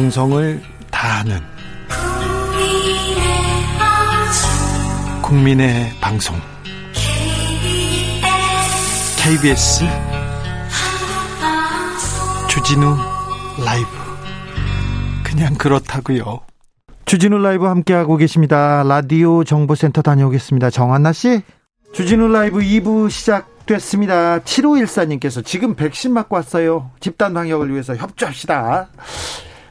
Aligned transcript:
정성을 0.00 0.62
다하는 0.90 1.40
국민의 5.20 5.90
방송 6.00 6.34
KBS 9.18 9.84
주진우 12.48 12.96
라이브 13.62 13.88
그냥 15.22 15.54
그렇다고요. 15.56 16.40
주진우 17.04 17.36
라이브 17.36 17.66
함께하고 17.66 18.16
계십니다. 18.16 18.82
라디오 18.82 19.44
정보센터 19.44 20.00
다녀오겠습니다. 20.00 20.70
정한나 20.70 21.12
씨. 21.12 21.42
주진우 21.92 22.28
라이브 22.28 22.60
2부 22.60 23.10
시작됐습니다. 23.10 24.38
7514님께서 24.38 25.44
지금 25.44 25.74
백신 25.74 26.14
맞고 26.14 26.36
왔어요. 26.36 26.90
집단 27.00 27.34
방역을 27.34 27.70
위해서 27.70 27.94
협조합시다. 27.94 28.88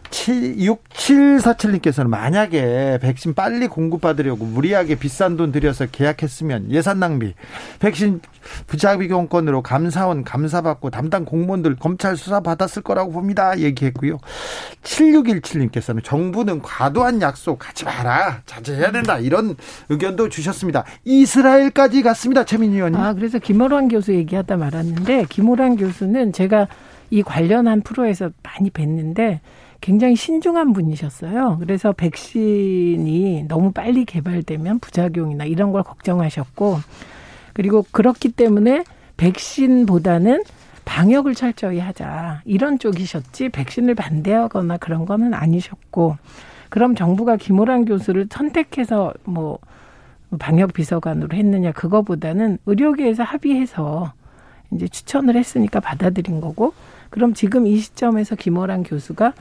6747님께서는 0.09 2.08
만약에 2.08 3.00
백신 3.02 3.34
빨리 3.34 3.67
공급받으려고 3.67 4.45
무리하게 4.45 4.95
비싼 4.95 5.38
돈 5.38 5.52
들여서 5.52 5.86
계약했으면 5.88 6.72
예산 6.72 7.00
낭비, 7.00 7.34
백신 7.80 8.22
부작위경건으로 8.67 9.62
감사원 9.62 10.23
감사받고 10.23 10.90
담당 10.90 11.26
공무원들 11.26 11.76
검찰 11.76 12.17
수사 12.17 12.40
받았을 12.40 12.81
거라고 12.81 13.12
봅니다. 13.12 13.59
얘기했고요. 13.59 14.17
7617님께서는 14.84 16.03
정부는 16.03 16.62
과도한 16.62 17.22
약속 17.22 17.67
하지 17.67 17.86
마라. 17.86 18.41
자제해야 18.45 18.91
된다. 18.91 19.20
이런 19.20 19.55
의견도 19.89 20.30
주셨습니다. 20.30 20.86
이스라엘까지 21.05 22.02
갔습니다. 22.02 22.45
최민희 22.45 22.76
의원님. 22.76 23.00
아, 23.00 23.14
그래서 23.14 23.38
김호란 23.39 23.88
교수 23.89 24.14
얘기하다 24.14 24.58
말았는데 24.58 25.26
김호란 25.30 25.78
교수는 25.78 26.34
제가 26.34 26.67
이 27.12 27.23
관련한 27.23 27.81
프로에서 27.81 28.30
많이 28.44 28.70
뵀는데 28.70 29.39
굉장히 29.81 30.16
신중한 30.16 30.73
분이셨어요. 30.73 31.58
그래서 31.59 31.94
백신이 31.94 33.45
너무 33.47 33.72
빨리 33.72 34.05
개발되면 34.05 34.80
부작용이나 34.80 35.45
이런 35.45 35.71
걸 35.71 35.83
걱정하셨고, 35.83 36.80
그리고 37.53 37.86
그렇기 37.91 38.31
때문에 38.33 38.83
백신보다는 39.17 40.44
방역을 40.86 41.36
철저히 41.36 41.80
하자. 41.80 42.41
이런 42.45 42.80
쪽이셨지, 42.80 43.49
백신을 43.49 43.95
반대하거나 43.95 44.77
그런 44.77 45.05
거는 45.05 45.33
아니셨고, 45.33 46.17
그럼 46.69 46.95
정부가 46.95 47.38
김호란 47.38 47.86
교수를 47.86 48.27
선택해서 48.30 49.14
뭐, 49.23 49.59
방역 50.38 50.73
비서관으로 50.73 51.36
했느냐, 51.36 51.71
그거보다는 51.71 52.59
의료계에서 52.66 53.23
합의해서 53.23 54.14
이제 54.71 54.88
추천을 54.88 55.36
했으니까 55.36 55.80
받아들인 55.80 56.41
거고, 56.41 56.73
그럼 57.09 57.33
지금 57.33 57.66
이 57.66 57.77
시점에서 57.77 58.36
김호란 58.36 58.83
교수가 58.83 59.33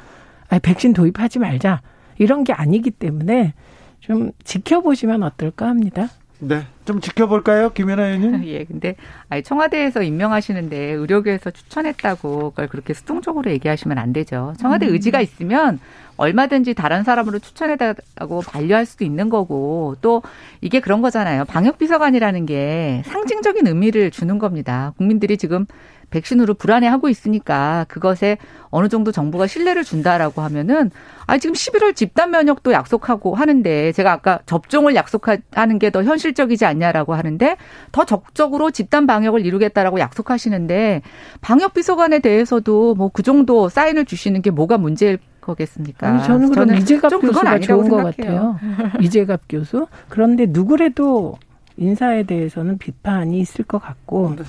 아, 0.48 0.58
백신 0.58 0.92
도입하지 0.92 1.38
말자 1.38 1.82
이런 2.18 2.44
게 2.44 2.52
아니기 2.52 2.90
때문에 2.90 3.54
좀 4.00 4.32
지켜보시면 4.44 5.22
어떨까 5.22 5.66
합니다. 5.68 6.08
네, 6.40 6.62
좀 6.84 7.00
지켜볼까요, 7.00 7.70
김연아 7.70 8.06
의원님? 8.06 8.44
예, 8.46 8.64
근데 8.64 8.94
아니, 9.28 9.42
청와대에서 9.42 10.02
임명하시는데 10.02 10.76
의료계에서 10.92 11.50
추천했다고 11.50 12.50
그걸 12.50 12.68
그렇게 12.68 12.94
수동적으로 12.94 13.50
얘기하시면 13.50 13.98
안 13.98 14.12
되죠. 14.12 14.54
청와대 14.58 14.86
음. 14.86 14.92
의지가 14.92 15.20
있으면 15.20 15.80
얼마든지 16.16 16.74
다른 16.74 17.02
사람으로 17.02 17.40
추천해달라고 17.40 18.42
반려할 18.46 18.86
수도 18.86 19.04
있는 19.04 19.28
거고 19.28 19.96
또 20.00 20.22
이게 20.60 20.80
그런 20.80 21.02
거잖아요. 21.02 21.44
방역 21.44 21.78
비서관이라는 21.78 22.46
게 22.46 23.02
상징적인 23.06 23.66
의미를 23.66 24.10
주는 24.12 24.38
겁니다. 24.38 24.92
국민들이 24.96 25.36
지금 25.36 25.66
백신으로 26.10 26.54
불안해하고 26.54 27.08
있으니까 27.08 27.84
그것에 27.88 28.38
어느 28.70 28.88
정도 28.88 29.12
정부가 29.12 29.46
신뢰를 29.46 29.84
준다라고 29.84 30.42
하면은 30.42 30.90
아 31.26 31.36
지금 31.38 31.54
11월 31.54 31.94
집단 31.94 32.30
면역도 32.30 32.72
약속하고 32.72 33.34
하는데 33.34 33.92
제가 33.92 34.12
아까 34.12 34.40
접종을 34.46 34.94
약속하는 34.94 35.78
게 35.78 35.90
더 35.90 36.02
현실적이지 36.04 36.64
않냐라고 36.66 37.14
하는데 37.14 37.56
더 37.92 38.04
적극적으로 38.04 38.70
집단 38.70 39.06
방역을 39.06 39.44
이루겠다라고 39.44 39.98
약속하시는데 40.00 41.02
방역 41.40 41.72
비서관에 41.74 42.18
대해서도 42.20 42.94
뭐 42.94 43.08
그 43.12 43.22
정도 43.22 43.68
사인을 43.68 44.04
주시는 44.04 44.42
게 44.42 44.50
뭐가 44.50 44.78
문제일 44.78 45.18
거겠습니까? 45.40 46.06
아니, 46.08 46.22
저는 46.24 46.50
그럼 46.50 46.74
이재갑 46.76 47.10
교수가 47.20 47.58
좋은 47.60 47.88
것 47.88 47.96
같아요. 48.04 48.58
이재갑 49.00 49.40
교수. 49.48 49.86
그런데 50.08 50.46
누구래도 50.46 51.36
인사에 51.78 52.24
대해서는 52.24 52.76
비판이 52.78 53.38
있을 53.40 53.64
것 53.64 53.78
같고 53.80 54.34
네. 54.36 54.42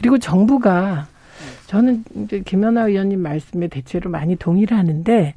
그리고 0.00 0.18
정부가 0.18 1.06
저는 1.66 2.04
이제 2.16 2.40
김연아 2.40 2.86
의원님 2.88 3.20
말씀에 3.20 3.68
대체로 3.68 4.10
많이 4.10 4.34
동의를 4.34 4.76
하는데 4.76 5.34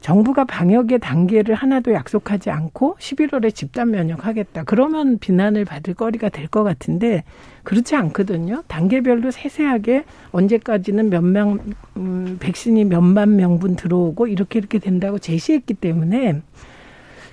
정부가 0.00 0.44
방역의 0.44 1.00
단계를 1.00 1.54
하나도 1.56 1.92
약속하지 1.92 2.50
않고 2.50 2.96
11월에 3.00 3.52
집단 3.54 3.90
면역하겠다. 3.90 4.62
그러면 4.64 5.18
비난을 5.18 5.64
받을 5.64 5.94
거리가 5.94 6.28
될 6.30 6.48
것 6.48 6.62
같은데 6.64 7.24
그렇지 7.64 7.96
않거든요. 7.96 8.62
단계별로 8.68 9.30
세세하게 9.30 10.04
언제까지는 10.30 11.10
몇 11.10 11.22
명, 11.22 11.58
음, 11.96 12.38
백신이 12.40 12.84
몇만 12.84 13.36
명분 13.36 13.76
들어오고 13.76 14.28
이렇게 14.28 14.58
이렇게 14.58 14.78
된다고 14.78 15.18
제시했기 15.18 15.74
때문에 15.74 16.40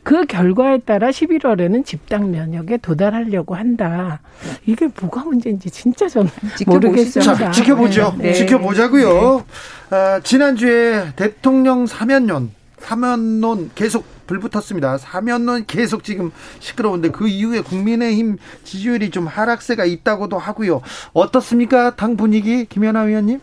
그 0.05 0.27
결과에 0.27 0.77
따라 0.77 1.09
11월에는 1.09 1.83
집단 1.83 2.29
면역에 2.29 2.77
도달하려고 2.77 3.55
한다. 3.55 4.21
이게 4.67 4.87
뭐가 5.01 5.23
문제인지 5.23 5.71
진짜 5.71 6.07
저는 6.07 6.29
모르겠습니다. 6.67 7.35
자, 7.35 7.51
지켜보죠. 7.51 8.13
네. 8.19 8.25
네. 8.25 8.33
지켜보자고요. 8.33 9.43
네. 9.89 9.95
아, 9.95 10.19
지난주에 10.19 11.07
대통령 11.15 11.87
사면론, 11.87 12.51
사면론 12.77 13.71
계속 13.73 14.05
불붙었습니다. 14.27 14.99
사면론 14.99 15.65
계속 15.65 16.03
지금 16.03 16.31
시끄러운데 16.59 17.09
그 17.09 17.27
이후에 17.27 17.61
국민의힘 17.61 18.37
지지율이 18.63 19.09
좀 19.09 19.25
하락세가 19.25 19.85
있다고도 19.85 20.37
하고요. 20.37 20.81
어떻습니까? 21.13 21.95
당 21.95 22.15
분위기 22.15 22.65
김연아 22.65 23.01
위원님? 23.01 23.39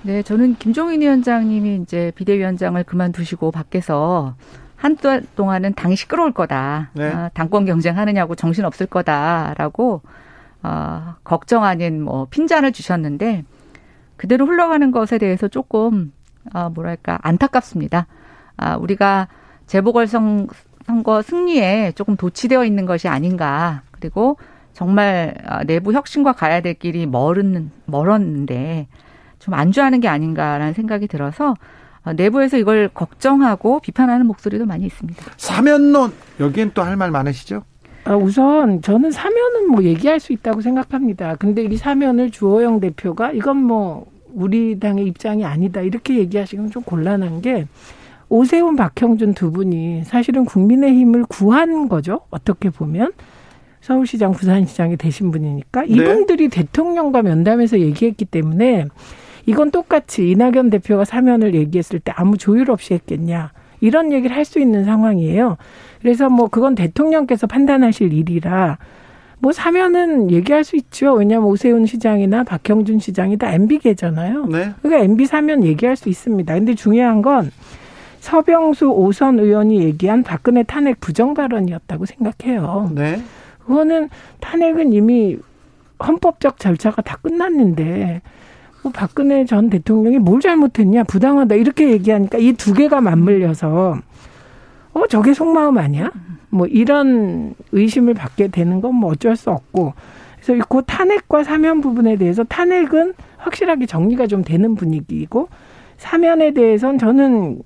네, 0.00 0.22
저는 0.22 0.56
김종인 0.58 1.02
위원장님이 1.02 1.80
이제 1.82 2.10
비대위원장을 2.14 2.82
그만두시고 2.84 3.50
밖에서 3.50 4.34
한달 4.76 5.22
동안은 5.36 5.74
당이 5.74 5.96
시끄러울 5.96 6.32
거다. 6.32 6.90
네. 6.92 7.08
어, 7.08 7.30
당권 7.34 7.64
경쟁하느냐고 7.64 8.34
정신 8.34 8.64
없을 8.64 8.86
거다라고 8.86 10.02
어, 10.62 11.14
걱정 11.24 11.64
아닌 11.64 12.02
뭐 12.02 12.26
핀잔을 12.30 12.72
주셨는데 12.72 13.44
그대로 14.16 14.46
흘러가는 14.46 14.90
것에 14.90 15.18
대해서 15.18 15.48
조금 15.48 16.12
어, 16.52 16.70
뭐랄까 16.70 17.18
안타깝습니다. 17.22 18.06
아, 18.56 18.76
우리가 18.76 19.28
재보궐선 19.66 20.48
선거 20.86 21.20
승리에 21.22 21.92
조금 21.92 22.16
도취되어 22.16 22.64
있는 22.64 22.86
것이 22.86 23.08
아닌가. 23.08 23.82
그리고 23.90 24.36
정말 24.72 25.34
어, 25.48 25.64
내부 25.64 25.92
혁신과 25.92 26.32
가야 26.32 26.60
될 26.60 26.74
길이 26.74 27.06
멀은 27.06 27.70
멀었는데 27.86 28.88
좀 29.38 29.54
안주하는 29.54 30.00
게 30.00 30.08
아닌가라는 30.08 30.74
생각이 30.74 31.06
들어서 31.08 31.50
어, 31.50 31.54
내부에서 32.12 32.56
이걸 32.58 32.88
걱정하고 32.92 33.80
비판하는 33.80 34.26
목소리도 34.26 34.66
많이 34.66 34.86
있습니다. 34.86 35.22
사면론 35.36 36.12
여기엔 36.40 36.72
또 36.74 36.82
할 36.82 36.96
말 36.96 37.10
많으시죠? 37.10 37.62
아, 38.04 38.14
우선 38.14 38.82
저는 38.82 39.10
사면은 39.10 39.68
뭐 39.70 39.82
얘기할 39.82 40.20
수 40.20 40.32
있다고 40.32 40.60
생각합니다. 40.60 41.34
근데 41.36 41.62
이 41.64 41.76
사면을 41.76 42.30
주호영 42.30 42.78
대표가 42.80 43.32
이건 43.32 43.56
뭐 43.64 44.06
우리 44.32 44.78
당의 44.78 45.06
입장이 45.06 45.44
아니다 45.44 45.80
이렇게 45.80 46.16
얘기하시면 46.18 46.70
좀 46.70 46.82
곤란한 46.82 47.40
게 47.42 47.66
오세훈 48.28 48.76
박형준 48.76 49.34
두 49.34 49.50
분이 49.50 50.02
사실은 50.04 50.44
국민의힘을 50.44 51.24
구한 51.28 51.88
거죠. 51.88 52.20
어떻게 52.30 52.70
보면 52.70 53.12
서울시장 53.80 54.32
부산시장이 54.32 54.96
되신 54.96 55.30
분이니까 55.30 55.82
네. 55.82 55.88
이분들이 55.88 56.48
네. 56.48 56.62
대통령과 56.62 57.22
면담에서 57.22 57.78
얘기했기 57.80 58.24
때문에 58.24 58.86
이건 59.46 59.70
똑같이 59.70 60.30
이낙연 60.30 60.70
대표가 60.70 61.04
사면을 61.04 61.54
얘기했을 61.54 62.00
때 62.00 62.12
아무 62.16 62.36
조율 62.36 62.70
없이 62.70 62.94
했겠냐. 62.94 63.52
이런 63.80 64.12
얘기를 64.12 64.34
할 64.34 64.44
수 64.44 64.58
있는 64.58 64.84
상황이에요. 64.84 65.56
그래서 66.00 66.28
뭐 66.28 66.48
그건 66.48 66.74
대통령께서 66.74 67.46
판단하실 67.46 68.12
일이라 68.12 68.78
뭐 69.38 69.52
사면은 69.52 70.30
얘기할 70.30 70.64
수 70.64 70.76
있죠. 70.76 71.12
왜냐하면 71.14 71.48
오세훈 71.48 71.86
시장이나 71.86 72.44
박형준 72.44 72.98
시장이 73.00 73.36
다 73.36 73.52
MB계잖아요. 73.52 74.46
네. 74.46 74.72
그러니까 74.82 75.04
MB 75.04 75.26
사면 75.26 75.64
얘기할 75.64 75.96
수 75.96 76.08
있습니다. 76.08 76.54
근데 76.54 76.74
중요한 76.74 77.22
건 77.22 77.50
서병수 78.20 78.88
오선 78.88 79.38
의원이 79.38 79.82
얘기한 79.84 80.22
박근혜 80.22 80.62
탄핵 80.62 81.00
부정 81.00 81.34
발언이었다고 81.34 82.06
생각해요. 82.06 82.90
네. 82.94 83.22
그거는 83.66 84.08
탄핵은 84.40 84.92
이미 84.92 85.36
헌법적 86.04 86.58
절차가 86.58 87.02
다 87.02 87.18
끝났는데 87.22 88.22
뭐 88.22 88.22
박근혜 88.90 89.44
전 89.44 89.70
대통령이 89.70 90.18
뭘 90.18 90.40
잘못했냐 90.40 91.04
부당하다 91.04 91.54
이렇게 91.56 91.90
얘기하니까 91.90 92.38
이 92.38 92.52
두 92.54 92.72
개가 92.74 93.00
맞물려서 93.00 93.98
어 94.94 95.06
저게 95.08 95.34
속마음 95.34 95.78
아니야? 95.78 96.10
뭐 96.50 96.66
이런 96.66 97.54
의심을 97.72 98.14
받게 98.14 98.48
되는 98.48 98.80
건 98.80 98.94
뭐 98.94 99.10
어쩔 99.12 99.36
수 99.36 99.50
없고 99.50 99.92
그래서 100.42 100.64
그 100.68 100.82
탄핵과 100.86 101.42
사면 101.44 101.80
부분에 101.80 102.16
대해서 102.16 102.44
탄핵은 102.44 103.14
확실하게 103.38 103.86
정리가 103.86 104.26
좀 104.26 104.42
되는 104.44 104.74
분위기이고 104.74 105.48
사면에 105.98 106.52
대해서는 106.52 106.98
저는 106.98 107.58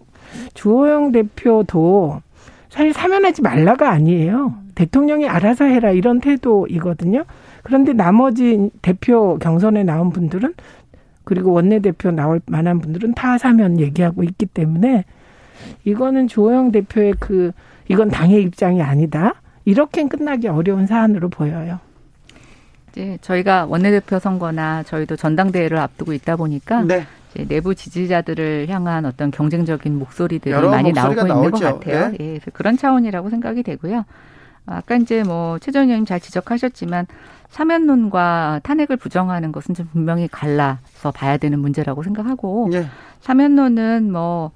주호영 0.55 1.13
대표도 1.13 2.21
사실 2.69 2.93
사면하지 2.93 3.43
말라가 3.43 3.91
아니에요. 3.91 4.55
대통령이 4.77 5.29
알아서 5.29 5.65
해라 5.65 5.91
이런 5.91 6.21
태도이거든요. 6.21 7.25
그런데 7.65 7.93
나머지 7.93 8.71
대표 8.81 9.39
경선에 9.39 9.83
나온 9.85 10.11
분들은 10.11 10.55
그리고 11.31 11.53
원내대표 11.53 12.11
나올 12.11 12.41
만한 12.47 12.81
분들은 12.81 13.15
다 13.15 13.39
사면 13.39 13.79
얘기하고 13.79 14.25
있기 14.25 14.47
때문에 14.47 15.05
이거는 15.85 16.27
주호영 16.27 16.73
대표의 16.73 17.15
그 17.21 17.53
이건 17.87 18.09
당의 18.09 18.43
입장이 18.43 18.83
아니다. 18.83 19.35
이렇게 19.65 20.09
끝나기 20.09 20.49
어려운 20.49 20.89
사안으로 20.89 21.29
보여요. 21.29 21.79
이제 22.91 23.17
저희가 23.21 23.67
원내대표 23.67 24.19
선거나 24.19 24.83
저희도 24.83 25.15
전당대회를 25.15 25.79
앞두고 25.79 26.15
있다 26.15 26.35
보니까 26.35 26.83
네. 26.83 27.07
이제 27.33 27.47
내부 27.47 27.77
지지자들을 27.77 28.69
향한 28.69 29.05
어떤 29.07 29.31
경쟁적인 29.31 29.97
목소리들이 30.01 30.53
많이 30.53 30.91
나오고 30.91 31.13
있는 31.21 31.29
나오죠. 31.29 31.51
것 31.51 31.61
같아요. 31.61 32.13
예. 32.19 32.25
예, 32.25 32.27
그래서 32.39 32.51
그런 32.53 32.77
차원이라고 32.77 33.31
생각이 33.31 33.63
되고요. 33.63 34.05
아까 34.77 34.97
이제 34.97 35.23
뭐 35.23 35.59
최전 35.59 35.85
의원님 35.85 36.05
잘 36.07 36.21
지적하셨지만 36.21 37.07
사면론과 37.49 38.61
탄핵을 38.63 38.97
부정하는 38.97 39.53
것은 39.53 39.75
좀 39.75 39.87
분명히 39.93 40.29
갈라서 40.29 41.11
봐야 41.15 41.37
되는 41.37 41.59
문제라고 41.59 42.03
생각하고 42.03 42.71
예. 42.73 42.87
사면론은 43.21 44.11
뭐 44.13 44.53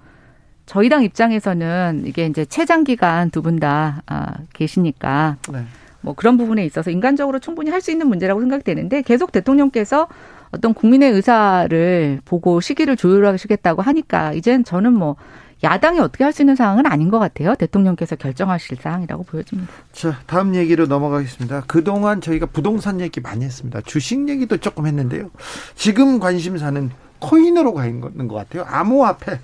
저희 0.67 0.89
당 0.89 1.03
입장에서는 1.03 2.05
이게 2.07 2.27
이제 2.27 2.45
최장 2.45 2.85
기간 2.85 3.31
두 3.31 3.43
분 3.43 3.59
다 3.61 4.03
아, 4.07 4.33
계시니까 4.55 5.37
네. 5.53 5.65
뭐 6.01 6.15
그런 6.15 6.37
부분에 6.37 6.65
있어서 6.65 6.91
인간적으로 6.91 7.39
충분히 7.39 7.71
할 7.71 7.81
수 7.81 7.91
있는 7.91 8.07
문제라고 8.09 8.41
생각되는데 8.41 9.03
계속 9.03 9.33
대통령께서 9.33 10.07
어떤 10.53 10.73
국민의 10.73 11.11
의사를 11.13 12.21
보고 12.25 12.61
시기를 12.61 12.97
조율하시겠다고 12.97 13.83
하니까 13.83 14.33
이젠 14.33 14.65
저는 14.65 14.93
뭐 14.93 15.17
야당이 15.65 15.99
어떻게 15.99 16.23
할 16.23 16.33
수 16.35 16.43
있는 16.43 16.57
상황은 16.57 16.85
아닌 16.87 17.11
것 17.11 17.19
같아요. 17.19 17.55
대통령께서 17.55 18.17
결정하실 18.17 18.79
사항이라고 18.83 19.23
보여집니다. 19.25 19.73
자, 19.93 20.19
다음 20.27 20.55
얘기로 20.55 20.87
넘어가겠습니다. 20.87 21.65
그동안 21.69 22.21
저희가 22.21 22.47
부동산 22.47 23.01
얘기 23.01 23.21
많이 23.21 23.45
했습니다. 23.45 23.81
주식 23.83 24.29
얘기도 24.29 24.57
조금 24.59 24.87
했는데요. 24.87 25.31
지금 25.77 26.19
관심사는 26.19 26.91
코인으로 27.21 27.73
가 27.73 27.87
있는 27.87 28.29
것 28.29 28.35
같아요. 28.35 28.65
암호화폐. 28.69 29.39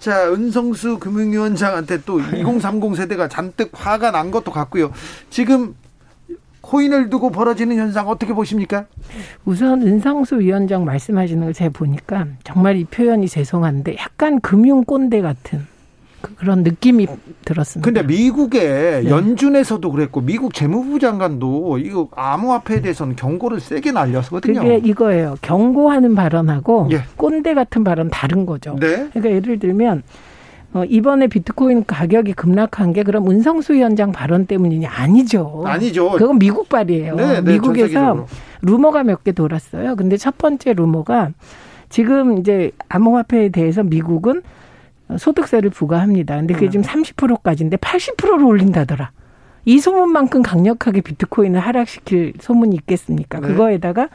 자, 0.00 0.32
은성수 0.32 0.98
금융위원장한테 0.98 2.00
또 2.04 2.18
2030 2.34 2.96
세대가 2.96 3.28
잔뜩 3.28 3.70
화가 3.72 4.10
난 4.10 4.30
것도 4.30 4.50
같고요. 4.50 4.90
지금 5.30 5.74
코인을 6.62 7.10
두고 7.10 7.30
벌어지는 7.30 7.76
현상 7.76 8.08
어떻게 8.08 8.32
보십니까? 8.32 8.86
우선 9.44 9.82
은상수 9.82 10.40
위원장 10.40 10.84
말씀하시는 10.84 11.44
걸 11.44 11.52
제가 11.52 11.70
보니까 11.74 12.26
정말 12.44 12.76
이 12.76 12.84
표현이 12.84 13.28
죄송한데 13.28 13.96
약간 13.98 14.40
금융 14.40 14.84
꼰대 14.84 15.20
같은 15.20 15.66
그, 16.22 16.34
그런 16.36 16.62
느낌이 16.62 17.06
들었습니다. 17.44 17.84
근데 17.84 18.02
미국의 18.02 19.04
네. 19.04 19.10
연준에서도 19.10 19.90
그랬고 19.90 20.20
미국 20.20 20.54
재무부 20.54 21.00
장관도 21.00 21.78
이거 21.78 22.08
암호화폐에 22.14 22.80
대해서는 22.80 23.16
경고를 23.16 23.60
세게 23.60 23.90
날렸거든요. 23.92 24.62
그게 24.62 24.80
이거예요. 24.82 25.36
경고하는 25.42 26.14
발언하고 26.14 26.88
예. 26.92 27.02
꼰대 27.16 27.54
같은 27.54 27.82
발언 27.84 28.08
다른 28.08 28.46
거죠. 28.46 28.76
네. 28.80 29.08
그러니까 29.12 29.30
예를 29.30 29.58
들면 29.58 30.04
어, 30.74 30.84
이번에 30.84 31.26
비트코인 31.26 31.84
가격이 31.86 32.32
급락한 32.32 32.92
게 32.92 33.02
그럼 33.02 33.30
은성수 33.30 33.74
위원장 33.74 34.10
발언 34.12 34.46
때문이냐? 34.46 34.88
아니죠. 34.90 35.64
아니죠. 35.66 36.10
그건 36.12 36.38
미국 36.38 36.68
발이에요. 36.68 37.14
네, 37.16 37.40
네, 37.42 37.52
미국에서. 37.52 38.26
루머가 38.62 39.02
몇 39.04 39.22
개 39.24 39.32
돌았어요. 39.32 39.96
근데 39.96 40.16
첫 40.16 40.38
번째 40.38 40.72
루머가 40.72 41.30
지금 41.90 42.38
이제 42.38 42.70
암호화폐에 42.88 43.50
대해서 43.50 43.82
미국은 43.82 44.42
소득세를 45.18 45.68
부과합니다. 45.70 46.36
근데 46.36 46.54
그게 46.54 46.66
음. 46.66 46.70
지금 46.70 46.84
30%까지인데 46.86 47.76
80%로 47.76 48.46
올린다더라. 48.46 49.10
이 49.66 49.78
소문만큼 49.78 50.42
강력하게 50.42 51.02
비트코인을 51.02 51.60
하락시킬 51.60 52.32
소문이 52.40 52.74
있겠습니까? 52.76 53.40
네. 53.40 53.46
그거에다가 53.48 54.08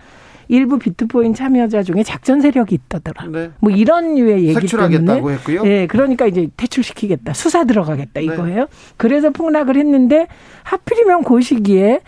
일부 0.49 0.79
비트코인 0.79 1.33
참여자 1.33 1.83
중에 1.83 2.03
작전 2.03 2.41
세력이 2.41 2.75
있다더라. 2.75 3.27
네. 3.27 3.51
뭐 3.59 3.71
이런 3.71 4.15
류의 4.15 4.47
얘기 4.47 4.67
때문에 4.67 5.33
했고요. 5.33 5.63
예, 5.65 5.87
그러니까 5.87 6.25
이제 6.25 6.47
퇴출시키겠다. 6.55 7.33
수사 7.33 7.65
들어가겠다 7.65 8.21
네. 8.21 8.23
이거예요. 8.23 8.59
네. 8.59 8.65
그래서 8.97 9.29
폭락을 9.29 9.75
했는데 9.75 10.27
하필이면 10.63 11.23
그 11.23 11.41
시기에 11.41 12.01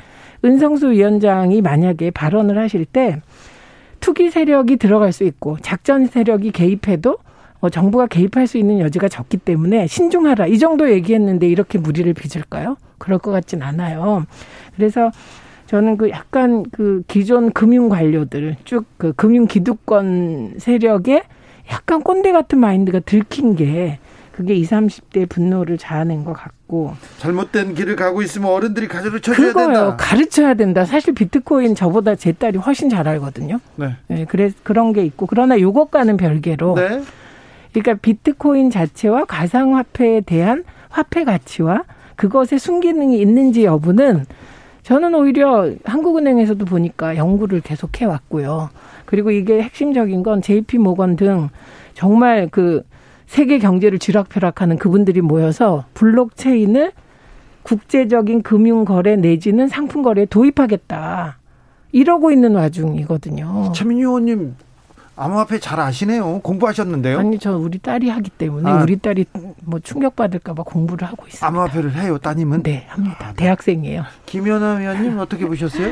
은성수 0.44 0.92
위원장이 0.92 1.62
만약에 1.62 2.12
발언을 2.12 2.58
하실 2.58 2.86
때 2.86 3.22
투기 4.00 4.30
세력이 4.30 4.78
들어갈 4.78 5.12
수 5.12 5.26
있고 5.26 5.58
작전 5.62 6.08
세력이 6.08 6.52
개입해도 6.52 7.18
어, 7.62 7.70
정부가 7.70 8.08
개입할 8.08 8.48
수 8.48 8.58
있는 8.58 8.80
여지가 8.80 9.10
적기 9.10 9.36
때문에 9.36 9.88
신중하라 9.88 10.48
이 10.48 10.58
정도 10.60 10.90
얘기했는데 10.90 11.48
이렇게 11.48 11.78
무리를 11.78 12.14
빚을까요? 12.14 12.78
그럴 12.98 13.20
것 13.20 13.32
같진 13.32 13.62
않아요. 13.62 14.26
그래서 14.76 15.12
저는 15.70 15.98
그 15.98 16.10
약간 16.10 16.66
그 16.72 17.04
기존 17.08 17.52
금융 17.52 17.90
관료들 17.90 18.56
쭉 18.66 18.86
그 18.98 19.14
금융 19.14 19.46
기득권 19.46 20.56
세력에 20.58 21.22
약간 21.72 22.02
꼰대 22.02 22.32
같은 22.32 22.58
마인드가 22.58 23.00
들킨 23.02 23.56
게 23.56 24.00
그게 24.32 24.56
20, 24.56 24.72
30대 24.72 25.30
분노를 25.30 25.78
자아낸 25.78 26.24
것 26.26 26.34
같고 26.34 26.94
잘못된 27.20 27.76
길을 27.76 27.96
가고 27.98 28.24
있으면 28.24 28.50
어른들이 28.50 28.88
가르쳐 28.88 29.20
줘야 29.20 29.36
그거요. 29.36 29.66
된다. 29.68 29.96
가르쳐야 29.98 30.54
된다. 30.56 30.86
사실 30.86 31.14
비트코인 31.14 31.76
저보다 31.76 32.16
제 32.16 32.32
딸이 32.32 32.58
훨씬 32.58 32.90
잘 32.90 33.08
알거든요. 33.08 33.60
네. 33.76 33.96
네 34.08 34.26
그래 34.26 34.50
그런 34.64 34.92
게 34.92 35.04
있고 35.04 35.28
그러나 35.28 35.60
요것과는 35.60 36.18
별개로 36.18 36.76
네. 36.76 37.04
그러니까 37.74 37.94
비트코인 38.02 38.72
자체와 38.72 39.26
가상화폐에 39.26 40.22
대한 40.22 40.64
화폐 40.90 41.24
가치와 41.26 41.84
그것의 42.16 42.58
순기능이 42.60 43.22
있는지 43.22 43.66
여부는 43.66 44.26
저는 44.90 45.14
오히려 45.14 45.72
한국은행에서도 45.86 46.66
보니까 46.66 47.16
연구를 47.16 47.62
계속 47.62 48.02
해왔고요. 48.02 48.72
그리고 49.06 49.30
이게 49.30 49.62
핵심적인 49.62 50.24
건 50.24 50.42
JP 50.42 50.80
모건 50.80 51.16
등 51.16 51.50
정말 51.94 52.48
그 52.50 52.82
세계 53.28 53.60
경제를 53.60 54.00
쥐락펴락하는 54.00 54.78
그분들이 54.78 55.22
모여서 55.22 55.86
블록체인을 55.94 56.92
국제적인 57.62 58.42
금융 58.42 58.84
거래 58.84 59.16
내지는 59.16 59.68
상품 59.68 60.02
거래에 60.02 60.26
도입하겠다. 60.26 61.38
이러고 61.92 62.32
있는 62.32 62.56
와중이거든요. 62.56 63.72
최민희 63.76 64.02
의원님 64.02 64.56
암호화폐 65.20 65.60
잘 65.60 65.82
아시네요. 65.82 66.40
공부하셨는데요. 66.40 67.20
아니 67.20 67.38
저 67.40 67.58
우리 67.58 67.78
딸이 67.78 68.10
하기 68.10 68.30
때문에 68.30 68.70
아. 68.72 68.82
우리 68.82 68.98
딸이 68.98 69.26
뭐 69.66 69.80
충격 69.82 70.16
받을까봐 70.16 70.64
공부를 70.64 71.08
하고 71.08 71.26
있습니다. 71.28 71.46
암호화폐를 71.46 71.94
해요, 71.96 72.18
따님은? 72.18 72.64
네, 72.64 72.86
합니다. 72.88 73.18
아, 73.20 73.28
네. 73.30 73.36
대학생이에요. 73.36 74.06
김연아 74.26 74.76
위원님 74.76 75.20
어떻게 75.20 75.46
보셨어요? 75.46 75.92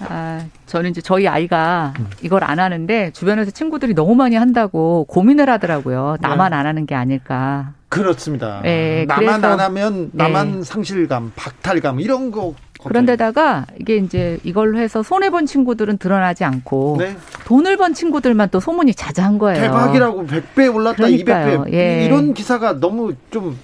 아, 0.00 0.44
저는 0.66 0.90
이제 0.90 1.00
저희 1.00 1.26
아이가 1.26 1.94
음. 1.98 2.08
이걸 2.20 2.44
안 2.44 2.58
하는데 2.58 3.10
주변에서 3.12 3.50
친구들이 3.50 3.94
너무 3.94 4.14
많이 4.14 4.36
한다고 4.36 5.06
고민을 5.08 5.48
하더라고요. 5.48 6.18
나만 6.20 6.50
네. 6.50 6.56
안 6.56 6.66
하는 6.66 6.84
게 6.84 6.94
아닐까. 6.94 7.72
그렇습니다. 7.88 8.60
네, 8.62 9.06
나만 9.08 9.42
안 9.42 9.58
하면 9.58 10.10
나만 10.12 10.52
네. 10.58 10.62
상실감, 10.64 11.32
박탈감 11.34 12.00
이런 12.00 12.30
거 12.30 12.54
그런데다가 12.88 13.66
이게 13.78 13.96
이제 13.96 14.38
이걸로 14.44 14.78
해서 14.78 15.02
손해 15.02 15.30
본 15.30 15.46
친구들은 15.46 15.98
드러나지 15.98 16.44
않고 16.44 16.96
네. 16.98 17.16
돈을 17.44 17.76
번 17.76 17.94
친구들만 17.94 18.50
또 18.50 18.60
소문이 18.60 18.94
자자한 18.94 19.38
거예요. 19.38 19.60
대박이라고 19.60 20.26
100배 20.26 20.74
올랐다, 20.74 20.96
그러니까요. 20.96 21.64
200배. 21.64 21.72
예. 21.72 22.04
이런 22.04 22.34
기사가 22.34 22.80
너무 22.80 23.14
좀 23.30 23.56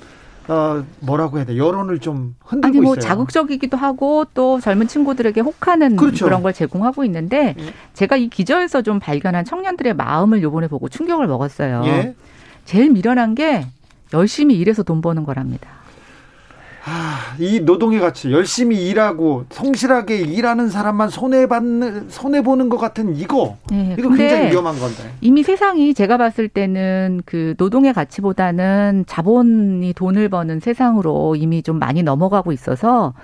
어, 0.49 0.85
뭐라고 1.01 1.39
해야 1.39 1.47
돼? 1.47 1.57
여론을 1.57 2.01
좀 2.01 2.35
흔들고 2.45 2.67
아니 2.67 2.81
뭐 2.81 2.95
있어요. 2.95 3.01
자극적이기도 3.09 3.77
하고 3.77 4.25
또 4.35 4.61
젊은 4.61 4.89
친구들에게 4.89 5.41
혹하는 5.41 5.97
그렇죠. 5.97 6.25
그런 6.25 6.43
걸 6.43 6.53
제공하고 6.53 7.05
있는데 7.05 7.55
예. 7.59 7.65
제가 7.95 8.17
이 8.17 8.29
기저에서 8.29 8.83
좀 8.83 8.99
발견한 8.99 9.45
청년들의 9.45 9.95
마음을 9.95 10.43
요번에 10.43 10.67
보고 10.69 10.89
충격을 10.89 11.27
먹었어요. 11.29 11.83
예. 11.87 12.15
제일 12.65 12.91
미련한 12.91 13.35
게 13.35 13.67
열심히 14.13 14.57
일해서 14.59 14.83
돈 14.83 15.01
버는 15.01 15.25
거랍니다. 15.25 15.69
아, 16.85 17.37
이 17.39 17.61
노동의 17.61 18.01
가치 18.01 18.33
열심히 18.33 18.89
일하고 18.89 19.45
성실하게 19.51 20.19
일하는 20.19 20.69
사람만 20.69 21.11
손해 21.11 21.47
받는 21.47 22.11
손해 22.11 22.43
보는 22.43 22.69
것 22.69 22.77
같은 22.77 23.17
이거 23.17 23.57
네, 23.71 23.95
이거 23.97 24.09
굉장히 24.09 24.51
위험한 24.51 24.79
건데 24.81 25.13
이미 25.21 25.45
세상이 25.45 25.95
제가 25.95 26.17
봤을 26.17 26.49
때는 26.49 27.23
그 27.25 27.55
노동의 27.57 27.93
가치보다는 27.93 29.05
자본이 29.07 29.93
돈을 29.93 30.29
버는 30.29 30.59
세상으로 30.59 31.37
이미 31.37 31.63
좀 31.63 31.79
많이 31.79 32.03
넘어가고 32.03 32.51
있어서 32.51 33.15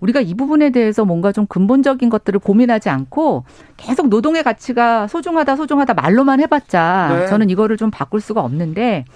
우리가 0.00 0.20
이 0.20 0.34
부분에 0.34 0.68
대해서 0.68 1.06
뭔가 1.06 1.32
좀 1.32 1.46
근본적인 1.46 2.10
것들을 2.10 2.38
고민하지 2.40 2.90
않고 2.90 3.44
계속 3.78 4.08
노동의 4.08 4.42
가치가 4.42 5.06
소중하다 5.06 5.56
소중하다 5.56 5.94
말로만 5.94 6.40
해봤자 6.40 7.16
네. 7.18 7.26
저는 7.28 7.48
이거를 7.48 7.78
좀 7.78 7.90
바꿀 7.90 8.20
수가 8.20 8.42
없는데 8.42 9.06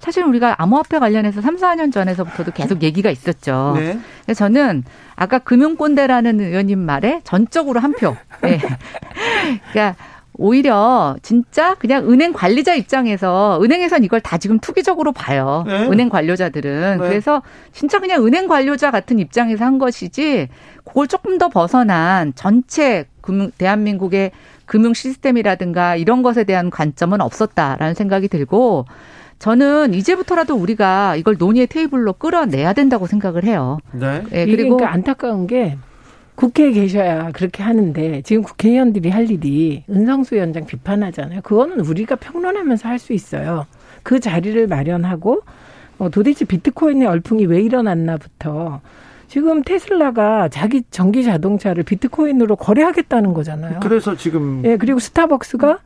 사실 0.00 0.24
우리가 0.24 0.56
암호화폐 0.58 0.98
관련해서 0.98 1.40
3, 1.40 1.56
4년 1.56 1.92
전에서부터도 1.92 2.52
계속 2.52 2.82
얘기가 2.82 3.10
있었죠. 3.10 3.74
네. 3.76 3.98
그래서 4.24 4.46
저는 4.46 4.82
아까 5.14 5.38
금융꼰대라는 5.38 6.40
의원님 6.40 6.78
말에 6.78 7.20
전적으로 7.22 7.80
한 7.80 7.92
표. 7.92 8.16
네. 8.42 8.58
그러니까 9.70 9.96
오히려 10.32 11.16
진짜 11.20 11.74
그냥 11.74 12.10
은행 12.10 12.32
관리자 12.32 12.74
입장에서 12.74 13.60
은행에선 13.62 14.04
이걸 14.04 14.22
다 14.22 14.38
지금 14.38 14.58
투기적으로 14.58 15.12
봐요. 15.12 15.64
네. 15.66 15.86
은행 15.88 16.08
관료자들은. 16.08 16.98
네. 16.98 17.08
그래서 17.08 17.42
진짜 17.72 18.00
그냥 18.00 18.24
은행 18.26 18.48
관료자 18.48 18.90
같은 18.90 19.18
입장에서 19.18 19.66
한 19.66 19.78
것이지 19.78 20.48
그걸 20.84 21.08
조금 21.08 21.36
더 21.36 21.50
벗어난 21.50 22.32
전체 22.34 23.04
금융 23.20 23.50
대한민국의 23.58 24.30
금융 24.64 24.94
시스템이라든가 24.94 25.96
이런 25.96 26.22
것에 26.22 26.44
대한 26.44 26.70
관점은 26.70 27.20
없었다라는 27.20 27.92
생각이 27.92 28.28
들고 28.28 28.86
저는 29.40 29.94
이제부터라도 29.94 30.54
우리가 30.54 31.16
이걸 31.16 31.36
논의의 31.38 31.66
테이블로 31.66 32.12
끌어내야 32.12 32.74
된다고 32.74 33.06
생각을 33.06 33.44
해요. 33.44 33.78
네. 33.92 34.22
네 34.30 34.44
그리고 34.44 34.76
그러니까 34.76 34.92
안타까운 34.92 35.46
게 35.46 35.78
국회에 36.34 36.72
계셔야 36.72 37.32
그렇게 37.32 37.62
하는데 37.62 38.22
지금 38.22 38.42
국회의원들이 38.42 39.08
할 39.08 39.30
일이 39.30 39.82
은성수 39.90 40.34
위원장 40.34 40.66
비판하잖아요. 40.66 41.40
그거는 41.42 41.80
우리가 41.80 42.16
평론하면서 42.16 42.88
할 42.88 42.98
수 42.98 43.14
있어요. 43.14 43.66
그 44.02 44.20
자리를 44.20 44.66
마련하고 44.66 45.40
어, 45.98 46.10
도대체 46.10 46.44
비트코인의 46.44 47.06
열풍이 47.06 47.46
왜 47.46 47.62
일어났나부터 47.62 48.80
지금 49.26 49.62
테슬라가 49.62 50.48
자기 50.48 50.82
전기 50.90 51.24
자동차를 51.24 51.82
비트코인으로 51.84 52.56
거래하겠다는 52.56 53.32
거잖아요. 53.32 53.80
그래서 53.82 54.16
지금 54.16 54.62
예 54.66 54.76
그리고 54.76 54.98
스타벅스가 54.98 55.78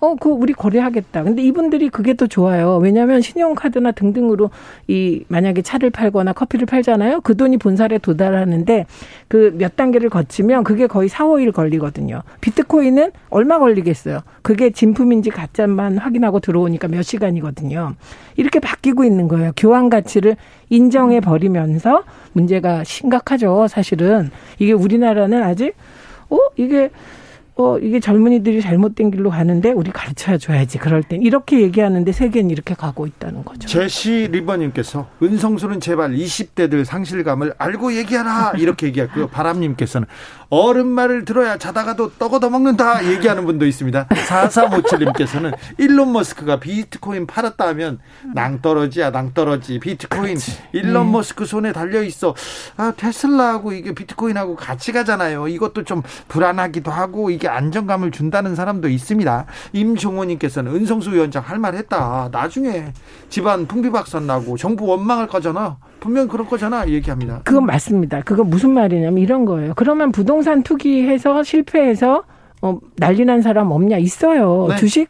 어, 0.00 0.14
그 0.14 0.28
우리 0.30 0.52
거래하겠다. 0.52 1.24
근데 1.24 1.42
이분들이 1.42 1.88
그게 1.88 2.14
더 2.14 2.26
좋아요. 2.26 2.76
왜냐하면 2.78 3.20
신용카드나 3.20 3.92
등등으로 3.92 4.50
이 4.86 5.24
만약에 5.28 5.62
차를 5.62 5.90
팔거나 5.90 6.32
커피를 6.32 6.66
팔잖아요. 6.66 7.20
그 7.22 7.36
돈이 7.36 7.56
본사에 7.58 7.98
도달하는데 7.98 8.86
그 9.28 9.48
몇 9.58 9.76
단계를 9.76 10.08
거치면 10.08 10.64
그게 10.64 10.86
거의 10.86 11.08
4, 11.08 11.24
5일 11.24 11.52
걸리거든요. 11.52 12.22
비트코인은 12.40 13.10
얼마 13.30 13.58
걸리겠어요. 13.58 14.20
그게 14.42 14.70
진품인지 14.70 15.30
가짜만 15.30 15.98
확인하고 15.98 16.40
들어오니까 16.40 16.88
몇 16.88 17.02
시간이거든요. 17.02 17.94
이렇게 18.36 18.60
바뀌고 18.60 19.04
있는 19.04 19.28
거예요. 19.28 19.52
교환 19.56 19.90
가치를 19.90 20.36
인정해 20.70 21.20
버리면서 21.20 22.04
문제가 22.32 22.84
심각하죠. 22.84 23.66
사실은 23.68 24.30
이게 24.58 24.72
우리나라는 24.72 25.42
아직 25.42 25.74
어 26.30 26.38
이게 26.56 26.90
어, 27.60 27.76
이게 27.78 27.98
젊은이들이 27.98 28.62
잘못된 28.62 29.10
길로 29.10 29.30
가는데 29.30 29.72
우리 29.72 29.90
가르쳐 29.90 30.38
줘야지. 30.38 30.78
그럴 30.78 31.02
땐 31.02 31.22
이렇게 31.22 31.60
얘기하는데 31.60 32.12
세계는 32.12 32.50
이렇게 32.50 32.74
가고 32.74 33.04
있다는 33.04 33.44
거죠. 33.44 33.66
제시 33.66 34.28
리버님께서 34.30 35.08
은성수는 35.20 35.80
제발 35.80 36.12
20대들 36.12 36.84
상실감을 36.84 37.54
알고 37.58 37.94
얘기하라 37.96 38.52
이렇게 38.58 38.86
얘기했고요. 38.86 39.26
바람님께서는 39.26 40.06
어른 40.50 40.86
말을 40.86 41.24
들어야 41.24 41.58
자다가도 41.58 42.12
떡어더 42.12 42.48
먹는다 42.48 43.04
얘기하는 43.04 43.44
분도 43.44 43.66
있습니다. 43.66 44.06
4357님께서는 44.06 45.52
일론 45.78 46.12
머스크가 46.12 46.60
비트코인 46.60 47.26
팔았다 47.26 47.66
하면 47.68 47.98
낭떠러지야 48.34 49.10
낭떠러지 49.10 49.80
비트코인 49.80 50.34
그치. 50.34 50.52
일론 50.72 51.06
네. 51.06 51.12
머스크 51.12 51.44
손에 51.44 51.72
달려 51.72 52.02
있어. 52.02 52.34
아 52.76 52.92
테슬라하고 52.96 53.72
이게 53.72 53.92
비트코인하고 53.94 54.54
같이 54.54 54.92
가잖아요. 54.92 55.48
이것도 55.48 55.82
좀 55.82 56.02
불안하기도 56.28 56.90
하고 56.90 57.30
이게 57.30 57.47
안정감을 57.48 58.10
준다는 58.10 58.54
사람도 58.54 58.88
있습니다. 58.88 59.46
임종호님께서는 59.72 60.74
은성수 60.74 61.12
위원장 61.12 61.42
할 61.44 61.58
말 61.58 61.74
했다. 61.74 62.28
나중에 62.30 62.92
집안 63.28 63.66
풍비박산 63.66 64.26
나고 64.26 64.56
정부 64.56 64.86
원망할 64.86 65.26
거잖아. 65.26 65.78
분명 65.98 66.28
그럴 66.28 66.46
거잖아 66.46 66.86
얘기합니다. 66.88 67.40
그건 67.44 67.66
맞습니다. 67.66 68.20
그건 68.22 68.48
무슨 68.48 68.70
말이냐면 68.70 69.18
이런 69.18 69.44
거예요. 69.44 69.72
그러면 69.74 70.12
부동산 70.12 70.62
투기해서 70.62 71.42
실패해서 71.42 72.22
어, 72.62 72.78
난리 72.96 73.24
난 73.24 73.42
사람 73.42 73.72
없냐 73.72 73.98
있어요. 73.98 74.66
네. 74.68 74.76
주식 74.76 75.08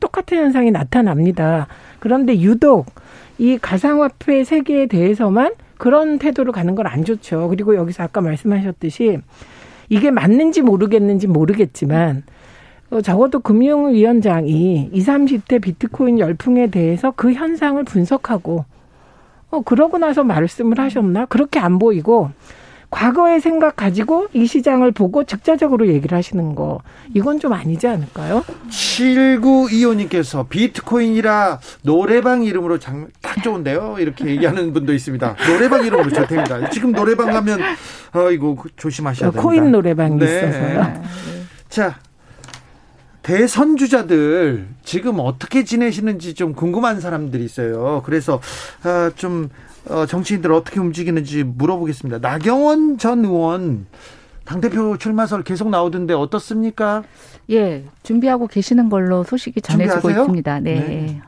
똑같은 0.00 0.38
현상이 0.38 0.70
나타납니다. 0.70 1.66
그런데 2.00 2.40
유독 2.40 2.86
이 3.38 3.58
가상화폐 3.60 4.44
세계에 4.44 4.86
대해서만 4.86 5.52
그런 5.76 6.18
태도로 6.18 6.52
가는 6.52 6.74
건 6.74 6.86
안 6.86 7.04
좋죠. 7.04 7.48
그리고 7.48 7.74
여기서 7.76 8.04
아까 8.04 8.20
말씀하셨듯이 8.22 9.18
이게 9.94 10.10
맞는지 10.10 10.60
모르겠는지 10.60 11.28
모르겠지만 11.28 12.24
어, 12.90 13.00
적어도 13.00 13.38
금융 13.38 13.92
위원장이 13.92 14.90
20, 14.92 15.08
30대 15.08 15.62
비트코인 15.62 16.18
열풍에 16.18 16.66
대해서 16.66 17.12
그 17.14 17.32
현상을 17.32 17.82
분석하고 17.84 18.64
어, 19.50 19.60
그러고 19.60 19.98
나서 19.98 20.24
말씀을 20.24 20.80
하셨나? 20.80 21.26
그렇게 21.26 21.60
안 21.60 21.78
보이고 21.78 22.30
과거의 22.94 23.40
생각 23.40 23.74
가지고 23.74 24.28
이 24.34 24.46
시장을 24.46 24.92
보고 24.92 25.24
직자적으로 25.24 25.88
얘기를 25.88 26.16
하시는 26.16 26.54
거 26.54 26.80
이건 27.12 27.40
좀 27.40 27.52
아니지 27.52 27.88
않을까요? 27.88 28.44
7925님께서 28.70 30.48
비트코인이라 30.48 31.58
노래방 31.82 32.44
이름으로 32.44 32.78
장, 32.78 33.08
딱 33.20 33.42
좋은데요 33.42 33.96
이렇게 33.98 34.26
얘기하는 34.26 34.72
분도 34.72 34.94
있습니다 34.94 35.34
노래방 35.48 35.84
이름으로 35.84 36.08
좋답니다 36.08 36.70
지금 36.70 36.92
노래방 36.92 37.32
가면 37.32 37.58
어 38.12 38.30
이거 38.30 38.56
조심하셔야 38.76 39.32
됩니다 39.32 39.42
코인 39.42 39.72
노래방이 39.72 40.16
네. 40.16 40.26
있어서요 40.26 41.02
자 41.68 41.96
대선 43.22 43.76
주자들 43.76 44.68
지금 44.84 45.18
어떻게 45.18 45.64
지내시는지 45.64 46.34
좀 46.34 46.52
궁금한 46.52 47.00
사람들이 47.00 47.42
있어요. 47.42 48.02
그래서 48.04 48.38
아, 48.82 49.10
좀 49.16 49.48
어, 49.88 50.06
정치인들 50.06 50.52
어떻게 50.52 50.80
움직이는지 50.80 51.44
물어보겠습니다. 51.44 52.18
나경원 52.18 52.98
전 52.98 53.24
의원 53.24 53.86
당대표 54.44 54.96
출마설 54.96 55.42
계속 55.42 55.70
나오던데 55.70 56.14
어떻습니까? 56.14 57.02
예, 57.50 57.84
준비하고 58.02 58.46
계시는 58.46 58.88
걸로 58.88 59.24
소식이 59.24 59.60
전해지고 59.60 60.00
준비하세요? 60.00 60.22
있습니다. 60.22 60.60
네. 60.60 60.74
네. 60.74 61.22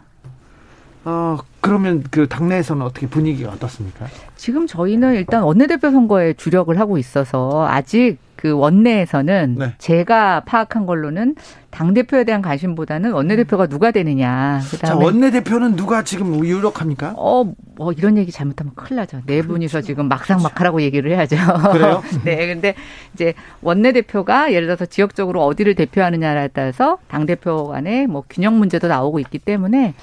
어, 1.06 1.38
그러면 1.60 2.02
그 2.10 2.26
당내에서는 2.26 2.84
어떻게 2.84 3.06
분위기가 3.06 3.52
어떻습니까? 3.52 4.06
지금 4.34 4.66
저희는 4.66 5.14
일단 5.14 5.44
원내대표 5.44 5.92
선거에 5.92 6.32
주력을 6.32 6.76
하고 6.80 6.98
있어서 6.98 7.64
아직 7.68 8.18
그 8.34 8.50
원내에서는 8.50 9.54
네. 9.56 9.74
제가 9.78 10.40
파악한 10.40 10.84
걸로는 10.84 11.36
당 11.70 11.94
대표에 11.94 12.24
대한 12.24 12.42
관심보다는 12.42 13.12
원내대표가 13.12 13.68
누가 13.68 13.92
되느냐. 13.92 14.60
그다음에 14.68 14.98
자, 15.00 15.04
원내대표는 15.04 15.76
누가 15.76 16.02
지금 16.02 16.44
유력합니까? 16.44 17.14
어, 17.16 17.52
뭐 17.76 17.92
이런 17.92 18.18
얘기 18.18 18.32
잘못하면 18.32 18.72
큰일 18.74 18.96
나죠. 18.96 19.18
네 19.26 19.36
그렇죠. 19.36 19.48
분이서 19.48 19.80
지금 19.82 20.08
막상막하라고 20.08 20.82
얘기를 20.82 21.12
해야죠. 21.12 21.36
그래요? 21.72 22.02
네, 22.24 22.48
근데 22.48 22.74
이제 23.14 23.32
원내대표가 23.62 24.52
예를 24.52 24.66
들어서 24.66 24.86
지역적으로 24.86 25.44
어디를 25.44 25.76
대표하느냐에 25.76 26.48
따라서 26.48 26.98
당 27.06 27.26
대표 27.26 27.68
간에 27.68 28.08
뭐 28.08 28.24
균형 28.28 28.58
문제도 28.58 28.88
나오고 28.88 29.20
있기 29.20 29.38
때문에 29.38 29.94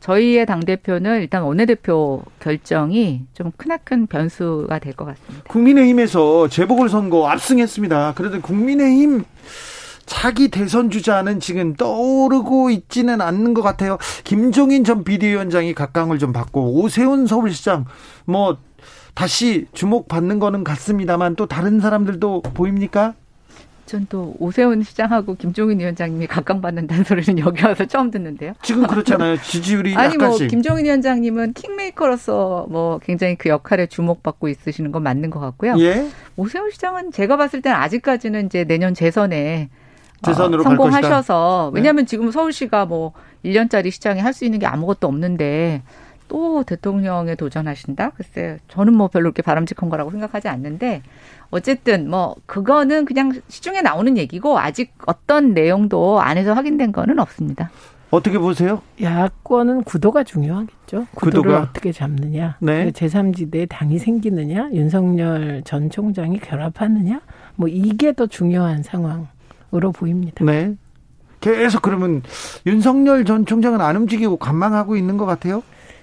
저희의 0.00 0.46
당대표는 0.46 1.20
일단 1.20 1.42
원내대표 1.42 2.22
결정이 2.40 3.22
좀 3.34 3.52
크나큰 3.56 4.06
변수가 4.06 4.78
될 4.78 4.94
것 4.94 5.04
같습니다. 5.04 5.44
국민의힘에서 5.48 6.48
재보궐선거 6.48 7.28
압승했습니다. 7.28 8.14
그래도 8.16 8.40
국민의힘 8.40 9.24
차기 10.06 10.48
대선 10.48 10.90
주자는 10.90 11.38
지금 11.38 11.74
떠오르고 11.74 12.70
있지는 12.70 13.20
않는 13.20 13.54
것 13.54 13.62
같아요. 13.62 13.96
김종인 14.24 14.82
전 14.82 15.04
비대위원장이 15.04 15.72
각광을 15.74 16.18
좀 16.18 16.32
받고 16.32 16.80
오세훈 16.80 17.26
서울시장 17.26 17.84
뭐 18.24 18.58
다시 19.14 19.66
주목받는 19.72 20.38
거는 20.40 20.64
같습니다만 20.64 21.36
또 21.36 21.46
다른 21.46 21.78
사람들도 21.80 22.42
보입니까? 22.54 23.14
전 23.90 24.06
또 24.08 24.34
오세훈 24.38 24.82
시장하고 24.82 25.34
김종인 25.36 25.78
위원장님이 25.80 26.26
각광받는다는 26.26 27.04
소리는 27.04 27.38
여기 27.44 27.64
와서 27.64 27.84
처음 27.84 28.10
듣는데요. 28.10 28.54
지금 28.62 28.86
그렇잖아요. 28.86 29.36
지지율이 29.40 29.94
아니 29.96 30.16
뭐 30.16 30.26
약간씩. 30.26 30.44
뭐 30.44 30.48
김종인 30.48 30.84
위원장님은 30.86 31.52
킹메이커로서 31.52 32.66
뭐 32.70 32.98
굉장히 33.02 33.36
그 33.36 33.48
역할에 33.48 33.86
주목받고 33.86 34.48
있으시는 34.48 34.90
건 34.92 35.02
맞는 35.02 35.30
것 35.30 35.38
같고요. 35.40 35.74
예? 35.78 36.08
오세훈 36.36 36.70
시장은 36.70 37.12
제가 37.12 37.36
봤을 37.36 37.62
때는 37.62 37.76
아직까지는 37.76 38.46
이제 38.46 38.64
내년 38.64 38.94
재선에 38.94 39.68
재선으로 40.22 40.60
어, 40.60 40.64
성공하셔서 40.64 41.70
왜냐하면 41.74 42.04
네. 42.04 42.08
지금 42.10 42.30
서울시가 42.30 42.86
뭐 42.86 43.12
1년짜리 43.44 43.90
시장에 43.90 44.20
할 44.20 44.32
수 44.34 44.44
있는 44.44 44.58
게 44.58 44.66
아무것도 44.66 45.06
없는데 45.06 45.82
또 46.30 46.62
대통령에 46.62 47.34
도전하신다? 47.34 48.10
글쎄, 48.10 48.58
저는 48.68 48.94
뭐 48.94 49.08
별로 49.08 49.24
그렇게 49.24 49.42
바람직한 49.42 49.90
거라고 49.90 50.12
생각하지 50.12 50.46
않는데 50.46 51.02
어쨌든 51.50 52.08
뭐 52.08 52.36
그거는 52.46 53.04
그냥 53.04 53.32
시중에 53.48 53.82
나오는 53.82 54.16
얘기고 54.16 54.56
아직 54.60 54.92
어떤 55.06 55.54
내용도 55.54 56.20
안에서 56.20 56.54
확인된 56.54 56.92
거는 56.92 57.18
없습니다. 57.18 57.70
어떻게 58.12 58.38
보세요? 58.38 58.80
야권은 59.02 59.82
구도가 59.82 60.22
중요하겠죠. 60.22 61.06
구도를 61.16 61.50
구도가? 61.50 61.62
어떻게 61.62 61.90
잡느냐. 61.90 62.56
네. 62.60 62.92
제3지대에 62.92 63.68
당이 63.68 63.98
생기느냐. 63.98 64.70
윤석열 64.72 65.62
전 65.64 65.90
총장이 65.90 66.38
결합하느냐. 66.38 67.22
뭐 67.56 67.68
이게 67.68 68.12
더 68.12 68.28
중요한 68.28 68.84
상황으로 68.84 69.92
보입니다. 69.92 70.44
네. 70.44 70.74
계속 71.40 71.82
그러면 71.82 72.22
윤석열 72.66 73.24
전 73.24 73.46
총장은 73.46 73.80
안 73.80 73.96
움직이고 73.96 74.36
관망하고 74.36 74.94
있는 74.96 75.16
것 75.16 75.26
같아요? 75.26 75.62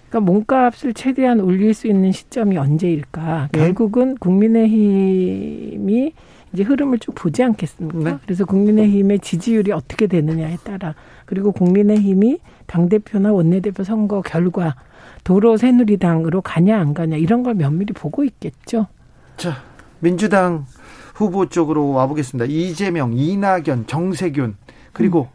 그러니까 0.09 0.31
몸값을 0.31 0.93
최대한 0.93 1.39
올릴 1.39 1.73
수 1.73 1.87
있는 1.87 2.11
시점이 2.11 2.57
언제일까? 2.57 3.49
네. 3.51 3.59
결국은 3.59 4.17
국민의힘이 4.17 6.13
이제 6.53 6.63
흐름을 6.63 6.99
쭉 6.99 7.13
보지 7.13 7.43
않겠습니까? 7.43 8.11
네. 8.11 8.17
그래서 8.23 8.45
국민의힘의 8.45 9.19
지지율이 9.19 9.71
어떻게 9.71 10.07
되느냐에 10.07 10.57
따라 10.63 10.95
그리고 11.25 11.51
국민의힘이 11.51 12.39
당 12.65 12.87
대표나 12.87 13.33
원내대표 13.33 13.83
선거 13.83 14.21
결과 14.21 14.75
도로 15.23 15.57
새누리당으로 15.57 16.41
가냐 16.41 16.79
안 16.79 16.93
가냐 16.93 17.17
이런 17.17 17.43
걸 17.43 17.55
면밀히 17.55 17.93
보고 17.93 18.23
있겠죠. 18.23 18.87
자, 19.35 19.57
민주당 19.99 20.65
후보 21.13 21.47
쪽으로 21.47 21.89
와보겠습니다. 21.89 22.45
이재명, 22.45 23.11
이낙연, 23.13 23.87
정세균 23.87 24.55
그리고 24.93 25.27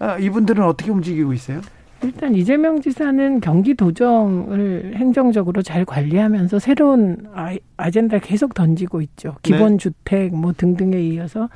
음. 0.00 0.06
아, 0.06 0.18
이분들은 0.18 0.62
어떻게 0.64 0.90
움직이고 0.90 1.32
있어요? 1.32 1.60
일단 2.02 2.34
이재명 2.34 2.80
지사는 2.80 3.40
경기 3.40 3.74
도정을 3.74 4.92
행정적으로 4.94 5.62
잘 5.62 5.84
관리하면서 5.84 6.58
새로운 6.60 7.26
아젠다를 7.76 8.20
계속 8.20 8.54
던지고 8.54 9.00
있죠. 9.02 9.34
기본 9.42 9.72
네. 9.72 9.76
주택 9.78 10.34
뭐 10.34 10.52
등등에 10.56 11.00
이어서 11.00 11.48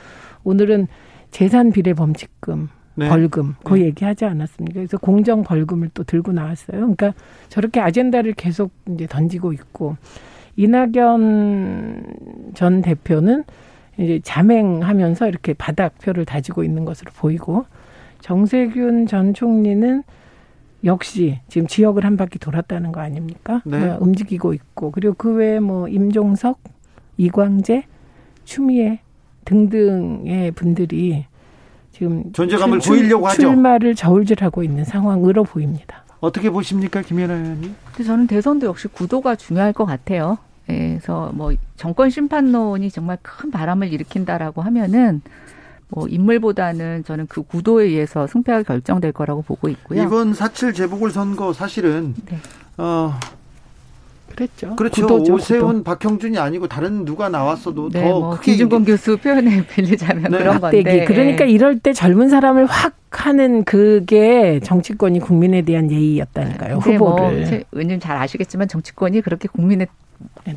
오늘은 0.43 0.89
재산 1.31 1.71
비례 1.71 1.95
범칙금 1.95 2.69
네. 2.95 3.09
벌금 3.09 3.55
그 3.65 3.75
네. 3.75 3.87
얘기하지 3.87 4.25
않았습니까? 4.25 4.75
그래서 4.75 4.99
공정 4.99 5.45
벌금을 5.45 5.91
또 5.95 6.03
들고 6.03 6.33
나왔어요. 6.33 6.79
그러니까 6.79 7.15
저렇게 7.49 7.81
아젠다를 7.81 8.33
계속 8.33 8.73
이제 8.91 9.07
던지고 9.07 9.53
있고 9.53 9.97
이낙연 10.57 12.03
전 12.55 12.83
대표는 12.83 13.45
이제 13.99 14.21
자맹하면서 14.23 15.29
이렇게 15.29 15.55
바닥표를 15.55 16.25
다지고 16.25 16.65
있는 16.65 16.85
것으로 16.85 17.13
보이고 17.15 17.65
정세균 18.21 19.07
전 19.07 19.35
총리는 19.35 20.03
역시 20.85 21.41
지금 21.49 21.67
지역을 21.67 22.05
한 22.05 22.17
바퀴 22.17 22.39
돌았다는 22.39 22.93
거 22.93 23.01
아닙니까? 23.01 23.63
네. 23.65 23.79
뭐 23.79 23.99
움직이고 24.01 24.53
있고 24.55 24.91
그리고 24.91 25.15
그 25.15 25.33
외에 25.35 25.61
뭐 25.61 25.89
임종석, 25.89 26.59
이광재, 27.17 27.85
추미애 28.45 29.01
등등의 29.45 30.53
분들이 30.53 31.27
지금 31.93 32.33
존재감을 32.33 32.81
출, 32.81 32.97
보이려고 32.97 33.29
하죠. 33.29 33.43
출마를 33.43 33.95
저울질하고 33.95 34.63
있는 34.63 34.85
상황으로 34.85 35.45
보입니다. 35.45 36.05
어떻게 36.21 36.51
보십니까, 36.51 37.03
김연아 37.03 37.35
의원님? 37.35 37.75
저는 38.05 38.27
대선도 38.29 38.67
역시 38.67 38.89
구도가 38.89 39.37
중요할 39.37 39.73
것 39.73 39.85
같아요. 39.85 40.39
예, 40.69 40.91
그래서 40.91 41.33
뭐 41.35 41.53
정권 41.77 42.11
심판론이 42.11 42.91
정말 42.91 43.19
큰 43.23 43.51
바람을 43.51 43.93
일으킨다라고 43.93 44.63
하면은 44.63 45.21
뭐 45.95 46.09
인물보다는 46.09 47.05
저는 47.05 47.27
그 47.29 47.43
구도에 47.43 47.85
의해서 47.85 48.27
승패가 48.27 48.63
결정될 48.63 49.13
거라고 49.13 49.43
보고 49.43 49.69
있고요. 49.69 50.03
이번 50.03 50.33
사칠 50.33 50.73
재보궐 50.73 51.11
선거 51.11 51.53
사실은 51.53 52.15
네. 52.27 52.39
어 52.79 53.13
그랬죠. 54.35 54.75
그렇죠. 54.77 55.03
구도죠, 55.07 55.35
오세훈, 55.35 55.67
구도. 55.67 55.83
박형준이 55.85 56.39
아니고 56.39 56.67
다른 56.67 57.05
누가 57.05 57.29
나왔어도 57.29 57.91
네, 57.91 58.09
더 58.09 58.19
뭐 58.21 58.31
크게 58.37 58.53
김준권 58.53 58.85
교수 58.87 59.19
표현에 59.19 59.67
빌리자면 59.69 60.31
네. 60.33 60.39
그런 60.39 60.59
건데. 60.61 61.05
그러니까 61.05 61.45
이럴 61.45 61.79
때 61.79 61.93
젊은 61.93 62.31
사람을 62.31 62.65
확 62.65 62.95
하는 63.11 63.63
그게 63.65 64.59
정치권이 64.61 65.21
국민에 65.21 65.61
대한 65.61 65.91
예의였다니까요. 65.91 66.77
뭐 66.77 66.83
후보를. 66.83 67.47
뭐, 67.47 67.61
의원님 67.73 68.01
잘 68.01 68.17
아시겠지만 68.17 68.69
정치권이 68.69 69.21
그렇게 69.21 69.49
국민의 69.49 69.87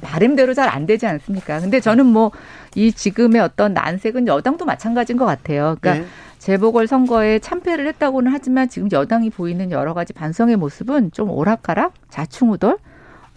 바램대로 0.02 0.54
잘 0.54 0.70
안 0.70 0.86
되지 0.86 1.06
않습니까? 1.08 1.60
근데 1.60 1.80
저는 1.80 2.06
뭐 2.06 2.32
이 2.76 2.92
지금의 2.92 3.42
어떤 3.42 3.74
난색은 3.74 4.28
여당도 4.28 4.66
마찬가지인 4.66 5.18
것 5.18 5.26
같아요. 5.26 5.78
그러니까 5.80 6.04
네. 6.04 6.06
재보궐 6.40 6.88
선거에 6.88 7.40
참패를 7.40 7.88
했다고는 7.88 8.32
하지만 8.32 8.70
지금 8.70 8.90
여당이 8.92 9.30
보이는 9.32 9.72
여러 9.72 9.94
가지 9.94 10.14
반성의 10.14 10.58
모습은 10.58 11.12
좀 11.14 11.32
오락가락, 11.32 11.94
자충우돌, 12.10 12.78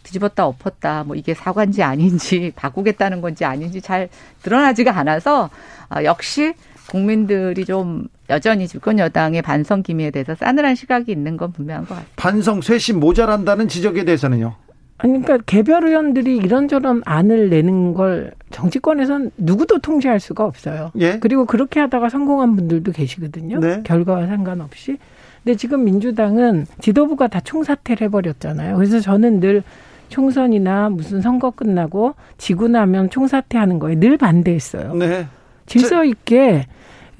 뒤집었다 0.02 0.45
엎었다, 0.47 1.05
뭐 1.05 1.14
이게 1.17 1.35
사과인지 1.35 1.83
아닌지 1.85 2.52
바꾸겠다는 2.57 3.21
건지 3.21 3.45
아닌지 3.45 3.81
잘 3.81 4.09
드러나지가 4.43 4.99
않아서 4.99 5.49
아, 5.88 6.02
역시 6.02 6.55
국민들이 6.90 7.64
좀 7.64 8.09
여전히 8.28 8.67
집권 8.67 8.99
여당의 8.99 9.43
반성 9.43 9.83
기미에 9.85 10.11
대해서 10.11 10.35
싸늘한 10.35 10.75
시각이 10.75 11.12
있는 11.12 11.37
건 11.37 11.52
분명한 11.52 11.85
것 11.87 11.95
같아요. 11.95 12.11
반성 12.17 12.61
쇄신 12.61 12.99
모자란다는 12.99 13.69
지적에 13.69 14.05
대해서는요. 14.05 14.57
아니, 14.99 15.23
그러니까 15.23 15.39
개별 15.47 15.87
의원들이 15.87 16.37
이런저런 16.37 17.03
안을 17.05 17.51
내는 17.51 17.95
걸 17.95 18.33
정치권에선 18.51 19.31
누구도 19.37 19.79
통제할 19.79 20.19
수가 20.19 20.45
없어요. 20.45 20.91
예? 20.99 21.19
그리고 21.21 21.45
그렇게 21.45 21.79
하다가 21.81 22.09
성공한 22.09 22.57
분들도 22.57 22.91
계시거든요. 22.93 23.61
네. 23.61 23.83
결과와 23.85 24.27
상관없이. 24.27 24.99
근데 25.45 25.57
지금 25.57 25.85
민주당은 25.85 26.67
지도부가 26.81 27.29
다 27.29 27.41
총사퇴를 27.41 28.07
해버렸잖아요. 28.07 28.77
그래서 28.77 28.99
저는 28.99 29.39
늘 29.39 29.63
총선이나 30.09 30.91
무슨 30.91 31.21
선거 31.21 31.51
끝나고 31.51 32.15
지고 32.37 32.67
나면 32.67 33.11
총사퇴하는 33.11 33.79
거에 33.79 33.95
늘 33.95 34.17
반대했어요. 34.17 34.95
네. 34.95 35.27
질서 35.67 36.05
있게 36.05 36.67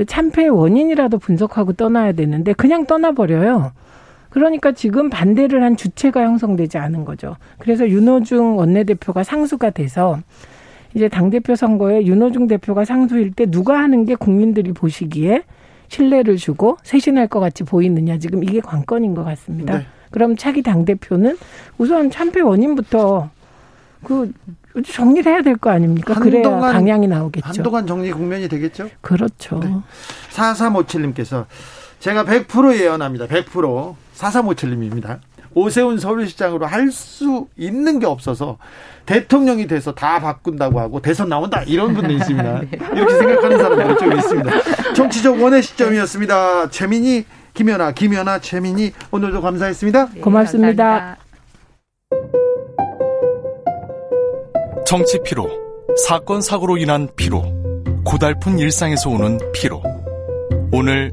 참패의 0.05 0.49
원인이라도 0.51 1.19
분석하고 1.19 1.75
떠나야 1.75 2.13
되는데 2.13 2.55
그냥 2.55 2.87
떠나버려요. 2.87 3.73
그러니까 4.31 4.73
지금 4.73 5.09
반대를 5.11 5.63
한 5.63 5.77
주체가 5.77 6.23
형성되지 6.23 6.79
않은 6.79 7.05
거죠. 7.05 7.37
그래서 7.59 7.89
윤호중 7.89 8.59
원내대표가 8.59 9.25
상수가 9.25 9.71
돼서 9.71 10.19
이제 10.95 11.09
당대표 11.09 11.55
선거에 11.55 12.05
윤호중 12.05 12.47
대표가 12.47 12.85
상수일 12.85 13.33
때 13.33 13.47
누가 13.47 13.79
하는 13.79 14.05
게 14.05 14.15
국민들이 14.15 14.73
보시기에 14.73 15.43
신뢰를 15.89 16.37
주고 16.37 16.77
쇄신할 16.83 17.29
것 17.29 17.41
같이 17.41 17.65
보이느냐 17.65 18.19
지금 18.19 18.45
이게 18.45 18.61
관건인 18.61 19.15
것 19.15 19.25
같습니다. 19.25 19.79
네. 19.79 19.87
그럼 20.11 20.37
차기 20.37 20.63
당대표는 20.63 21.37
우선 21.79 22.11
참패 22.11 22.41
원인부터 22.41 23.31
그 24.05 24.33
정리를 24.85 25.31
해야 25.31 25.43
될 25.43 25.57
거 25.57 25.71
아닙니까? 25.71 26.15
한동안, 26.15 26.61
그래야 26.61 26.73
방향이 26.73 27.09
나오겠죠. 27.09 27.47
한동안 27.47 27.87
정리 27.87 28.13
국면이 28.13 28.49
되겠죠? 28.49 28.89
그렇죠. 29.01 29.59
네. 29.61 29.75
4357님께서 30.31 31.47
제가 32.01 32.25
100% 32.25 32.79
예언합니다. 32.81 33.27
100%. 33.27 33.95
4357님입니다. 34.17 35.19
오세훈 35.55 35.99
서울시장으로 35.99 36.67
할 36.67 36.91
수 36.91 37.47
있는 37.57 37.99
게 37.99 38.07
없어서 38.07 38.59
대통령이 39.07 39.67
돼서 39.67 39.95
다 39.95 40.21
바꾼다고 40.21 40.79
하고 40.81 41.01
대선 41.01 41.29
나온다 41.29 41.63
이런 41.67 41.95
분도 41.95 42.13
있습니다. 42.13 42.61
네. 42.61 42.69
이렇게 42.95 43.15
생각하는 43.17 43.59
사람들이 43.59 43.99
좀 43.99 44.19
있습니다. 44.19 44.93
정치적 44.95 45.41
원의 45.43 45.63
시점이었습니다. 45.63 46.71
최민희, 46.71 47.25
김연아, 47.55 47.93
김연아, 47.93 48.41
최민희 48.41 48.93
오늘도 49.11 49.41
감사했습니다. 49.41 50.09
네, 50.15 50.21
고맙습니다. 50.21 51.17
정치 54.87 55.21
피로, 55.25 55.49
사건 56.07 56.41
사고로 56.41 56.77
인한 56.79 57.09
피로, 57.17 57.43
고달픈 58.05 58.59
일상에서 58.59 59.11
오는 59.11 59.39
피로. 59.53 59.83
오늘 60.73 61.13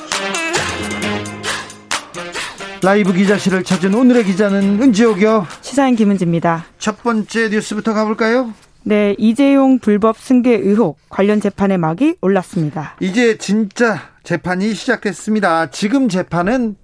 라이브 2.83 3.13
기자실을 3.13 3.63
찾은 3.63 3.93
오늘의 3.93 4.25
기자는 4.25 4.81
은지옥이요. 4.81 5.45
시사인 5.61 5.95
김은지입니다. 5.95 6.65
첫 6.79 7.03
번째 7.03 7.49
뉴스부터 7.49 7.93
가볼까요? 7.93 8.53
네, 8.83 9.13
이재용 9.19 9.77
불법 9.77 10.17
승계 10.17 10.55
의혹 10.55 10.97
관련 11.07 11.39
재판의 11.39 11.77
막이 11.77 12.15
올랐습니다. 12.21 12.95
이제 12.99 13.37
진짜 13.37 13.99
재판이 14.23 14.73
시작됐습니다. 14.73 15.69
지금 15.69 16.09
재판은 16.09 16.75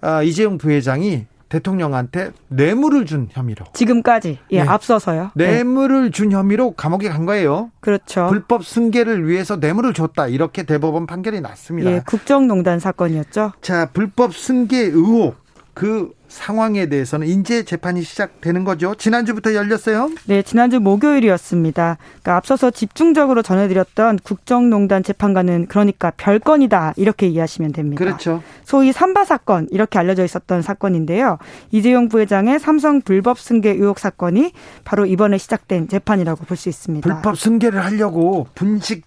아, 0.00 0.22
이재용 0.22 0.56
부회장이 0.56 1.26
대통령한테 1.54 2.32
뇌물을 2.48 3.06
준 3.06 3.28
혐의로. 3.30 3.64
지금까지 3.72 4.38
예, 4.50 4.62
네. 4.62 4.68
앞서서요. 4.68 5.30
네. 5.34 5.52
뇌물을 5.52 6.10
준 6.10 6.32
혐의로 6.32 6.72
감옥에 6.72 7.08
간 7.08 7.26
거예요. 7.26 7.70
그렇죠. 7.78 8.26
불법 8.28 8.64
승계를 8.64 9.28
위해서 9.28 9.56
뇌물을 9.56 9.94
줬다. 9.94 10.26
이렇게 10.26 10.64
대법원 10.64 11.06
판결이 11.06 11.40
났습니다. 11.40 11.92
예, 11.92 12.00
국정농단 12.06 12.80
사건이었죠. 12.80 13.52
자, 13.60 13.88
불법 13.92 14.34
승계 14.34 14.78
의혹 14.80 15.43
그 15.74 16.12
상황에 16.28 16.88
대해서는 16.88 17.28
인제 17.28 17.64
재판이 17.64 18.02
시작되는 18.02 18.64
거죠. 18.64 18.94
지난주부터 18.96 19.54
열렸어요? 19.54 20.10
네, 20.26 20.42
지난주 20.42 20.80
목요일이었습니다. 20.80 21.98
그러니까 22.00 22.36
앞서서 22.36 22.70
집중적으로 22.70 23.42
전해드렸던 23.42 24.18
국정농단 24.24 25.02
재판관은 25.04 25.66
그러니까 25.66 26.12
별건이다 26.16 26.94
이렇게 26.96 27.28
이해하시면 27.28 27.72
됩니다. 27.72 28.04
그렇죠. 28.04 28.42
소위 28.64 28.92
삼바 28.92 29.24
사건 29.24 29.68
이렇게 29.70 29.98
알려져 29.98 30.24
있었던 30.24 30.62
사건인데요. 30.62 31.38
이재용 31.70 32.08
부회장의 32.08 32.58
삼성 32.58 33.00
불법 33.00 33.38
승계 33.38 33.70
의혹 33.70 33.98
사건이 33.98 34.52
바로 34.84 35.06
이번에 35.06 35.38
시작된 35.38 35.88
재판이라고 35.88 36.44
볼 36.44 36.56
수 36.56 36.68
있습니다. 36.68 37.12
불법 37.12 37.36
승계를 37.38 37.84
하려고 37.84 38.46
분식 38.54 39.04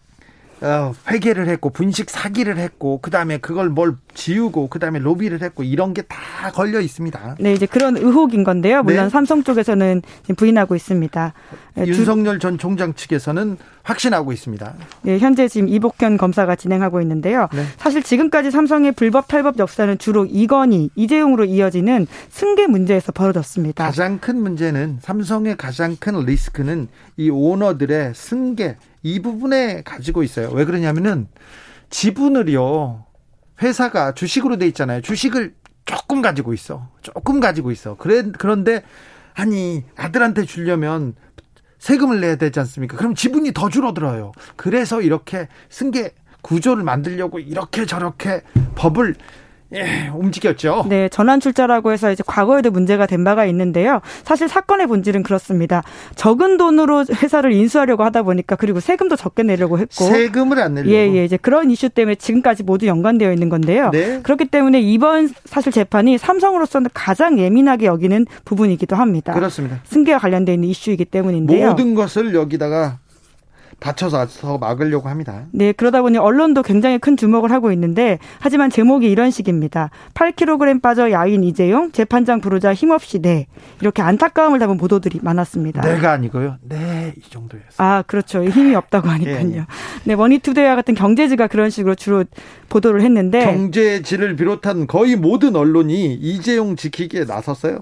어, 0.61 0.93
회계를 1.09 1.47
했고 1.47 1.69
분식 1.69 2.09
사기를 2.09 2.57
했고 2.57 2.99
그다음에 2.99 3.37
그걸 3.37 3.69
뭘 3.69 3.95
지우고 4.15 4.67
그다음에 4.67 4.99
로비를 4.99 5.41
했고 5.41 5.63
이런 5.63 5.93
게 5.93 6.01
다 6.37 6.51
걸려 6.51 6.79
있습니다. 6.79 7.37
네, 7.39 7.53
이제 7.53 7.65
그런 7.65 7.97
의혹인 7.97 8.43
건데요. 8.43 8.83
물론 8.83 9.05
네. 9.05 9.09
삼성 9.09 9.43
쪽에서는 9.43 10.01
부인하고 10.37 10.75
있습니다. 10.75 11.33
네, 11.75 11.87
윤석열 11.87 12.39
전 12.39 12.57
총장 12.57 12.93
측에서는 12.93 13.57
확신하고 13.83 14.31
있습니다. 14.33 14.73
네, 15.01 15.17
현재 15.19 15.47
지금 15.47 15.67
이복현 15.67 16.17
검사가 16.17 16.55
진행하고 16.55 17.01
있는데요. 17.01 17.47
네. 17.53 17.63
사실 17.77 18.03
지금까지 18.03 18.51
삼성의 18.51 18.91
불법 18.93 19.27
탈법 19.27 19.57
역사는 19.59 19.97
주로 19.97 20.25
이건희, 20.25 20.89
이재용으로 20.95 21.45
이어지는 21.45 22.05
승계 22.29 22.67
문제에서 22.67 23.11
벌어졌습니다. 23.11 23.85
가장 23.85 24.19
큰 24.19 24.41
문제는 24.41 24.99
삼성의 25.01 25.57
가장 25.57 25.95
큰 25.99 26.23
리스크는 26.25 26.87
이 27.17 27.29
오너들의 27.29 28.13
승계 28.15 28.77
이 29.03 29.21
부분에 29.21 29.81
가지고 29.83 30.23
있어요. 30.23 30.49
왜 30.51 30.65
그러냐면은 30.65 31.27
지분을요. 31.89 33.05
회사가 33.61 34.13
주식으로 34.13 34.57
돼 34.57 34.67
있잖아요. 34.67 35.01
주식을 35.01 35.55
조금 35.85 36.21
가지고 36.21 36.53
있어. 36.53 36.89
조금 37.01 37.39
가지고 37.39 37.71
있어. 37.71 37.95
그래 37.95 38.23
그런데 38.37 38.83
아니 39.33 39.83
아들한테 39.95 40.43
주려면 40.43 41.15
세금을 41.79 42.19
내야 42.19 42.35
되지 42.35 42.59
않습니까? 42.59 42.97
그럼 42.97 43.15
지분이 43.15 43.53
더 43.53 43.69
줄어들어요. 43.69 44.31
그래서 44.55 45.01
이렇게 45.01 45.47
승계 45.69 46.13
구조를 46.41 46.83
만들려고 46.83 47.39
이렇게 47.39 47.85
저렇게 47.85 48.41
법을 48.75 49.15
예, 49.73 50.09
움직였죠. 50.13 50.85
네, 50.87 51.09
전환 51.09 51.39
출자라고 51.39 51.91
해서 51.91 52.11
이제 52.11 52.23
과거에도 52.25 52.71
문제가 52.71 53.05
된 53.05 53.23
바가 53.23 53.45
있는데요. 53.47 54.01
사실 54.23 54.47
사건의 54.47 54.87
본질은 54.87 55.23
그렇습니다. 55.23 55.83
적은 56.15 56.57
돈으로 56.57 57.05
회사를 57.21 57.51
인수하려고 57.51 58.03
하다 58.03 58.23
보니까 58.23 58.55
그리고 58.55 58.79
세금도 58.79 59.15
적게 59.15 59.43
내려고 59.43 59.77
했고 59.77 60.05
세금을 60.05 60.59
안 60.59 60.75
내려고. 60.75 60.93
예, 60.93 61.13
예, 61.13 61.25
이제 61.25 61.37
그런 61.37 61.69
이슈 61.69 61.89
때문에 61.89 62.15
지금까지 62.15 62.63
모두 62.63 62.87
연관되어 62.87 63.31
있는 63.33 63.49
건데요. 63.49 63.89
네. 63.91 64.21
그렇기 64.23 64.45
때문에 64.45 64.79
이번 64.79 65.29
사실 65.45 65.71
재판이 65.71 66.17
삼성으로서는 66.17 66.89
가장 66.93 67.37
예민하게 67.39 67.87
여기는 67.87 68.25
부분이기도 68.45 68.95
합니다. 68.95 69.33
그렇습니다. 69.33 69.79
승계와 69.83 70.19
관련되어 70.19 70.53
있는 70.53 70.69
이슈이기 70.69 71.05
때문인데요. 71.05 71.69
모든 71.69 71.93
것을 71.93 72.33
여기다가 72.33 72.99
받쳐서 73.79 74.57
막으려고 74.59 75.07
합니다. 75.07 75.45
네, 75.51 75.71
그러다 75.71 76.01
보니 76.01 76.17
언론도 76.17 76.63
굉장히 76.63 76.97
큰 76.97 77.15
주목을 77.15 77.51
하고 77.51 77.71
있는데 77.71 78.17
하지만 78.39 78.69
제목이 78.69 79.09
이런 79.09 79.29
식입니다. 79.31 79.91
8kg 80.13 80.81
빠져 80.81 81.11
야인 81.11 81.43
이재용 81.43 81.91
재판장 81.91 82.41
부르자 82.41 82.73
힘없이 82.73 83.19
네 83.19 83.47
이렇게 83.81 84.01
안타까움을 84.01 84.59
담은 84.59 84.77
보도들이 84.77 85.19
많았습니다. 85.21 85.81
내가 85.81 86.11
아니고요. 86.13 86.57
네, 86.61 87.13
이 87.17 87.29
정도였어요. 87.29 87.69
아, 87.77 88.03
그렇죠. 88.07 88.43
힘이 88.43 88.75
없다고 88.75 89.09
하니까요. 89.09 89.51
예, 89.51 89.57
예. 89.57 89.65
네, 90.05 90.15
머니투데이와 90.15 90.75
같은 90.75 90.95
경제지가 90.95 91.47
그런 91.47 91.69
식으로 91.69 91.95
주로 91.95 92.23
보도를 92.69 93.01
했는데 93.01 93.45
경제지를 93.45 94.35
비롯한 94.35 94.87
거의 94.87 95.15
모든 95.15 95.55
언론이 95.55 96.15
이재용 96.15 96.75
지키기에 96.75 97.25
나섰어요. 97.25 97.81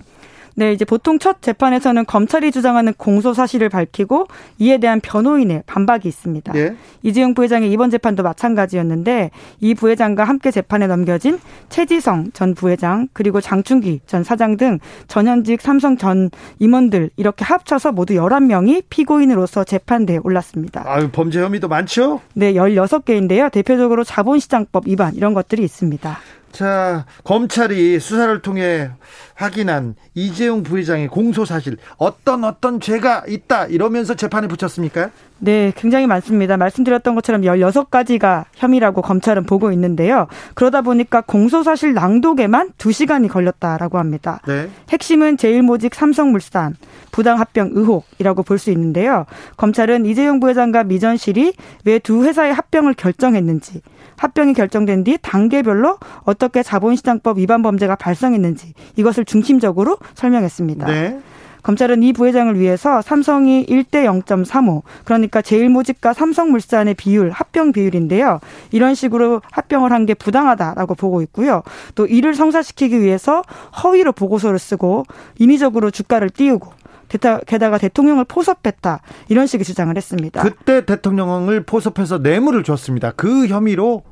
네, 0.58 0.72
이제 0.72 0.86
보통 0.86 1.20
첫 1.20 1.42
재판에서는 1.42 2.06
검찰이 2.06 2.52
주장하는 2.52 2.94
공소 2.98 3.34
사실을 3.34 3.68
밝히고 3.70 4.28
이에 4.60 4.78
대한 4.78 5.02
변호인의 5.02 5.64
반박이 5.66 6.08
있습니다. 6.08 6.54
예. 6.56 6.76
이재용 7.04 7.34
부회장의 7.34 7.72
이번 7.72 7.90
재판도 7.90 8.24
마찬가지였는데 8.24 9.32
이 9.60 9.74
부회장과 9.74 10.24
함께 10.24 10.52
재판에 10.52 10.88
넘겨진 10.88 11.40
최지성 11.70 12.32
전 12.32 12.56
부회장 12.56 13.10
그리고 13.12 13.42
장충기 13.42 14.00
전 14.08 14.24
사장 14.24 14.56
등 14.56 14.80
전현직 15.08 15.62
삼성 15.62 15.98
전 15.98 16.30
임원들 16.60 17.12
이렇게 17.18 17.44
합쳐서 17.44 17.92
모두 17.92 18.14
11명이 18.14 18.86
피고인으로서 18.90 19.66
재판대에 19.66 20.20
올랐습니다. 20.24 20.84
아유, 20.86 21.10
범죄 21.12 21.42
혐의도 21.42 21.68
많죠? 21.68 22.22
네, 22.34 22.54
16개인데요. 22.54 23.52
대표적으로 23.52 24.06
자본시장법 24.06 24.88
위반 24.88 25.16
이런 25.16 25.34
것들이 25.34 25.64
있습니다. 25.64 26.18
자, 26.56 27.06
검찰이 27.26 28.00
수사를 28.00 28.42
통해 28.42 28.90
확인한 29.34 29.96
이재용 30.14 30.64
부회장의 30.64 31.10
공소 31.10 31.44
사실 31.44 31.76
어떤 31.98 32.46
어떤 32.46 32.80
죄가 32.80 33.24
있다 33.28 33.66
이러면서 33.66 34.14
재판에 34.14 34.48
붙였습니까? 34.48 35.10
네, 35.40 35.74
굉장히 35.76 36.08
많습니다. 36.08 36.56
말씀드렸던 36.56 37.14
것처럼 37.14 37.42
16가지가 37.42 38.46
혐의라고 38.56 39.02
검찰은 39.02 39.44
보고 39.46 39.74
있는데요. 39.74 40.28
그러다 40.54 40.82
보니까 40.82 41.20
공소 41.20 41.62
사실 41.62 41.94
낭독에만 41.94 42.70
2시간이 42.78 43.28
걸렸다라고 43.28 43.98
합니다. 43.98 44.40
네. 44.48 44.70
핵심은 44.88 45.36
제일모직 45.36 45.94
삼성물산 45.94 46.78
부당 47.12 47.38
합병 47.42 47.72
의혹이라고 47.74 48.44
볼 48.44 48.58
수 48.60 48.72
있는데요. 48.72 49.26
검찰은 49.58 50.06
이재용 50.06 50.40
부회장과 50.40 50.86
미전 50.86 51.18
실이 51.18 51.52
왜 51.84 52.00
두 52.00 52.24
회사의 52.24 52.54
합병을 52.54 52.94
결정했는지 52.94 53.82
합병이 54.18 54.54
결정된 54.54 55.04
뒤 55.04 55.18
단계별로 55.22 55.98
어떻게 56.24 56.64
자본시장법 56.64 57.38
위반 57.38 57.62
범죄가 57.62 57.96
발생했는지 57.96 58.74
이것을 58.96 59.26
중심적으로 59.26 59.98
설명했습니다. 60.14 60.86
네. 60.88 61.20
검찰은 61.64 62.04
이 62.04 62.14
부회장을 62.14 62.60
위해서 62.60 63.02
삼성이 63.02 63.66
1대 63.66 64.06
0.35 64.06 64.84
그러니까 65.04 65.42
제일모직과 65.42 66.14
삼성물산의 66.14 66.94
비율 66.94 67.32
합병 67.32 67.72
비율인데요. 67.72 68.40
이런 68.72 68.94
식으로 68.94 69.42
합병을 69.52 69.92
한 69.92 70.06
게 70.06 70.14
부당하다라고 70.14 70.94
보고 70.94 71.24
있고요. 71.24 71.64
또 71.96 72.06
이를 72.06 72.36
성사시키기 72.36 73.02
위해서 73.02 73.42
허위로 73.84 74.12
보고서를 74.12 74.60
쓰고 74.60 75.06
인위적으로 75.40 75.90
주가를 75.90 76.30
띄우고 76.30 76.72
게다가 77.08 77.78
대통령을 77.78 78.26
포섭했다 78.26 79.02
이런 79.30 79.48
식의 79.48 79.64
주장을 79.66 79.96
했습니다. 79.96 80.42
그때 80.42 80.86
대통령을 80.86 81.64
포섭해서 81.64 82.18
뇌물을 82.18 82.64
줬습니다. 82.64 83.12
그 83.16 83.48
혐의로 83.48 84.04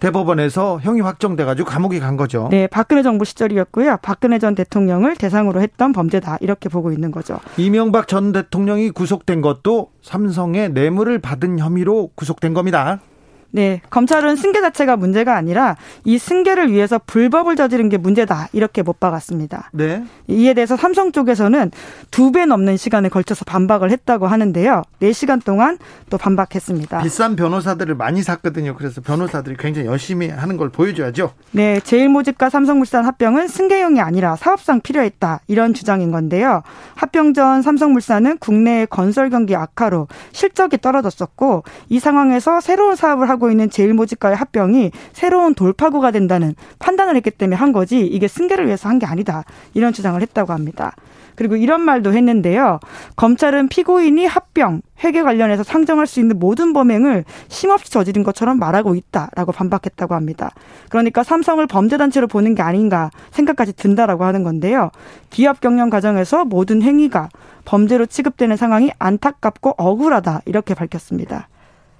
대법원에서 0.00 0.78
형이 0.80 1.00
확정돼가지고 1.00 1.68
감옥에 1.68 1.98
간 1.98 2.16
거죠. 2.16 2.46
네, 2.52 2.68
박근혜 2.68 3.02
정부 3.02 3.24
시절이었고요. 3.24 3.98
박근혜 4.00 4.38
전 4.38 4.54
대통령을 4.54 5.16
대상으로 5.16 5.60
했던 5.60 5.92
범죄다 5.92 6.38
이렇게 6.40 6.68
보고 6.68 6.92
있는 6.92 7.10
거죠. 7.10 7.40
이명박 7.56 8.06
전 8.06 8.30
대통령이 8.30 8.90
구속된 8.90 9.40
것도 9.40 9.90
삼성의 10.02 10.70
뇌물을 10.70 11.18
받은 11.18 11.58
혐의로 11.58 12.10
구속된 12.14 12.54
겁니다. 12.54 13.00
네, 13.50 13.80
검찰은 13.90 14.36
승계 14.36 14.60
자체가 14.60 14.96
문제가 14.96 15.34
아니라 15.36 15.76
이 16.04 16.18
승계를 16.18 16.70
위해서 16.70 16.98
불법을 17.06 17.56
저지른 17.56 17.88
게 17.88 17.96
문제다 17.96 18.48
이렇게 18.52 18.82
못 18.82 19.00
박았습니다. 19.00 19.70
네. 19.72 20.04
이에 20.28 20.52
대해서 20.54 20.76
삼성 20.76 21.12
쪽에서는 21.12 21.70
두 22.10 22.28
배 22.30 22.44
넘는 22.44 22.76
시간에 22.76 23.08
걸쳐서 23.08 23.46
반박을 23.46 23.90
했다고 23.90 24.26
하는데요. 24.26 24.82
4시간 25.00 25.42
동안 25.42 25.78
또 26.10 26.18
반박했습니다. 26.18 26.98
비싼 26.98 27.36
변호사들을 27.36 27.94
많이 27.94 28.22
샀거든요. 28.22 28.74
그래서 28.76 29.00
변호사들이 29.00 29.56
굉장히 29.58 29.88
열심히 29.88 30.28
하는 30.28 30.58
걸 30.58 30.68
보여줘야죠. 30.68 31.32
네, 31.52 31.80
제일모직과 31.80 32.50
삼성물산 32.50 33.06
합병은 33.06 33.48
승계용이 33.48 34.00
아니라 34.02 34.36
사업상 34.36 34.82
필요했다 34.82 35.40
이런 35.46 35.72
주장인 35.72 36.10
건데요. 36.12 36.62
합병 36.96 37.32
전 37.32 37.62
삼성물산은 37.62 38.38
국내 38.38 38.84
건설 38.84 39.30
경기 39.30 39.56
악화로 39.56 40.06
실적이 40.32 40.76
떨어졌었고 40.78 41.64
이 41.88 41.98
상황에서 41.98 42.60
새로운 42.60 42.94
사업을 42.94 43.28
하고 43.30 43.37
하고 43.38 43.50
있는 43.50 43.70
제일모직과의 43.70 44.34
합병이 44.36 44.90
새로운 45.12 45.54
돌파구가 45.54 46.10
된다는 46.10 46.54
판단을 46.80 47.14
했기 47.14 47.30
때문에 47.30 47.56
한 47.56 47.72
거지 47.72 48.04
이게 48.04 48.28
승계를 48.28 48.66
위해서 48.66 48.88
한 48.88 48.98
게 48.98 49.06
아니다. 49.06 49.44
이런 49.74 49.92
주장을 49.92 50.20
했다고 50.20 50.52
합니다. 50.52 50.92
그리고 51.36 51.54
이런 51.54 51.82
말도 51.82 52.12
했는데요. 52.14 52.80
검찰은 53.14 53.68
피고인이 53.68 54.26
합병, 54.26 54.82
회계 55.04 55.22
관련해서 55.22 55.62
상정할 55.62 56.08
수 56.08 56.18
있는 56.18 56.36
모든 56.40 56.72
범행을 56.72 57.24
심없이 57.46 57.92
저지른 57.92 58.24
것처럼 58.24 58.58
말하고 58.58 58.96
있다라고 58.96 59.52
반박했다고 59.52 60.16
합니다. 60.16 60.50
그러니까 60.88 61.22
삼성을 61.22 61.64
범죄단체로 61.68 62.26
보는 62.26 62.56
게 62.56 62.62
아닌가 62.62 63.12
생각까지 63.30 63.74
든다라고 63.74 64.24
하는 64.24 64.42
건데요. 64.42 64.90
기업 65.30 65.60
경영 65.60 65.90
과정에서 65.90 66.44
모든 66.44 66.82
행위가 66.82 67.28
범죄로 67.64 68.06
취급되는 68.06 68.56
상황이 68.56 68.90
안타깝고 68.98 69.74
억울하다 69.78 70.40
이렇게 70.44 70.74
밝혔습니다. 70.74 71.46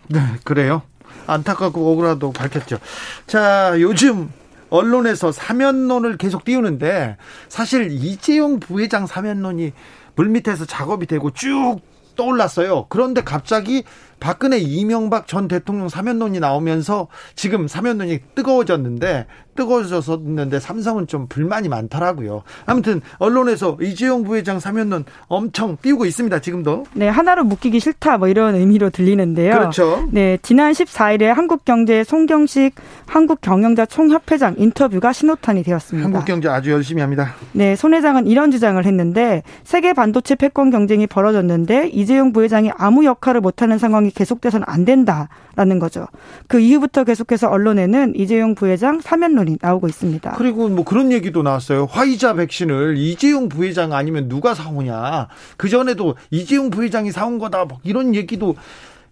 네, 0.09 0.18
그래요. 0.42 0.83
안타깝고 1.27 1.92
억울하다고 1.92 2.33
밝혔죠. 2.33 2.79
자, 3.27 3.75
요즘 3.81 4.31
언론에서 4.71 5.33
사면론을 5.33 6.16
계속 6.16 6.44
띄우는데 6.44 7.16
사실 7.49 7.90
이재용 7.90 8.61
부회장 8.61 9.07
사면론이 9.07 9.73
물밑에서 10.14 10.64
작업이 10.64 11.07
되고 11.07 11.31
쭉 11.31 11.81
떠올랐어요. 12.16 12.87
그런데 12.88 13.23
갑자기 13.23 13.85
박근혜 14.20 14.59
이명박 14.59 15.26
전 15.26 15.48
대통령 15.48 15.88
사면론이 15.88 16.40
나오면서 16.40 17.09
지금 17.35 17.68
사면론이 17.68 18.20
뜨거워졌는데 18.35 19.26
뜨거워졌었는데 19.59 20.61
삼성은 20.61 21.09
좀 21.09 21.26
불만이 21.26 21.68
많더라고요. 21.68 22.44
아무튼 22.64 23.00
언론에서 23.18 23.76
이재용 23.81 24.22
부회장 24.22 24.61
사면론 24.61 25.04
엄청 25.26 25.76
띄우고 25.83 26.07
있습니다. 26.07 26.38
지금도. 26.40 26.85
네, 26.94 27.09
하나로 27.09 27.42
묶이기 27.44 27.81
싫다 27.81 28.18
뭐 28.18 28.28
이런 28.28 28.54
의미로 28.54 28.90
들리는데요. 28.90 29.52
그렇죠. 29.52 30.07
네, 30.12 30.38
지난 30.42 30.72
14일에 30.72 31.24
한국경제 31.24 32.04
송경식 32.04 32.76
한국경영자 33.07 33.87
총협회장 33.87 34.54
인터뷰가 34.59 35.12
신호탄이 35.12 35.64
되었습니다. 35.64 36.07
한국경제 36.07 36.48
아주 36.48 36.70
열심히 36.70 37.02
합니다. 37.02 37.35
네, 37.52 37.74
손 37.74 37.94
회장은 37.94 38.28
이런 38.28 38.52
주장을 38.52 38.85
했는데 38.85 39.42
세계 39.64 39.92
반도체 39.92 40.37
패권 40.37 40.70
경쟁이 40.70 41.09
벌어졌는데 41.09 41.88
이재용 41.88 42.33
부회장이 42.33 42.70
아무 42.76 43.04
역할을 43.04 43.40
못하는 43.40 43.78
상황이 43.78 44.08
계속돼서는 44.11 44.64
안 44.68 44.85
된다라는 44.85 45.79
거죠. 45.79 46.07
그 46.47 46.61
이후부터 46.61 47.05
계속해서 47.05 47.49
언론에는 47.49 48.14
이재용 48.16 48.55
부회장 48.55 49.01
사면론이 49.01 49.59
나오고 49.61 49.88
있습니다. 49.88 50.33
그리고 50.37 50.68
뭐 50.68 50.85
그런 50.85 51.12
얘기도 51.12 51.42
나왔어요. 51.42 51.87
화이자 51.87 52.35
백신을 52.35 52.97
이재용 52.97 53.49
부회장 53.49 53.92
아니면 53.92 54.29
누가 54.29 54.55
사오냐. 54.55 55.29
그 55.57 55.68
전에도 55.68 56.16
이재용 56.31 56.71
부회장이 56.71 57.12
사온 57.12 57.38
거다. 57.38 57.64
뭐 57.64 57.79
이런 57.83 58.14
얘기도 58.14 58.55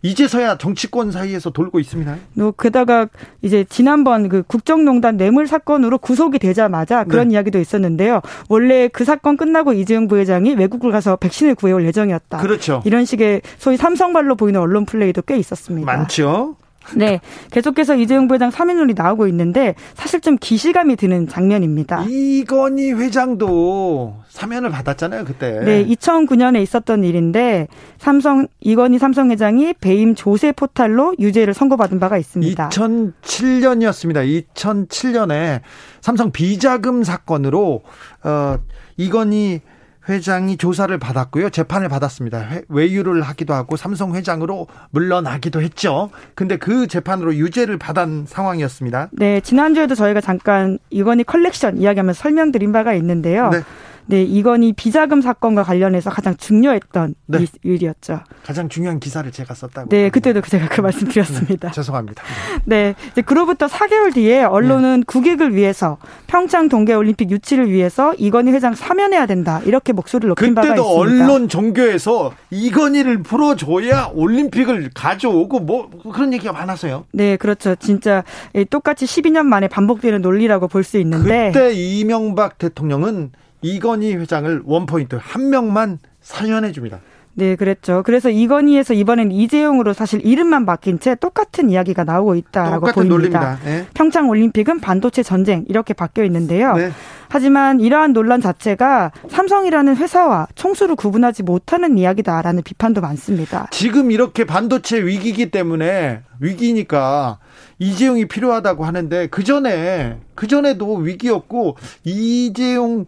이제서야 0.07 0.57
정치권 0.59 1.11
사이에서 1.11 1.51
돌고 1.51 1.81
있습니다. 1.81 2.17
또 2.39 2.53
게다가 2.53 3.09
이제 3.43 3.65
지난번 3.69 4.29
그 4.29 4.43
국정농단 4.43 5.17
뇌물 5.17 5.47
사건으로 5.47 5.99
구속이 5.99 6.39
되자마자 6.39 7.05
그런 7.05 7.29
네. 7.29 7.35
이야기도 7.35 7.59
있었는데요. 7.59 8.21
원래 8.49 8.89
그 8.89 9.05
사건 9.05 9.37
끝나고 9.37 9.73
이재용 9.73 10.07
부회장이 10.07 10.55
외국을 10.55 10.93
가서 10.93 11.17
백신을 11.17 11.55
구해올 11.57 11.85
예정이었다. 11.87 12.39
그렇죠. 12.39 12.83
이런 12.85 13.05
식의 13.05 13.43
소위 13.59 13.77
삼성발로 13.77 14.37
보이는 14.37 14.61
언론 14.61 14.85
플레이도 14.87 15.23
꽤 15.23 15.37
있었습니다. 15.39 15.91
많죠. 15.91 16.57
네. 16.95 17.21
계속해서 17.51 17.97
이재용 17.97 18.29
부회장 18.29 18.51
사면론이 18.51 18.95
나오고 18.95 19.27
있는데 19.29 19.75
사실 19.95 20.21
좀 20.21 20.37
기시감이 20.39 20.97
드는 20.97 21.29
장면입니다. 21.29 22.05
이건희 22.09 22.93
회장도 22.93 24.17
사면을 24.29 24.71
받았잖아요, 24.71 25.25
그때. 25.25 25.61
네, 25.65 25.85
2009년에 25.87 26.63
있었던 26.63 27.05
일인데 27.05 27.69
삼성 27.99 28.47
이건희 28.61 28.99
삼성 28.99 29.31
회장이 29.31 29.75
배임 29.81 30.15
조세 30.15 30.53
포탈로 30.53 31.15
유죄를 31.19 31.55
선고받은 31.55 31.99
바가 31.99 32.19
있습니다. 32.19 32.69
2007년이었습니다. 32.69 34.45
2007년에 34.55 35.61
삼성 36.01 36.31
비자금 36.31 37.03
사건으로 37.03 37.83
어 38.25 38.59
이건희 38.97 39.61
회장이 40.09 40.57
조사를 40.57 40.97
받았고요. 40.99 41.51
재판을 41.51 41.89
받았습니다. 41.89 42.47
외유를 42.69 43.23
하기도 43.23 43.55
하고 43.55 43.77
삼성 43.77 44.15
회장으로 44.15 44.67
물러나기도 44.91 45.61
했죠. 45.61 46.11
근데 46.35 46.57
그 46.57 46.87
재판으로 46.87 47.35
유죄를 47.35 47.79
받은 47.79 48.27
상황이었습니다. 48.29 49.09
네, 49.13 49.41
지난주에도 49.41 49.95
저희가 49.95 50.21
잠깐 50.21 50.79
이건희 50.91 51.25
컬렉션 51.25 51.79
이야기하면서 51.79 52.21
설명드린 52.21 52.73
바가 52.73 52.95
있는데요. 52.95 53.51
네. 53.51 53.63
네, 54.09 54.23
이건희 54.23 54.73
비자금 54.73 55.21
사건과 55.21 55.65
관련해서 55.65 56.11
가장 56.11 56.37
중요했던 56.37 57.15
네. 57.27 57.45
일이었죠. 57.65 58.21
가장 58.45 58.69
중요한 58.69 59.01
기사를 59.01 59.31
제가 59.33 59.55
썼다고. 59.55 59.89
네, 59.89 60.11
그때도 60.11 60.41
제가 60.43 60.69
그 60.69 60.81
말씀 60.81 61.09
드렸습니다. 61.09 61.69
네, 61.69 61.75
죄송합니다. 61.75 62.23
네, 62.65 62.95
이제 63.11 63.23
그로부터 63.23 63.67
4개월 63.67 64.15
뒤에 64.15 64.45
언론은 64.45 65.01
네. 65.01 65.05
국익을 65.07 65.55
위해서 65.55 65.99
평창 66.29 66.69
동계올림픽 66.69 67.31
유치를 67.31 67.71
위해서 67.71 68.15
이건희 68.15 68.53
회장 68.53 68.75
사면해야 68.75 69.27
된다 69.27 69.61
이렇게 69.65 69.93
목소리를 69.93 70.29
높인 70.29 70.55
바가 70.55 70.69
있습니다. 70.69 70.83
그때도 70.83 70.99
언론 70.99 71.49
종교에서 71.49 72.33
이건희를 72.51 73.23
풀어줘야 73.25 74.11
올림픽을 74.15 74.91
가져오고 74.95 75.61
뭐 75.61 75.91
그런 76.13 76.33
얘기가 76.33 76.53
많았어요. 76.53 77.05
네, 77.13 77.37
그렇죠. 77.37 77.75
진짜 77.75 78.23
똑같이 78.71 79.05
12년 79.05 79.47
만에 79.47 79.67
반복되는 79.69 80.23
논리라고 80.23 80.69
볼 80.69 80.87
수 80.87 80.99
있는데 80.99 81.51
그때 81.53 81.73
이명박 81.73 82.59
대통령은 82.59 83.33
이건희 83.63 84.15
회장을 84.15 84.63
원포인트 84.65 85.19
한 85.21 85.51
명만 85.51 85.99
사연해 86.21 86.73
줍니다. 86.73 87.01
네, 87.39 87.55
그랬죠. 87.55 88.03
그래서 88.03 88.31
이건희에서 88.31 88.95
이번엔 88.95 89.31
이재용으로 89.31 89.93
사실 89.93 90.25
이름만 90.25 90.65
바뀐 90.65 90.99
채 90.99 91.15
똑같은 91.15 91.69
이야기가 91.69 92.05
나오고 92.05 92.35
있다라고 92.35 92.87
보입니다. 92.93 93.59
네. 93.63 93.87
평창 93.93 94.31
올림픽은 94.31 94.81
반도체 94.81 95.23
전쟁 95.23 95.67
이렇게 95.69 95.93
바뀌어 95.93 96.25
있는데요. 96.25 96.73
네. 96.73 96.91
하지만 97.29 97.81
이러한 97.81 98.15
논란 98.15 98.41
자체가 98.41 99.13
삼성이라는 99.29 99.97
회사와 99.97 100.47
총수를 100.55 100.97
구분하지 100.97 101.43
못하는 101.43 101.99
이야기다라는 101.99 102.63
비판도 102.63 103.03
많습니다. 103.03 103.69
지금 103.71 104.11
이렇게 104.11 104.47
반도체 104.47 105.05
위기기 105.05 105.51
때문에 105.51 106.23
위기니까 106.41 107.39
이재용이 107.79 108.29
필요하다고 108.29 108.87
하는데 108.87 109.27
그 109.27 109.45
전에 109.45 110.21
그 110.35 110.47
전에도 110.47 110.95
위기였고 110.95 111.77
이재용 112.05 113.05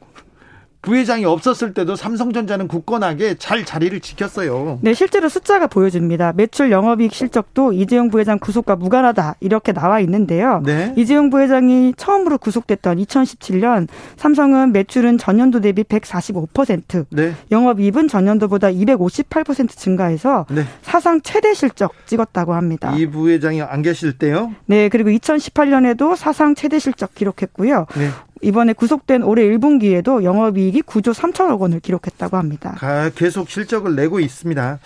부회장이 0.83 1.25
없었을 1.25 1.75
때도 1.75 1.97
삼성전자는 1.97 2.69
굳건하게 2.69 3.37
잘 3.39 3.65
자리를 3.65 3.99
지켰어요. 4.01 4.79
네, 4.83 4.95
실제로 4.95 5.29
숫자가 5.29 5.67
보여줍니다. 5.67 6.33
매출 6.37 6.71
영업이익 6.71 7.13
실적도 7.13 7.73
이재용 7.73 8.11
부회장 8.11 8.39
구속과 8.39 8.77
무관하다 8.77 9.37
이렇게 9.41 9.73
나와 9.73 10.01
있는데요. 10.01 10.63
네. 10.65 10.95
이재용 10.97 11.31
부회장이 11.31 11.95
처음으로 11.97 12.39
구속됐던 12.39 12.99
2017년 12.99 13.89
삼성은 14.17 14.73
매출은 14.73 15.19
전년도 15.19 15.61
대비 15.61 15.83
145%, 15.83 17.07
네. 17.11 17.35
영업이익은 17.51 18.09
전년도보다 18.09 18.69
258% 18.69 19.69
증가해서 19.71 20.47
네. 20.51 20.63
사상 20.83 21.21
최대 21.23 21.55
실적 21.55 21.93
찍었다고 22.07 22.55
합니다. 22.55 22.95
이 22.97 23.07
부회장이 23.07 23.63
안 23.63 23.83
계실 23.83 24.17
때요? 24.17 24.53
네, 24.67 24.89
그리고 24.89 25.11
2018년에도 25.11 26.15
사상 26.17 26.55
최대 26.55 26.79
실적 26.79 27.15
기록했고요. 27.15 27.87
네. 27.97 28.11
이번에 28.43 28.73
구속된 28.73 29.23
올해 29.23 29.45
1분기에도 29.45 30.23
영업이익이 30.23 30.83
9조 30.83 31.15
3천억 31.15 31.61
원을 31.61 31.81
기록했다고 31.81 32.37
합니다. 32.37 32.77
계속 33.15 33.49
실적을 33.49 33.95
내고 33.97 34.21
있습니다. 34.21 34.79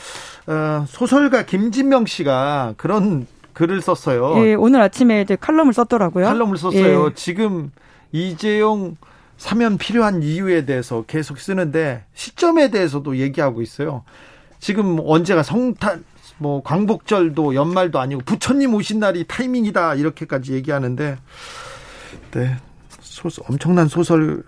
어, 0.46 0.84
소설가 0.88 1.44
김진명 1.44 2.06
씨가 2.06 2.74
그런 2.76 3.26
글을 3.52 3.80
썼어요. 3.82 4.44
예, 4.44 4.54
오늘 4.54 4.80
아침에 4.80 5.22
이제 5.22 5.36
칼럼을 5.36 5.72
썼더라고요. 5.72 6.24
칼럼을 6.24 6.56
썼어요. 6.56 7.06
예. 7.06 7.14
지금 7.14 7.70
이재용 8.10 8.96
사면 9.36 9.76
필요한 9.76 10.22
이유에 10.22 10.64
대해서 10.64 11.04
계속 11.06 11.38
쓰는데 11.38 12.04
시점에 12.14 12.70
대해서도 12.70 13.16
얘기하고 13.16 13.60
있어요. 13.62 14.04
지금 14.60 14.98
언제가 15.04 15.42
성탄 15.42 16.04
뭐 16.38 16.62
광복절도 16.62 17.54
연말도 17.54 17.98
아니고 17.98 18.22
부처님 18.24 18.74
오신 18.74 19.00
날이 19.00 19.24
타이밍이다 19.26 19.94
이렇게까지 19.94 20.54
얘기하는데 20.54 21.16
네 22.32 22.56
소설, 23.22 23.44
엄청난 23.48 23.86
소설을 23.88 24.42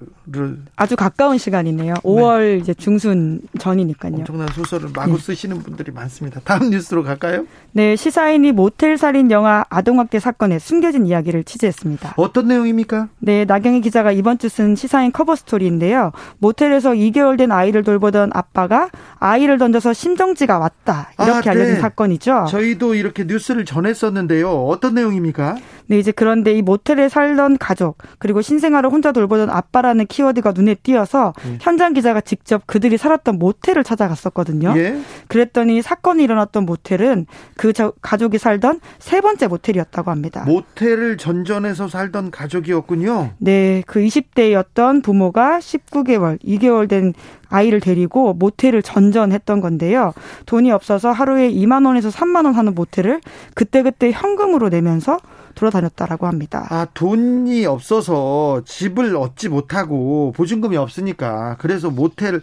아주 0.76 0.96
가까운 0.96 1.38
시간이네요. 1.38 1.94
5월 2.02 2.38
네. 2.40 2.56
이제 2.56 2.74
중순 2.74 3.40
전이니까요. 3.58 4.14
엄청난 4.16 4.48
소설을 4.48 4.90
마구 4.94 5.12
네. 5.16 5.22
쓰시는 5.22 5.62
분들이 5.62 5.92
많습니다. 5.92 6.40
다음 6.44 6.70
뉴스로 6.70 7.04
갈까요? 7.04 7.46
네, 7.72 7.94
시사인이 7.96 8.52
모텔 8.52 8.98
살인 8.98 9.30
영화 9.30 9.64
아동학대 9.68 10.18
사건의 10.18 10.58
숨겨진 10.60 11.06
이야기를 11.06 11.44
취재했습니다. 11.44 12.14
어떤 12.16 12.48
내용입니까? 12.48 13.08
네, 13.20 13.44
나경희 13.44 13.80
기자가 13.82 14.10
이번 14.12 14.38
주 14.38 14.48
쓴 14.54 14.76
시사인 14.76 15.10
커버 15.10 15.34
스토리인데요. 15.34 16.12
모텔에서 16.38 16.92
2개월 16.92 17.36
된 17.36 17.50
아이를 17.50 17.82
돌보던 17.82 18.30
아빠가 18.34 18.88
아이를 19.18 19.58
던져서 19.58 19.92
심정지가 19.92 20.58
왔다 20.58 21.10
이렇게 21.18 21.48
아, 21.48 21.52
알려진 21.52 21.74
네. 21.74 21.80
사건이죠. 21.80 22.46
저희도 22.50 22.94
이렇게 22.94 23.24
뉴스를 23.24 23.64
전했었는데요. 23.64 24.48
어떤 24.66 24.94
내용입니까? 24.94 25.56
네, 25.86 25.98
이제 25.98 26.12
그런데 26.12 26.52
이 26.52 26.62
모텔에 26.62 27.08
살던 27.08 27.58
가족 27.58 27.98
그리고 28.18 28.40
신생아를 28.40 28.90
혼자 28.90 29.12
돌보던 29.12 29.50
아빠라는 29.50 30.06
키워드가 30.06 30.52
눈에 30.52 30.74
띄어서 30.74 31.34
음. 31.44 31.58
현장 31.60 31.92
기자가 31.92 32.20
직접 32.20 32.66
그들이 32.66 32.96
살았던 32.96 33.38
모텔을 33.38 33.84
찾아갔었거든요. 33.84 34.74
예? 34.76 35.00
그랬더니 35.28 35.82
사건이 35.82 36.22
일어났던 36.22 36.64
모텔은 36.64 37.26
그 37.56 37.72
가족이 38.00 38.38
살던 38.38 38.80
세 38.98 39.20
번째 39.20 39.48
모텔이었다고 39.48 40.10
합니다. 40.10 40.44
모텔을 40.46 41.16
전전해서 41.18 41.88
살던 41.88 42.30
가족이었군요. 42.30 43.32
네, 43.38 43.82
그 43.86 44.00
20대였던 44.00 45.02
부모가 45.02 45.58
19개월, 45.58 46.42
2개월 46.42 46.88
된 46.88 47.12
아이를 47.48 47.80
데리고 47.80 48.34
모텔을 48.34 48.82
전전했던 48.82 49.60
건데요. 49.60 50.12
돈이 50.46 50.72
없어서 50.72 51.12
하루에 51.12 51.50
2만 51.50 51.86
원에서 51.86 52.08
3만 52.08 52.46
원 52.46 52.54
하는 52.54 52.74
모텔을 52.74 53.20
그때그때 53.54 54.10
현금으로 54.10 54.70
내면서 54.70 55.18
돌아다녔다라고 55.54 56.26
합니다. 56.26 56.66
아, 56.70 56.86
돈이 56.94 57.64
없어서 57.66 58.62
집을 58.64 59.16
얻지 59.16 59.48
못하고 59.48 60.32
보증금이 60.36 60.76
없으니까 60.76 61.56
그래서 61.58 61.90
모텔 61.90 62.40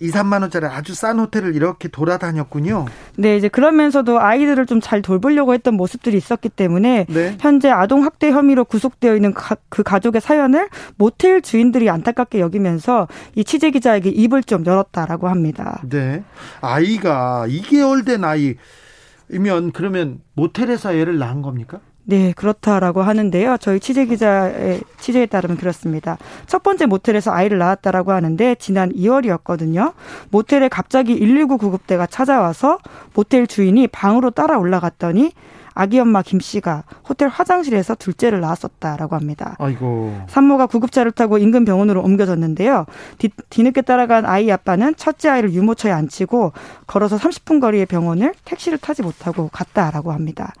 2, 0.00 0.10
3만 0.10 0.42
원짜리 0.42 0.64
아주 0.66 0.94
싼 0.94 1.18
호텔을 1.18 1.56
이렇게 1.56 1.88
돌아다녔군요. 1.88 2.86
네, 3.16 3.36
이제 3.36 3.48
그러면서도 3.48 4.20
아이들을 4.20 4.64
좀 4.66 4.78
잘 4.80 5.02
돌보려고 5.02 5.54
했던 5.54 5.74
모습들이 5.74 6.16
있었기 6.16 6.50
때문에 6.50 7.06
네. 7.08 7.36
현재 7.40 7.68
아동 7.68 8.04
학대 8.04 8.30
혐의로 8.30 8.64
구속되어 8.64 9.16
있는 9.16 9.34
가, 9.34 9.56
그 9.68 9.82
가족의 9.82 10.20
사연을 10.20 10.68
모텔 10.96 11.42
주인들이 11.42 11.90
안타깝게 11.90 12.38
여기면서 12.38 13.08
이 13.34 13.42
취재 13.42 13.72
기자에게 13.72 14.10
입을 14.10 14.44
좀 14.44 14.64
열었다라고 14.64 15.28
합니다. 15.28 15.82
네. 15.90 16.22
아이가 16.60 17.46
2개월 17.48 18.06
된 18.06 18.22
아이면 18.22 19.72
그러면 19.72 20.20
모텔에서 20.34 20.94
애를 20.94 21.18
낳은 21.18 21.42
겁니까? 21.42 21.80
네, 22.10 22.32
그렇다라고 22.32 23.02
하는데요. 23.02 23.58
저희 23.60 23.78
취재 23.80 24.06
기자의 24.06 24.80
취재에 24.98 25.26
따르면 25.26 25.58
그렇습니다. 25.58 26.16
첫 26.46 26.62
번째 26.62 26.86
모텔에서 26.86 27.32
아이를 27.32 27.58
낳았다라고 27.58 28.12
하는데 28.12 28.54
지난 28.54 28.90
2월이었거든요. 28.94 29.92
모텔에 30.30 30.68
갑자기 30.68 31.18
119 31.18 31.58
구급대가 31.58 32.06
찾아와서 32.06 32.78
모텔 33.12 33.46
주인이 33.46 33.88
방으로 33.88 34.30
따라 34.30 34.56
올라갔더니 34.56 35.32
아기 35.78 36.00
엄마 36.00 36.22
김 36.22 36.40
씨가 36.40 36.82
호텔 37.08 37.28
화장실에서 37.28 37.94
둘째를 37.94 38.40
낳았었다라고 38.40 39.14
합니다. 39.14 39.54
아이고. 39.60 40.12
산모가 40.26 40.66
구급차를 40.66 41.12
타고 41.12 41.38
인근 41.38 41.64
병원으로 41.64 42.02
옮겨졌는데요. 42.02 42.84
뒤, 43.18 43.30
뒤늦게 43.48 43.82
따라간 43.82 44.26
아이 44.26 44.50
아빠는 44.50 44.96
첫째 44.96 45.28
아이를 45.28 45.52
유모차에 45.52 45.92
앉히고 45.92 46.52
걸어서 46.88 47.16
30분 47.16 47.60
거리의 47.60 47.86
병원을 47.86 48.34
택시를 48.44 48.78
타지 48.78 49.02
못하고 49.02 49.50
갔다라고 49.52 50.10
합니다. 50.10 50.52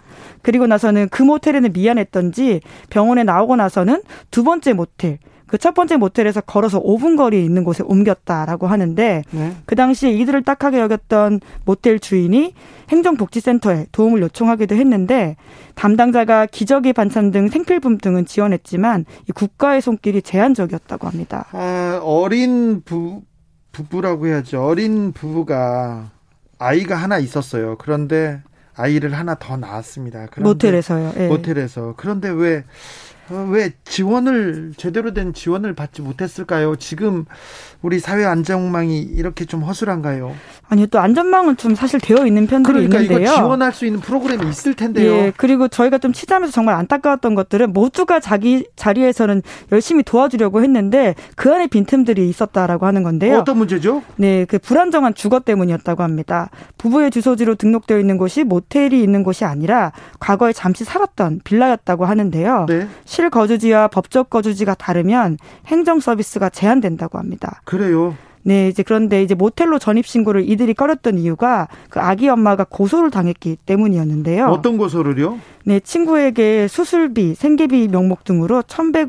그리고 0.42 0.68
나서는 0.68 1.08
그 1.08 1.24
모텔에는 1.24 1.72
미안했던지 1.72 2.60
병원에 2.88 3.24
나오고 3.24 3.56
나서는 3.56 4.02
두 4.30 4.44
번째 4.44 4.72
모텔 4.74 5.18
그 5.48 5.58
첫 5.68 5.74
번째 5.74 5.96
모텔에서 5.96 6.40
걸어서 6.40 6.80
5분 6.82 7.16
거리에 7.18 7.42
있는 7.42 7.62
곳에 7.62 7.82
옮겼다라고 7.84 8.66
하는데 8.68 9.22
네. 9.30 9.56
그 9.66 9.74
당시에 9.74 10.10
이들을 10.12 10.42
딱하게 10.44 10.78
여겼던 10.80 11.40
모텔 11.66 11.98
주인이 11.98 12.54
행정복지센터에 12.88 13.86
도움을 13.92 14.22
요청하기도 14.22 14.74
했는데 14.74 15.36
담당자가 15.74 16.46
기저귀 16.46 16.92
반찬 16.94 17.30
등 17.30 17.48
생필품 17.48 17.98
등은 17.98 18.24
지원했지만 18.24 19.04
이 19.28 19.32
국가의 19.32 19.82
손길이 19.82 20.22
제한적이었다고 20.22 21.06
합니다. 21.06 21.46
아, 21.52 22.00
어린 22.02 22.82
부, 22.82 23.22
부부라고 23.72 24.26
해야죠. 24.28 24.64
어린 24.64 25.12
부부가 25.12 26.10
아이가 26.58 26.96
하나 26.96 27.18
있었어요. 27.18 27.76
그런데 27.78 28.40
아이를 28.74 29.12
하나 29.12 29.34
더 29.34 29.56
낳았습니다. 29.56 30.28
모텔에서요. 30.38 31.12
네. 31.16 31.28
모텔에서. 31.28 31.94
그런데 31.96 32.30
왜 32.30 32.58
어, 32.58 32.62
왜 33.50 33.72
지원을 33.84 34.72
제대로 34.76 35.12
된 35.12 35.32
지원을 35.32 35.74
받지 35.74 36.02
못했을까요? 36.02 36.76
지금 36.76 37.24
우리 37.82 37.98
사회 37.98 38.24
안전망이 38.24 38.98
이렇게 39.00 39.44
좀 39.44 39.62
허술한가요? 39.62 40.34
아니요, 40.68 40.86
또 40.86 40.98
안전망은 40.98 41.56
좀 41.56 41.74
사실 41.74 42.00
되어 42.00 42.26
있는 42.26 42.46
편들이 42.46 42.74
그러니까 42.74 43.00
있는데요. 43.00 43.28
이거 43.28 43.36
지원할 43.36 43.72
수 43.72 43.86
있는 43.86 44.00
프로그램이 44.00 44.48
있을 44.48 44.74
텐데요. 44.74 45.12
예, 45.12 45.32
그리고 45.36 45.68
저희가 45.68 45.98
좀 45.98 46.12
취재하면서 46.12 46.52
정말 46.52 46.74
안타까웠던 46.76 47.34
것들은 47.34 47.72
모두가 47.72 48.20
자기 48.20 48.66
자리에서는 48.76 49.42
열심히 49.72 50.02
도와주려고 50.02 50.62
했는데 50.62 51.14
그 51.36 51.52
안에 51.52 51.68
빈틈들이 51.68 52.28
있었다라고 52.28 52.86
하는 52.86 53.02
건데요. 53.02 53.38
어떤 53.38 53.58
문제죠? 53.58 54.02
네, 54.16 54.44
그 54.44 54.58
불안정한 54.58 55.14
주거 55.14 55.40
때문이었다고 55.40 56.02
합니다. 56.02 56.50
부부의 56.78 57.10
주소지로 57.10 57.54
등록되어 57.54 57.98
있는 57.98 58.18
곳이 58.18 58.44
모텔이 58.44 59.02
있는 59.02 59.22
곳이 59.22 59.44
아니라 59.44 59.92
과거에 60.18 60.52
잠시 60.52 60.84
살았던 60.84 61.40
빌라였다고 61.44 62.04
하는데요. 62.04 62.66
네. 62.68 62.88
실거주지와 63.18 63.88
법적 63.88 64.30
거주지가 64.30 64.74
다르면 64.74 65.38
행정 65.66 65.98
서비스가 65.98 66.50
제한된다고 66.50 67.18
합니다. 67.18 67.60
그래요. 67.64 68.14
네, 68.44 68.68
이제 68.68 68.84
그런데 68.84 69.22
이제 69.22 69.34
모텔로 69.34 69.80
전입 69.80 70.06
신고를 70.06 70.48
이들이 70.48 70.72
꺼렸던 70.74 71.18
이유가 71.18 71.66
그 71.90 72.00
아기 72.00 72.28
엄마가 72.28 72.64
고소를 72.64 73.10
당했기 73.10 73.56
때문이었는데요. 73.66 74.46
어떤 74.46 74.78
고소를요? 74.78 75.38
네, 75.64 75.80
친구에게 75.80 76.68
수술비, 76.68 77.34
생계비 77.34 77.88
명목 77.88 78.24
등으로 78.24 78.62
1,100 78.62 79.08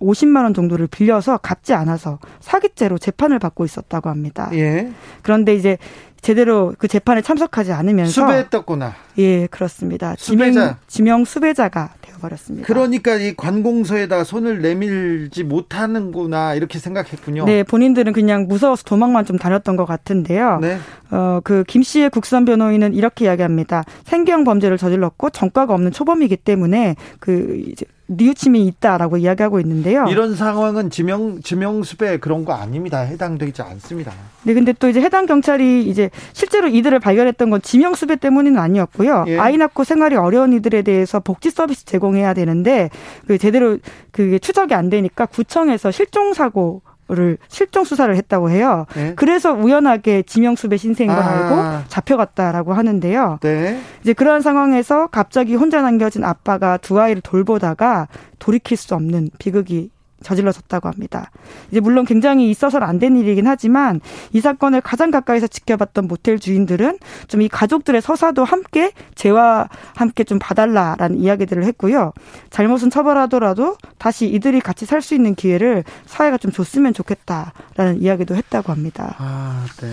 50만 0.00 0.42
원 0.42 0.52
정도를 0.52 0.88
빌려서 0.88 1.38
갚지 1.38 1.74
않아서 1.74 2.18
사기죄로 2.40 2.98
재판을 2.98 3.38
받고 3.38 3.64
있었다고 3.64 4.10
합니다. 4.10 4.50
예. 4.52 4.90
그런데 5.22 5.54
이제 5.54 5.78
제대로 6.20 6.74
그 6.78 6.88
재판에 6.88 7.20
참석하지 7.20 7.72
않으면서 7.72 8.10
수배했었구나. 8.10 8.94
예, 9.18 9.46
그렇습니다. 9.46 10.14
수배자. 10.18 10.50
지명, 10.50 10.76
지명 10.88 11.24
수배자가 11.24 11.90
버렸습니다. 12.22 12.66
그러니까 12.66 13.16
이 13.16 13.34
관공서에다 13.36 14.24
손을 14.24 14.62
내밀지 14.62 15.44
못하는구나 15.44 16.54
이렇게 16.54 16.78
생각했군요. 16.78 17.44
네, 17.44 17.62
본인들은 17.64 18.12
그냥 18.14 18.46
무서워서 18.48 18.84
도망만 18.84 19.26
좀 19.26 19.36
다녔던 19.36 19.76
것 19.76 19.84
같은데요. 19.84 20.58
네. 20.60 20.78
어, 21.10 21.40
그 21.44 21.64
김 21.66 21.82
씨의 21.82 22.10
국선 22.10 22.44
변호인은 22.44 22.94
이렇게 22.94 23.24
이야기합니다. 23.24 23.84
생경 24.04 24.44
범죄를 24.44 24.76
저질렀고 24.78 25.30
전과가 25.30 25.74
없는 25.74 25.90
초범이기 25.92 26.36
때문에 26.36 26.96
그 27.18 27.62
이제 27.66 27.86
뉘우침이 28.06 28.66
있다라고 28.66 29.16
이야기하고 29.16 29.60
있는데요. 29.60 30.04
이런 30.08 30.34
상황은 30.34 30.90
지명 30.90 31.40
지명 31.42 31.82
수배 31.82 32.18
그런 32.18 32.44
거 32.44 32.52
아닙니다. 32.52 33.00
해당되지 33.00 33.62
않습니다. 33.62 34.12
네, 34.42 34.54
근데 34.54 34.72
또 34.72 34.88
이제 34.88 35.00
해당 35.00 35.26
경찰이 35.26 35.88
이제 35.88 36.10
실제로 36.32 36.68
이들을 36.68 36.98
발견했던 36.98 37.50
건 37.50 37.62
지명 37.62 37.94
수배 37.94 38.16
때문은 38.16 38.58
아니었고요. 38.58 39.24
예. 39.28 39.38
아이 39.38 39.56
낳고 39.56 39.84
생활이 39.84 40.16
어려운 40.16 40.52
이들에 40.52 40.82
대해서 40.82 41.20
복지 41.20 41.50
서비스 41.50 41.84
제공해야 41.84 42.34
되는데 42.34 42.90
그 43.26 43.38
제대로 43.38 43.78
그게 44.10 44.38
추적이 44.38 44.74
안 44.74 44.90
되니까 44.90 45.26
구청에서 45.26 45.90
실종 45.90 46.34
사고 46.34 46.82
를 47.12 47.36
실종 47.48 47.84
수사를 47.84 48.14
했다고 48.16 48.48
해요. 48.48 48.86
네. 48.94 49.12
그래서 49.16 49.52
우연하게 49.52 50.22
지명수배 50.22 50.78
신세인 50.78 51.10
걸 51.10 51.18
아. 51.18 51.28
알고 51.28 51.84
잡혀갔다라고 51.88 52.72
하는데요. 52.72 53.38
네. 53.42 53.78
이제 54.02 54.14
그러한 54.14 54.40
상황에서 54.40 55.08
갑자기 55.08 55.54
혼자 55.54 55.82
남겨진 55.82 56.24
아빠가 56.24 56.78
두 56.78 56.98
아이를 56.98 57.20
돌보다가 57.20 58.08
돌이킬 58.38 58.78
수 58.78 58.94
없는 58.94 59.28
비극이 59.38 59.90
저질러졌다고 60.22 60.88
합니다. 60.88 61.30
이제 61.70 61.80
물론 61.80 62.04
굉장히 62.04 62.48
있어서는 62.50 62.86
안 62.86 62.98
된 63.02 63.16
일이긴 63.16 63.48
하지만 63.48 64.00
이 64.32 64.40
사건을 64.40 64.80
가장 64.80 65.10
가까이서 65.10 65.48
지켜봤던 65.48 66.06
모텔 66.06 66.38
주인들은 66.38 66.98
좀 67.28 67.42
이 67.42 67.48
가족들의 67.48 68.00
서사도 68.00 68.44
함께 68.44 68.92
재와 69.16 69.68
함께 69.96 70.22
좀 70.22 70.38
봐달라라는 70.38 71.18
이야기들을 71.18 71.64
했고요. 71.64 72.12
잘못은 72.50 72.90
처벌하더라도 72.90 73.76
다시 73.98 74.28
이들이 74.28 74.60
같이 74.60 74.86
살 74.86 75.02
수 75.02 75.14
있는 75.16 75.34
기회를 75.34 75.82
사회가 76.06 76.38
좀 76.38 76.52
줬으면 76.52 76.94
좋겠다라는 76.94 78.00
이야기도 78.00 78.36
했다고 78.36 78.70
합니다. 78.70 79.16
아, 79.18 79.66
네. 79.80 79.92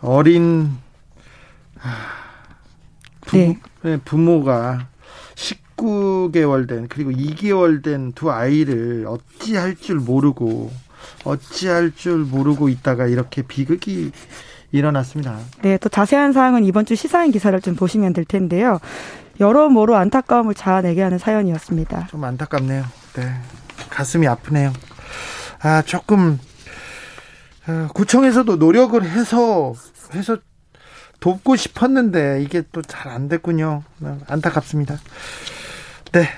어린 0.00 0.70
부, 3.26 3.36
네. 3.36 3.58
네 3.82 3.96
부모가 4.04 4.86
19개월 5.88 6.68
된 6.68 6.88
그리고 6.88 7.10
2개월 7.10 7.82
된 7.82 8.12
두 8.14 8.30
아이를 8.30 9.06
어찌할 9.08 9.76
줄 9.76 9.96
모르고 9.96 10.70
어찌할 11.24 11.92
줄 11.94 12.18
모르고 12.18 12.68
있다가 12.68 13.06
이렇게 13.06 13.42
비극이 13.42 14.12
일어났습니다. 14.72 15.38
네, 15.62 15.78
또 15.78 15.88
자세한 15.88 16.32
사항은 16.32 16.64
이번 16.64 16.84
주 16.86 16.94
시사인 16.96 17.30
기사를 17.30 17.58
좀 17.60 17.74
보시면 17.76 18.12
될 18.12 18.24
텐데요. 18.24 18.78
여러모로 19.40 19.96
안타까움을 19.96 20.54
자아내게 20.54 21.02
하는 21.02 21.18
사연이었습니다. 21.18 22.08
좀 22.08 22.24
안타깝네요. 22.24 22.84
네, 23.14 23.34
가슴이 23.90 24.26
아프네요. 24.26 24.72
아 25.60 25.82
조금 25.82 26.38
아, 27.66 27.88
구청에서도 27.94 28.56
노력을 28.56 29.02
해서 29.04 29.74
해서 30.14 30.36
돕고 31.20 31.56
싶었는데 31.56 32.42
이게 32.42 32.62
또 32.72 32.82
잘 32.82 33.08
안 33.10 33.28
됐군요. 33.28 33.82
안타깝습니다. 34.28 34.98
네. 36.14 36.28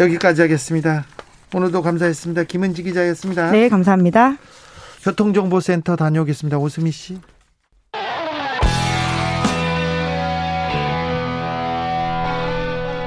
여기까지 0.00 0.42
하겠습니다. 0.42 1.04
오늘도 1.54 1.80
감사했습니다. 1.82 2.42
김은지 2.42 2.82
기자였습니다. 2.82 3.52
네, 3.52 3.68
감사합니다. 3.68 4.36
교통정보센터 5.04 5.94
다녀오겠습니다. 5.94 6.58
오수미 6.58 6.90
씨. 6.90 7.20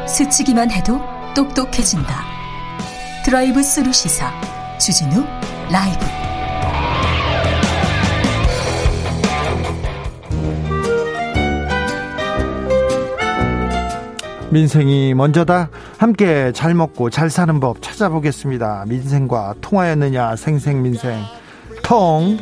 스치기만 0.08 0.72
해도 0.72 1.02
똑똑해진다. 1.36 2.24
드라이브 3.26 3.62
스루 3.62 3.92
시사 3.92 4.32
주진우 4.80 5.26
라이브. 5.70 6.27
민생이 14.58 15.14
먼저다. 15.14 15.70
함께 16.00 16.52
잘 16.52 16.74
먹고 16.74 17.12
잘 17.12 17.30
사는 17.30 17.60
법 17.60 17.80
찾아보겠습니다. 17.80 18.86
민생과 18.88 19.54
통하였느냐 19.62 20.36
생생민생 20.36 21.20
통. 21.84 22.40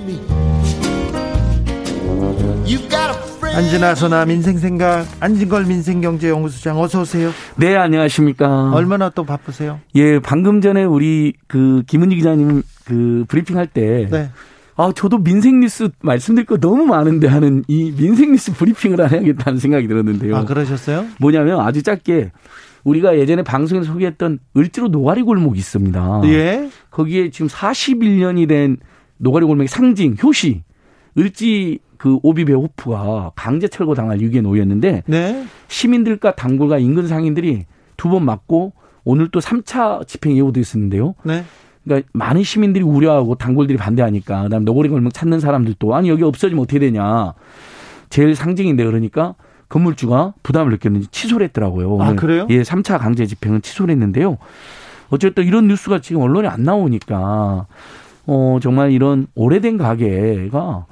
안진아 3.54 3.96
소나 3.96 4.26
민생생각 4.26 5.06
안진걸 5.20 5.66
민생경제연구소장 5.66 6.80
어서 6.80 7.02
오세요. 7.02 7.32
네 7.58 7.76
안녕하십니까. 7.76 8.72
얼마나 8.74 9.10
또 9.10 9.26
바쁘세요? 9.26 9.82
예 9.96 10.20
방금 10.20 10.62
전에 10.62 10.86
우리 10.86 11.34
그 11.48 11.84
김은지 11.86 12.16
기자님 12.16 12.64
그 12.86 13.26
브리핑 13.28 13.58
할 13.58 13.68
때 13.68 14.08
네. 14.10 14.30
아, 14.78 14.92
저도 14.94 15.20
민생 15.24 15.62
뉴스 15.62 15.90
말씀드릴 16.02 16.46
거 16.46 16.58
너무 16.58 16.86
많은데 16.86 17.28
하는 17.28 17.64
이 17.68 17.94
민생 17.96 18.32
뉴스 18.32 18.52
브리핑을 18.54 19.10
해야겠다는 19.12 19.58
생각이 19.60 19.88
들었는데요. 19.88 20.36
아, 20.36 20.44
그러셨어요? 20.46 21.06
뭐냐면 21.20 21.62
아주 21.62 21.82
짧게 21.82 22.32
우리가 22.84 23.18
예전에 23.18 23.42
방송에서 23.42 23.92
소개했던 23.94 24.40
을지로 24.58 24.90
노가리 24.90 25.24
골목이 25.24 25.58
있습니다. 25.58 26.22
예. 26.26 26.70
거기에 26.92 27.30
지금 27.32 27.48
41년이 27.48 28.48
된 28.48 28.78
노가리 29.18 29.46
골목의 29.46 29.68
상징, 29.68 30.16
효시. 30.22 30.64
을지 31.18 31.80
그 31.98 32.20
오비베 32.24 32.52
호프가 32.54 33.32
강제 33.36 33.70
철거 33.70 33.96
당할 33.96 34.20
위기에 34.20 34.42
놓였는데 34.42 35.04
네. 35.08 35.46
시민들과 35.70 36.36
당국과 36.36 36.78
인근 36.80 37.08
상인들이 37.08 37.66
두 37.96 38.10
번 38.10 38.26
맞고 38.26 38.74
오늘 39.06 39.30
또 39.32 39.40
3차 39.40 40.06
집행 40.06 40.36
예고도 40.38 40.60
있었는데요. 40.60 41.16
네. 41.24 41.46
그러니까 41.86 42.10
많은 42.14 42.44
시민들이 42.44 42.84
우려하고 42.84 43.36
단골들이 43.36 43.78
반대하니까 43.78 44.44
그다음 44.44 44.66
너구리 44.66 44.90
골목 44.90 45.14
찾는 45.14 45.40
사람들도 45.40 45.96
아니 45.96 46.10
여기 46.10 46.24
없어지면 46.24 46.64
어떻게 46.64 46.80
되냐. 46.80 47.34
제일 48.10 48.36
상징인데 48.36 48.84
그러니까 48.84 49.36
건물주가 49.70 50.34
부담을 50.44 50.72
느꼈는지 50.74 51.08
취소를 51.08 51.46
했더라고요. 51.48 52.02
아, 52.02 52.14
그래요? 52.14 52.48
예, 52.50 52.62
3차 52.62 53.00
강제 53.00 53.26
집행은 53.26 53.62
취소를 53.62 53.92
했는데요. 53.94 54.38
어쨌든 55.10 55.46
이런 55.46 55.68
뉴스가 55.68 56.02
지금 56.02 56.22
언론에 56.22 56.48
안 56.48 56.64
나오니까 56.64 57.68
어 58.28 58.60
정말 58.62 58.92
이런 58.92 59.28
오래된 59.36 59.78
가게가 59.78 60.86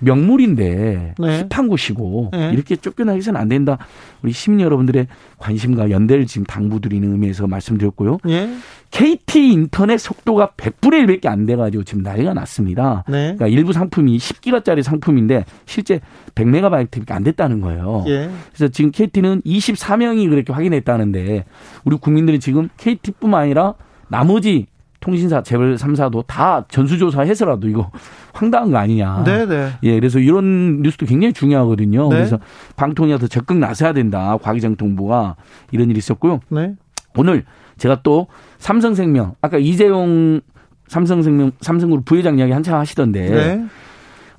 명물인데 0.00 1.14
네. 1.18 1.48
힙한 1.48 1.68
곳이고 1.68 2.30
네. 2.32 2.50
이렇게 2.52 2.76
쫓겨나기서는 2.76 3.40
안 3.40 3.48
된다. 3.48 3.78
우리 4.22 4.32
시민 4.32 4.60
여러분들의 4.60 5.06
관심과 5.38 5.90
연대를 5.90 6.26
지금 6.26 6.44
당부드리는 6.44 7.10
의미에서 7.10 7.46
말씀드렸고요. 7.46 8.18
네. 8.24 8.54
KT 8.90 9.52
인터넷 9.52 9.98
속도가 9.98 10.52
100분의 10.56 11.06
1밖에 11.06 11.26
안 11.26 11.46
돼가지고 11.46 11.84
지금 11.84 12.02
난리가 12.02 12.34
났습니다. 12.34 13.04
네. 13.08 13.34
그러니까 13.36 13.46
일부 13.46 13.72
상품이 13.72 14.18
10기가짜리 14.18 14.82
상품인데 14.82 15.44
실제 15.64 16.00
100메가바이트밖에 16.34 17.12
안 17.12 17.22
됐다는 17.22 17.60
거예요. 17.60 18.04
예. 18.08 18.30
그래서 18.52 18.72
지금 18.72 18.90
KT는 18.90 19.42
24명이 19.42 20.28
그렇게 20.28 20.52
확인했다는데 20.52 21.44
우리 21.84 21.96
국민들이 21.96 22.40
지금 22.40 22.68
KT뿐만 22.76 23.42
아니라 23.42 23.74
나머지 24.08 24.66
통신사 25.00 25.42
재벌 25.42 25.76
3사도 25.76 26.26
다 26.26 26.64
전수조사해서라도 26.68 27.68
이거 27.68 27.90
황당한 28.32 28.70
거 28.70 28.78
아니냐. 28.78 29.24
네네. 29.24 29.46
네. 29.46 29.70
예, 29.82 29.94
그래서 29.94 30.18
이런 30.18 30.82
뉴스도 30.82 31.06
굉장히 31.06 31.32
중요하거든요. 31.32 32.08
네. 32.08 32.16
그래서 32.16 32.38
방통위가 32.76 33.18
더 33.18 33.26
적극 33.26 33.58
나서야 33.58 33.92
된다. 33.92 34.36
과기정통부가 34.40 35.36
이런 35.72 35.90
일이 35.90 35.98
있었고요. 35.98 36.40
네. 36.50 36.74
오늘 37.16 37.44
제가 37.78 38.02
또 38.02 38.28
삼성생명 38.58 39.34
아까 39.40 39.58
이재용 39.58 40.40
삼성생명 40.88 41.52
삼성그룹 41.60 42.04
부회장 42.04 42.38
이야기 42.38 42.52
한참 42.52 42.78
하시던데 42.78 43.30
네. 43.30 43.66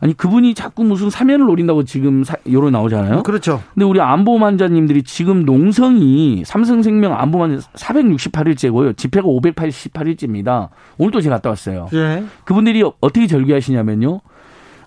아니 0.02 0.18
그분이 0.18 0.56
자꾸 0.56 0.84
무슨 0.84 1.12
사면을 1.12 1.45
노린다고 1.45 1.84
지금 1.84 2.24
여론 2.52 2.74
나오잖아요. 2.74 3.22
그렇죠. 3.22 3.62
근데 3.76 3.86
우리 3.86 4.02
안보험 4.02 4.43
환자님들이 4.43 5.04
지금 5.04 5.45
농성이 5.45 6.41
삼성생명 6.43 7.14
안보험 7.14 7.52
환자 7.52 7.70
468일째고요. 7.74 8.97
집회가 8.97 9.28
588일째입니다. 9.28 10.70
오늘도 10.97 11.22
제가 11.22 11.36
갔다 11.36 11.49
왔어요. 11.49 11.88
네. 11.91 12.24
그분들이 12.45 12.84
어떻게 12.99 13.28
절규하시냐면요. 13.28 14.22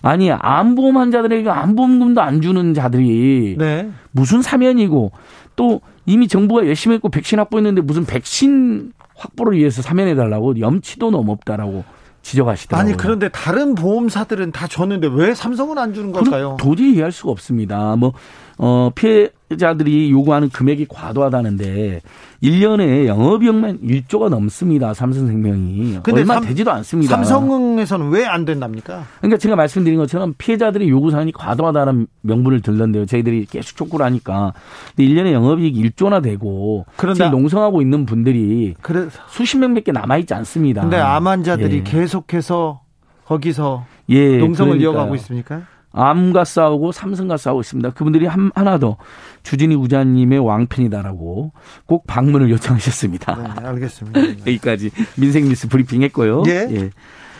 아니 0.01 0.31
안보험 0.31 0.97
환자들에게 0.97 1.49
안보험금도 1.49 2.21
안 2.21 2.41
주는 2.41 2.73
자들이 2.73 3.55
네. 3.57 3.89
무슨 4.11 4.41
사면이고 4.41 5.13
또 5.55 5.79
이미 6.05 6.27
정부가 6.27 6.67
열심히 6.67 6.95
했고 6.95 7.07
백신 7.07 7.39
확보했는데 7.39 7.81
무슨 7.81 8.05
백신 8.05 8.91
확보를 9.15 9.57
위해서 9.57 9.81
사면해 9.81 10.13
달라고 10.13 10.59
염치도 10.59 11.09
너무 11.09 11.31
없다라고 11.31 11.85
지적하시더라고요. 12.25 12.83
아니 12.89 12.97
그런데 12.97 13.29
다른 13.29 13.75
보험사들은 13.75 14.51
다 14.51 14.67
줬는데 14.67 15.09
왜 15.13 15.35
삼성은 15.35 15.77
안 15.77 15.93
주는 15.93 16.11
걸까요? 16.11 16.57
도저히 16.59 16.93
이해할 16.93 17.11
수가 17.11 17.31
없습니다. 17.31 17.95
뭐 17.95 18.13
어, 18.57 18.89
피해 18.95 19.29
자들이 19.57 20.11
요구하는 20.11 20.49
금액이 20.49 20.87
과도하다는데 20.89 22.01
1년에 22.43 23.05
영업이익만 23.07 23.79
1조가 23.81 24.29
넘습니다. 24.29 24.93
삼성생명이. 24.93 25.99
근데 26.03 26.21
얼마 26.21 26.35
삼, 26.35 26.43
되지도 26.45 26.71
않습니다. 26.71 27.23
삼성에서는 27.23 28.09
왜 28.09 28.25
안 28.25 28.43
된답니까? 28.45 29.03
그러니까 29.19 29.37
제가 29.37 29.55
말씀드린 29.55 29.97
것처럼 29.97 30.33
피해자들이 30.37 30.89
요구 30.89 31.09
사항이 31.11 31.31
과도하다는 31.31 32.07
명분을 32.21 32.61
들던데요. 32.61 33.05
저희들이 33.05 33.45
계속 33.45 33.75
촉구를 33.77 34.05
하니까. 34.05 34.53
근데 34.95 35.09
1년에 35.09 35.31
영업이익 35.31 35.75
1조나 35.75 36.21
되고 36.21 36.85
그런데 36.97 37.29
농성하고 37.29 37.81
있는 37.81 38.05
분들이 38.05 38.73
그래, 38.81 39.07
수십 39.29 39.57
명밖에 39.57 39.91
남아 39.91 40.17
있지 40.17 40.33
않습니다. 40.33 40.81
근데 40.81 40.97
암 40.97 41.27
환자들이 41.27 41.77
예. 41.77 41.83
계속해서 41.83 42.81
거기서 43.25 43.85
예, 44.09 44.37
농성을 44.37 44.71
그러니까요. 44.77 44.91
이어가고 44.91 45.15
있습니까? 45.15 45.61
암과 45.95 46.43
싸우고 46.43 46.91
삼성과 46.91 47.37
싸우고 47.37 47.61
있습니다. 47.61 47.91
그분들이 47.91 48.25
한, 48.25 48.51
하나 48.53 48.77
더 48.77 48.97
주진우 49.43 49.75
기자님의 49.75 50.39
왕팬이다라고 50.39 51.53
꼭 51.85 52.05
방문을 52.05 52.49
요청하셨습니다. 52.49 53.35
네, 53.35 53.67
알겠습니다. 53.67 54.21
여기까지 54.45 54.91
민생 55.17 55.45
뉴스 55.45 55.69
브리핑 55.69 56.03
했고요. 56.03 56.43
예. 56.47 56.67
예. 56.69 56.89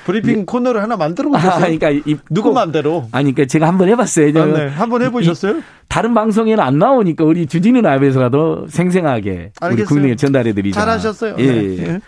브리핑 0.05 0.39
예. 0.39 0.45
코너를 0.45 0.81
하나 0.81 0.95
만들어 0.95 1.29
보셨어요? 1.29 1.51
아, 1.51 1.57
그러니까 1.57 1.89
이, 1.89 2.15
누구 2.29 2.53
마음대로? 2.53 3.07
아니, 3.11 3.33
그러니까 3.33 3.51
제가 3.51 3.67
한번 3.67 3.89
해봤어요. 3.89 4.27
아, 4.39 4.45
네. 4.45 4.67
한번 4.67 5.01
해보셨어요? 5.01 5.61
다른 5.89 6.13
방송에는 6.13 6.63
안 6.63 6.77
나오니까 6.77 7.25
우리 7.25 7.47
주진우 7.47 7.81
라이브에서라도 7.81 8.67
생생하게 8.69 9.51
알겠어요. 9.59 9.73
우리 9.73 9.83
국민에게 9.83 10.15
전달해드리자. 10.15 10.79
잘하셨어요. 10.79 11.35
예. 11.39 11.45
네. 11.45 11.77
예. 11.79 11.99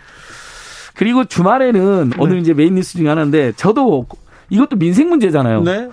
그리고 0.94 1.24
주말에는 1.24 2.12
오늘 2.18 2.36
네. 2.36 2.40
이제 2.40 2.54
메인 2.54 2.76
뉴스 2.76 2.96
중에 2.96 3.08
하나인데 3.08 3.52
저도 3.52 4.06
이것도 4.50 4.76
민생 4.76 5.08
문제잖아요. 5.08 5.62
네. 5.62 5.88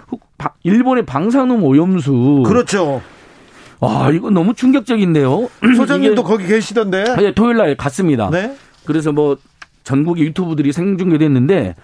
일본의 0.63 1.05
방사능 1.05 1.63
오염수. 1.63 2.43
그렇죠. 2.45 3.01
아, 3.81 4.09
이거 4.11 4.29
너무 4.29 4.53
충격적인데요. 4.53 5.49
소장님도 5.77 6.23
거기 6.23 6.47
계시던데. 6.47 7.15
네, 7.15 7.33
토요일 7.33 7.57
날 7.57 7.75
갔습니다. 7.75 8.29
네. 8.29 8.55
그래서 8.85 9.11
뭐 9.11 9.37
전국의 9.83 10.25
유튜브들이 10.25 10.71
생중계됐는데 10.71 11.75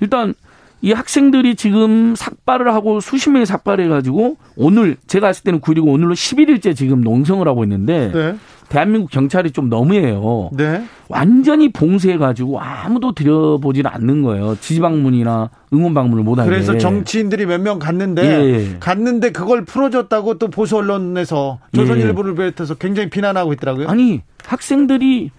일단 0.00 0.34
이 0.82 0.92
학생들이 0.92 1.56
지금 1.56 2.14
삭발을 2.14 2.72
하고 2.74 3.00
수십 3.00 3.30
명이 3.30 3.46
삭발해 3.46 3.88
가지고 3.88 4.36
오늘 4.56 4.96
제가 5.06 5.28
갔을 5.28 5.42
때는 5.44 5.60
9일이고 5.60 5.88
오늘로 5.88 6.14
11일째 6.14 6.76
지금 6.76 7.00
농성을 7.00 7.46
하고 7.48 7.64
있는데 7.64 8.12
네. 8.12 8.36
대한민국 8.68 9.10
경찰이 9.10 9.52
좀 9.52 9.68
너무해요. 9.68 10.50
네. 10.52 10.84
완전히 11.08 11.72
봉쇄해가지고 11.72 12.60
아무도 12.60 13.12
들여보질 13.12 13.86
않는 13.86 14.22
거예요. 14.22 14.56
지지방문이나 14.60 15.50
응원방문을 15.72 16.24
못하게. 16.24 16.50
그래서 16.50 16.76
정치인들이 16.76 17.46
몇 17.46 17.60
명 17.60 17.78
갔는데 17.78 18.22
예. 18.22 18.76
갔는데 18.80 19.30
그걸 19.30 19.64
풀어줬다고 19.64 20.38
또 20.38 20.48
보수 20.48 20.76
언론에서 20.76 21.58
조선일보를 21.74 22.32
예. 22.32 22.36
비롯해서 22.36 22.74
굉장히 22.74 23.08
비난하고 23.08 23.52
있더라고요. 23.54 23.88
아니 23.88 24.22
학생들이 24.44 25.30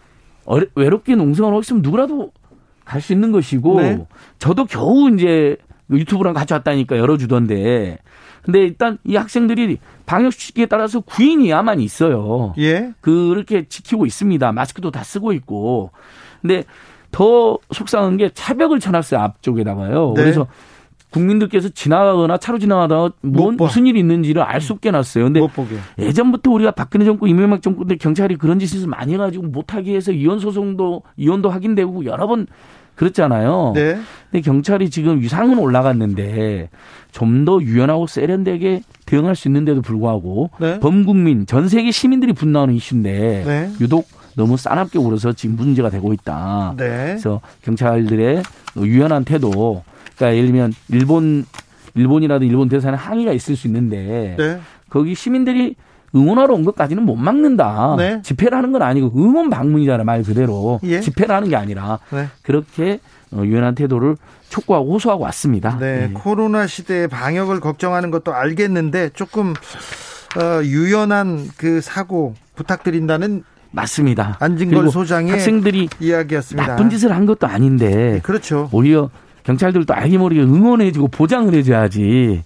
외롭게 0.75 1.15
농성을 1.15 1.51
하고 1.51 1.59
있으면 1.59 1.81
누구라도 1.81 2.31
갈 2.88 3.01
수 3.01 3.13
있는 3.13 3.31
것이고 3.31 3.81
네. 3.81 4.05
저도 4.39 4.65
겨우 4.65 5.13
이제 5.13 5.57
유튜브랑 5.91 6.33
같이 6.33 6.53
왔다니까 6.53 6.97
열어주던데 6.97 7.97
근데 8.43 8.59
일단 8.61 8.97
이 9.03 9.15
학생들이 9.17 9.77
방역 10.05 10.31
수칙에 10.31 10.67
따라서 10.67 11.01
구인이야만 11.01 11.81
있어요. 11.81 12.53
예. 12.57 12.93
그렇게 13.01 13.67
지키고 13.67 14.05
있습니다. 14.05 14.53
마스크도 14.53 14.89
다 14.89 15.03
쓰고 15.03 15.33
있고. 15.33 15.91
근데 16.41 16.63
더 17.11 17.57
속상한 17.71 18.15
게 18.15 18.29
차벽을 18.33 18.79
쳐놨어요 18.79 19.19
앞쪽에다가요. 19.19 20.13
네. 20.15 20.21
그래서 20.23 20.47
국민들께서 21.11 21.69
지나가거나 21.69 22.38
차로 22.38 22.59
지나가다가 22.59 23.11
뭔 23.21 23.57
무슨 23.57 23.85
일이 23.85 23.99
있는지를 23.99 24.41
알 24.41 24.61
수 24.61 24.73
없게 24.73 24.91
놨어요. 24.91 25.25
근데 25.25 25.41
예전부터 25.99 26.51
우리가 26.51 26.71
박근혜 26.71 27.03
정권, 27.05 27.27
이명박 27.29 27.61
정권 27.61 27.88
때 27.88 27.95
경찰이 27.97 28.38
그런 28.38 28.59
짓을 28.59 28.88
많이 28.88 29.13
해가지고 29.13 29.45
못하게 29.47 29.95
해서 29.95 30.11
이혼 30.13 30.39
소송도 30.39 31.03
이혼도 31.17 31.49
확인되고 31.49 32.05
여러 32.05 32.27
번 32.27 32.47
그렇잖아요. 32.97 33.71
네. 33.75 33.97
근데 34.29 34.41
경찰이 34.41 34.89
지금 34.89 35.21
위상은 35.21 35.57
올라갔는데 35.57 36.69
좀 37.11 37.45
더 37.45 37.61
유연하고 37.61 38.07
세련되게 38.07 38.81
대응할 39.05 39.35
수 39.35 39.47
있는데도 39.47 39.81
불구하고 39.81 40.49
네. 40.59 40.79
범국민 40.79 41.45
전 41.45 41.69
세계 41.69 41.91
시민들이 41.91 42.33
분노하는 42.33 42.73
이슈인데 42.73 43.43
네. 43.45 43.71
유독 43.79 44.07
너무 44.35 44.57
싸납게 44.57 44.99
울어서 44.99 45.33
지금 45.33 45.55
문제가 45.55 45.89
되고 45.89 46.13
있다. 46.13 46.73
네. 46.77 46.83
그래서 46.87 47.41
경찰들의 47.63 48.43
유연한 48.77 49.23
태도, 49.23 49.83
그러니까 50.15 50.35
예를 50.35 50.47
들면 50.47 50.73
일본 50.89 51.45
일본이라도 51.95 52.45
일본 52.45 52.69
대사는 52.69 52.97
항의가 52.97 53.31
있을 53.31 53.55
수 53.55 53.67
있는데 53.67 54.35
네. 54.37 54.59
거기 54.89 55.15
시민들이 55.15 55.75
응원하러 56.16 56.53
온 56.53 56.64
것까지는 56.64 57.03
못 57.03 57.16
막는다. 57.16 57.95
네. 57.97 58.22
집회라는 58.24 58.72
건 58.72 58.82
아니고 58.82 59.12
응원 59.16 59.49
방문이잖아 59.49 60.03
말 60.03 60.24
그대로 60.24 60.80
예. 60.84 61.01
집회라는 61.01 61.49
게 61.49 61.55
아니라 61.55 61.99
네. 62.12 62.28
그렇게 62.41 62.99
어, 63.32 63.41
유연한 63.43 63.76
태도를 63.76 64.16
촉구하고 64.49 64.93
호소하고 64.93 65.24
왔습니다. 65.24 65.78
네, 65.80 66.08
네. 66.08 66.12
코로나 66.14 66.66
시대에 66.66 67.08
방역을 67.08 67.60
걱정하는 67.60 68.12
것도 68.12 68.34
알겠는데 68.34 69.10
조금 69.14 69.53
어, 70.38 70.64
유연한 70.64 71.49
그 71.58 71.82
사고 71.82 72.36
부탁드린다는 72.55 73.43
맞습니다. 73.72 74.38
안진걸 74.39 74.89
소장의 74.89 75.32
학생들이 75.32 75.89
이야기였습니다. 75.99 76.68
나쁜 76.68 76.89
짓을 76.89 77.14
한 77.14 77.26
것도 77.26 77.47
아닌데 77.47 77.89
네, 78.14 78.20
그렇죠. 78.22 78.70
오히려 78.72 79.10
경찰들도 79.43 79.93
알게 79.93 80.18
모르게 80.18 80.41
응원해주고 80.41 81.10
보장을 81.10 81.53
해줘야지 81.53 82.43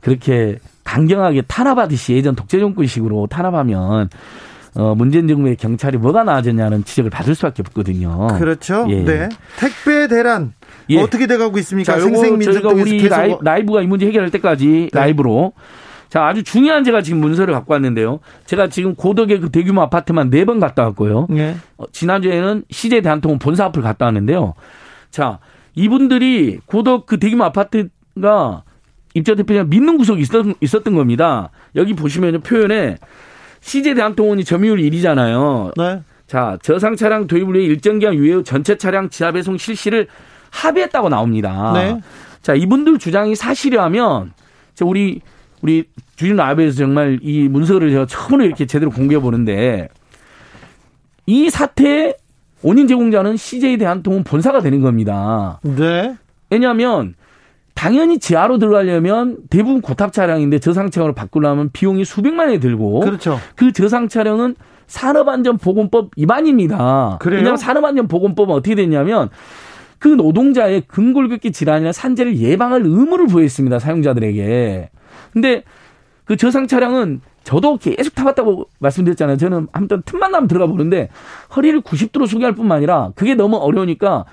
그렇게 0.00 0.58
강경하게 0.94 1.42
탄압하듯이 1.42 2.12
예전 2.14 2.36
독재 2.36 2.60
정권식으로 2.60 3.26
탄압하면 3.26 4.08
어, 4.76 4.94
문재인 4.94 5.26
정부의 5.26 5.56
경찰이 5.56 5.98
뭐가 5.98 6.22
나아졌냐는 6.22 6.84
지적을 6.84 7.10
받을 7.10 7.34
수밖에 7.34 7.62
없거든요. 7.66 8.28
그렇죠. 8.38 8.86
예. 8.90 9.02
네. 9.04 9.28
택배 9.58 10.06
대란 10.06 10.52
예. 10.90 11.00
어떻게 11.00 11.26
돼가고 11.26 11.58
있습니까? 11.58 11.98
생생민주가 11.98 12.68
우리 12.68 12.98
계속... 12.98 13.16
라이, 13.16 13.36
라이브가 13.40 13.82
이 13.82 13.86
문제 13.86 14.06
해결할 14.06 14.30
때까지 14.30 14.90
네. 14.92 15.00
라이브로 15.00 15.52
자 16.10 16.26
아주 16.26 16.44
중요한 16.44 16.84
제가 16.84 17.02
지금 17.02 17.20
문서를 17.20 17.52
갖고 17.54 17.72
왔는데요. 17.72 18.20
제가 18.46 18.68
지금 18.68 18.94
고덕의 18.94 19.40
그 19.40 19.50
대규모 19.50 19.82
아파트만 19.82 20.30
네 20.30 20.44
번 20.44 20.60
갔다 20.60 20.84
왔고요. 20.84 21.26
네. 21.28 21.56
어, 21.76 21.84
지난주에는 21.90 22.62
CJ 22.70 23.02
대한통운 23.02 23.40
본사 23.40 23.64
앞을 23.64 23.82
갔다 23.82 24.04
왔는데요. 24.04 24.54
자 25.10 25.40
이분들이 25.74 26.60
고덕 26.66 27.06
그 27.06 27.18
대규모 27.18 27.42
아파트가 27.44 28.62
입자 29.14 29.34
대표님 29.34 29.70
믿는 29.70 29.96
구석이 29.96 30.20
있었, 30.20 30.44
있었던 30.60 30.94
겁니다. 30.94 31.50
여기 31.76 31.94
보시면 31.94 32.40
표현에 32.42 32.98
CJ 33.60 33.94
대한통운이 33.94 34.44
점유율 34.44 34.78
1위잖아요. 34.78 35.72
네. 35.76 36.02
자, 36.26 36.58
저상 36.62 36.96
차량 36.96 37.26
도입을 37.26 37.54
위해 37.54 37.64
일정 37.66 37.98
기간 37.98 38.14
유예 38.14 38.34
후 38.34 38.44
전체 38.44 38.76
차량 38.76 39.08
지하 39.08 39.32
배송 39.32 39.56
실시를 39.56 40.08
합의했다고 40.50 41.08
나옵니다. 41.08 41.72
네. 41.74 42.00
자, 42.42 42.54
이분들 42.54 42.98
주장이 42.98 43.34
사실이라면 43.34 44.32
우리 44.82 45.20
우리 45.62 45.84
주진 46.16 46.36
라이브에서 46.36 46.76
정말 46.76 47.18
이 47.22 47.48
문서를 47.48 47.90
제가 47.90 48.06
처음으로 48.06 48.44
이렇게 48.44 48.66
제대로 48.66 48.90
공개해 48.90 49.20
보는데 49.20 49.88
이 51.26 51.48
사태의 51.48 52.16
원인 52.62 52.86
제공자는 52.86 53.36
CJ 53.36 53.78
대한통운 53.78 54.24
본사가 54.24 54.60
되는 54.60 54.80
겁니다. 54.80 55.60
네. 55.62 56.16
왜냐하면 56.50 57.14
당연히 57.74 58.18
지하로 58.18 58.58
들어가려면 58.58 59.38
대부분 59.50 59.80
고탑 59.80 60.12
차량인데 60.12 60.58
저상 60.60 60.90
차량으로 60.90 61.14
바꾸려면 61.14 61.70
비용이 61.72 62.04
수백만 62.04 62.48
원이 62.48 62.60
들고 62.60 63.00
그렇죠. 63.00 63.38
그 63.56 63.72
저상 63.72 64.08
차량은 64.08 64.54
산업안전보건법 64.86 66.12
위반입니다. 66.16 67.18
그래요? 67.20 67.38
왜냐하면 67.38 67.56
산업안전보건법은 67.56 68.54
어떻게 68.54 68.74
됐냐면 68.74 69.28
그 69.98 70.08
노동자의 70.08 70.82
근골격계 70.82 71.50
질환이나 71.50 71.92
산재를 71.92 72.38
예방할 72.38 72.82
의무를 72.84 73.26
부여했습니다. 73.26 73.78
사용자들에게. 73.78 74.90
근데 75.32 75.64
그 76.24 76.36
저상 76.36 76.66
차량은 76.66 77.20
저도 77.42 77.76
계속 77.76 78.14
타봤다고 78.14 78.68
말씀드렸잖아요. 78.78 79.36
저는 79.36 79.68
아무튼 79.72 80.02
틈만 80.04 80.30
나면 80.30 80.48
들어가 80.48 80.66
보는데 80.66 81.10
허리를 81.54 81.80
90도로 81.82 82.26
숙여할 82.26 82.54
뿐만 82.54 82.78
아니라 82.78 83.12
그게 83.14 83.34
너무 83.34 83.56
어려우니까 83.56 84.24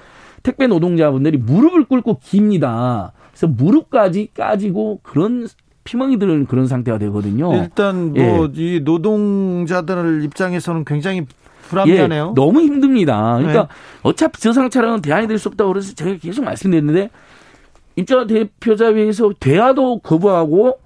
택배 0.44 0.68
노동자분들이 0.68 1.38
무릎을 1.38 1.86
꿇고 1.86 2.20
깁니다. 2.24 3.14
그래서 3.32 3.48
무릎까지 3.48 4.30
까지고 4.34 5.00
그런 5.04 5.48
피멍이 5.84 6.20
드는 6.20 6.46
그런 6.46 6.68
상태가 6.68 6.98
되거든요. 7.00 7.54
일단 7.56 8.14
뭐이 8.14 8.76
예. 8.76 8.80
노동자들 8.80 10.24
입장에서는 10.24 10.86
굉장히 10.86 11.26
불합리하네요. 11.70 12.30
예, 12.30 12.34
너무 12.36 12.62
힘듭니다. 12.62 13.38
그러니까 13.38 13.64
네. 13.64 13.68
어차피 14.04 14.40
저상 14.42 14.70
차량은 14.70 15.02
대안이 15.02 15.28
될 15.28 15.40
수 15.40 15.50
없다고 15.50 15.72
그래서 15.74 15.96
제가 15.96 16.18
계속 16.22 16.44
말씀드렸는데 16.44 17.10
입자 17.96 18.26
대표자회에서 18.28 19.32
대화도 19.40 20.00
거부하고 20.00 20.80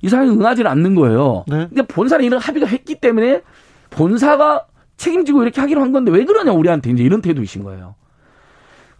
이 0.00 0.08
사람이 0.08 0.30
응하지는 0.30 0.70
않는 0.70 0.94
거예요. 0.96 1.44
네. 1.46 1.66
근데 1.68 1.82
본사는 1.82 2.24
이런 2.24 2.40
합의가 2.40 2.66
했기 2.66 2.96
때문에 2.96 3.42
본사가 3.90 4.66
책임지고 4.96 5.42
이렇게 5.42 5.60
하기로 5.60 5.80
한 5.80 5.92
건데 5.92 6.10
왜 6.10 6.24
그러냐 6.24 6.52
우리한테 6.52 6.90
이제 6.90 7.02
이런 7.02 7.20
태도이신 7.22 7.62
거예요. 7.62 7.94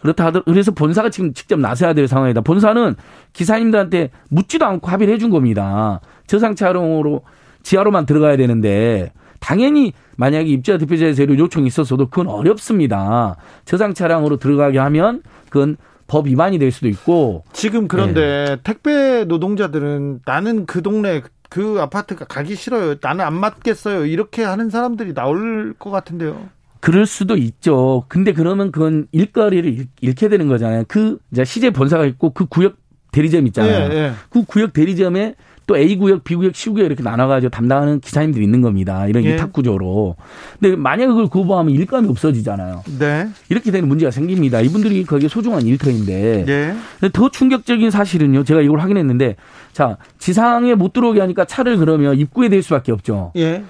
그렇다 0.02 0.26
하더 0.26 0.42
그래서 0.42 0.72
본사가 0.72 1.10
지금 1.10 1.32
직접 1.32 1.58
나서야 1.58 1.94
될 1.94 2.08
상황이다. 2.08 2.42
본사는 2.42 2.96
기사님들한테 3.32 4.10
묻지도 4.28 4.66
않고 4.66 4.88
합의를 4.88 5.14
해준 5.14 5.30
겁니다. 5.30 6.00
저상차량으로 6.26 7.22
지하로만 7.62 8.04
들어가야 8.04 8.36
되는데 8.36 9.12
당연히 9.38 9.92
만약에 10.16 10.48
입주자 10.48 10.78
대표자의 10.78 11.14
세료 11.14 11.36
요청이 11.38 11.66
있었어도 11.66 12.08
그건 12.08 12.28
어렵습니다. 12.28 13.36
저상 13.64 13.94
차량으로 13.94 14.36
들어가게 14.36 14.78
하면 14.78 15.22
그건 15.50 15.76
법 16.06 16.26
위반이 16.26 16.58
될 16.58 16.70
수도 16.72 16.88
있고. 16.88 17.44
지금 17.52 17.88
그런데 17.88 18.44
네. 18.48 18.56
택배 18.62 19.24
노동자들은 19.24 20.20
나는 20.24 20.66
그 20.66 20.82
동네 20.82 21.22
그 21.48 21.78
아파트가 21.80 22.24
가기 22.24 22.54
싫어요. 22.54 22.96
나는 23.00 23.24
안 23.24 23.34
맞겠어요. 23.34 24.06
이렇게 24.06 24.42
하는 24.42 24.70
사람들이 24.70 25.14
나올 25.14 25.74
것 25.78 25.90
같은데요. 25.90 26.48
그럴 26.82 27.06
수도 27.06 27.36
있죠. 27.36 28.04
근데 28.08 28.32
그러면 28.32 28.72
그건 28.72 29.06
일거리를 29.12 29.86
잃게 30.00 30.28
되는 30.28 30.48
거잖아요. 30.48 30.82
그 30.88 31.18
이제 31.30 31.44
시제 31.44 31.70
본사가 31.70 32.04
있고 32.06 32.30
그 32.30 32.46
구역 32.46 32.74
대리점 33.12 33.46
있잖아요. 33.46 33.92
예, 33.92 33.96
예. 33.96 34.12
그 34.30 34.42
구역 34.44 34.72
대리점에 34.72 35.36
또 35.68 35.76
A 35.76 35.96
구역, 35.96 36.24
B 36.24 36.34
구역, 36.34 36.56
C 36.56 36.70
구역 36.70 36.86
이렇게 36.86 37.04
나눠가지고 37.04 37.50
담당하는 37.50 38.00
기사님들이 38.00 38.42
있는 38.42 38.62
겁니다. 38.62 39.06
이런 39.06 39.22
예. 39.22 39.34
위탁 39.34 39.52
구조로. 39.52 40.16
근데 40.58 40.74
만약 40.74 41.06
그걸 41.06 41.28
거부하면 41.28 41.72
일감이 41.72 42.08
없어지잖아요. 42.08 42.82
네. 42.98 43.28
이렇게 43.48 43.70
되는 43.70 43.88
문제가 43.88 44.10
생깁니다. 44.10 44.60
이분들이 44.60 45.04
거기에 45.04 45.28
소중한 45.28 45.62
일터인데. 45.62 46.46
예. 46.48 47.08
더 47.10 47.30
충격적인 47.30 47.92
사실은요. 47.92 48.42
제가 48.42 48.60
이걸 48.60 48.80
확인했는데, 48.80 49.36
자 49.72 49.98
지상에 50.18 50.74
못 50.74 50.92
들어오게 50.92 51.20
하니까 51.20 51.44
차를 51.44 51.76
그러면 51.76 52.18
입구에 52.18 52.48
댈 52.48 52.60
수밖에 52.60 52.90
없죠. 52.90 53.30
예. 53.36 53.62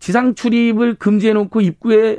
지상 0.00 0.34
출입을 0.34 0.96
금지해놓고 0.96 1.62
입구에 1.62 2.18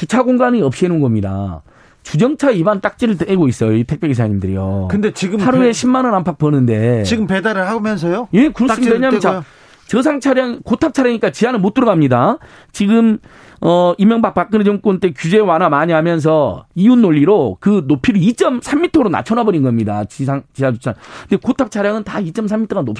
주차 0.00 0.22
공간이 0.22 0.62
없이 0.62 0.86
해놓은 0.86 1.02
겁니다. 1.02 1.60
주정차 2.04 2.48
위반 2.48 2.80
딱지를 2.80 3.18
떼고 3.18 3.48
있어요. 3.48 3.76
이 3.76 3.84
택배 3.84 4.08
기사님들이요. 4.08 4.88
근데 4.90 5.10
지금 5.10 5.38
하루에 5.40 5.66
배... 5.66 5.70
10만 5.72 6.06
원 6.06 6.14
안팎 6.14 6.38
버는데 6.38 7.02
지금 7.02 7.26
배달을 7.26 7.68
하면서요? 7.68 8.28
예, 8.32 8.48
그렇습니다. 8.48 8.94
왜냐하면 8.94 9.20
자, 9.20 9.44
저상 9.88 10.20
차량 10.20 10.60
고탑 10.64 10.94
차량이니까 10.94 11.32
지하는 11.32 11.60
못 11.60 11.74
들어갑니다. 11.74 12.38
지금 12.72 13.18
어 13.60 13.92
이명박 13.98 14.32
박근혜 14.32 14.64
정권 14.64 15.00
때 15.00 15.12
규제 15.14 15.38
완화 15.38 15.68
많이 15.68 15.92
하면서 15.92 16.64
이웃 16.74 16.96
논리로 16.96 17.58
그 17.60 17.84
높이를 17.86 18.22
2.3m로 18.22 19.10
낮춰놔 19.10 19.44
버린 19.44 19.62
겁니다. 19.62 20.06
지상 20.06 20.44
지하 20.54 20.72
주차. 20.72 20.94
근데 21.28 21.36
고탑 21.36 21.70
차량은 21.70 22.04
다 22.04 22.22
2.3m가 22.22 22.86
높. 22.86 22.96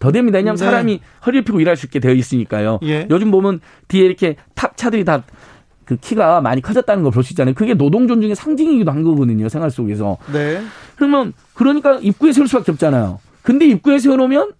더 0.00 0.10
됩니다. 0.10 0.38
왜냐하면 0.38 0.56
네. 0.56 0.64
사람이 0.64 1.00
허리를 1.26 1.44
펴고 1.44 1.60
일할 1.60 1.76
수 1.76 1.86
있게 1.86 2.00
되어 2.00 2.12
있으니까요. 2.12 2.80
예. 2.84 3.06
요즘 3.10 3.30
보면 3.30 3.60
뒤에 3.88 4.06
이렇게 4.06 4.36
탑 4.54 4.76
차들이 4.76 5.04
다 5.04 5.22
그 5.90 5.96
키가 5.96 6.40
많이 6.40 6.60
커졌다는 6.62 7.02
걸 7.02 7.10
볼 7.12 7.24
수 7.24 7.32
있잖아요. 7.32 7.54
그게 7.54 7.74
노동 7.74 8.06
존중의 8.08 8.36
상징이기도 8.36 8.90
한 8.90 9.02
거거든요. 9.02 9.48
생활 9.48 9.70
속에서. 9.70 10.16
네. 10.32 10.62
그러면 10.96 11.32
그러니까 11.54 11.98
입구에 12.00 12.32
세울 12.32 12.46
수밖에 12.48 12.70
없잖아요. 12.72 13.18
근데 13.42 13.66
입구에 13.66 13.98
세워놓으면 13.98 14.52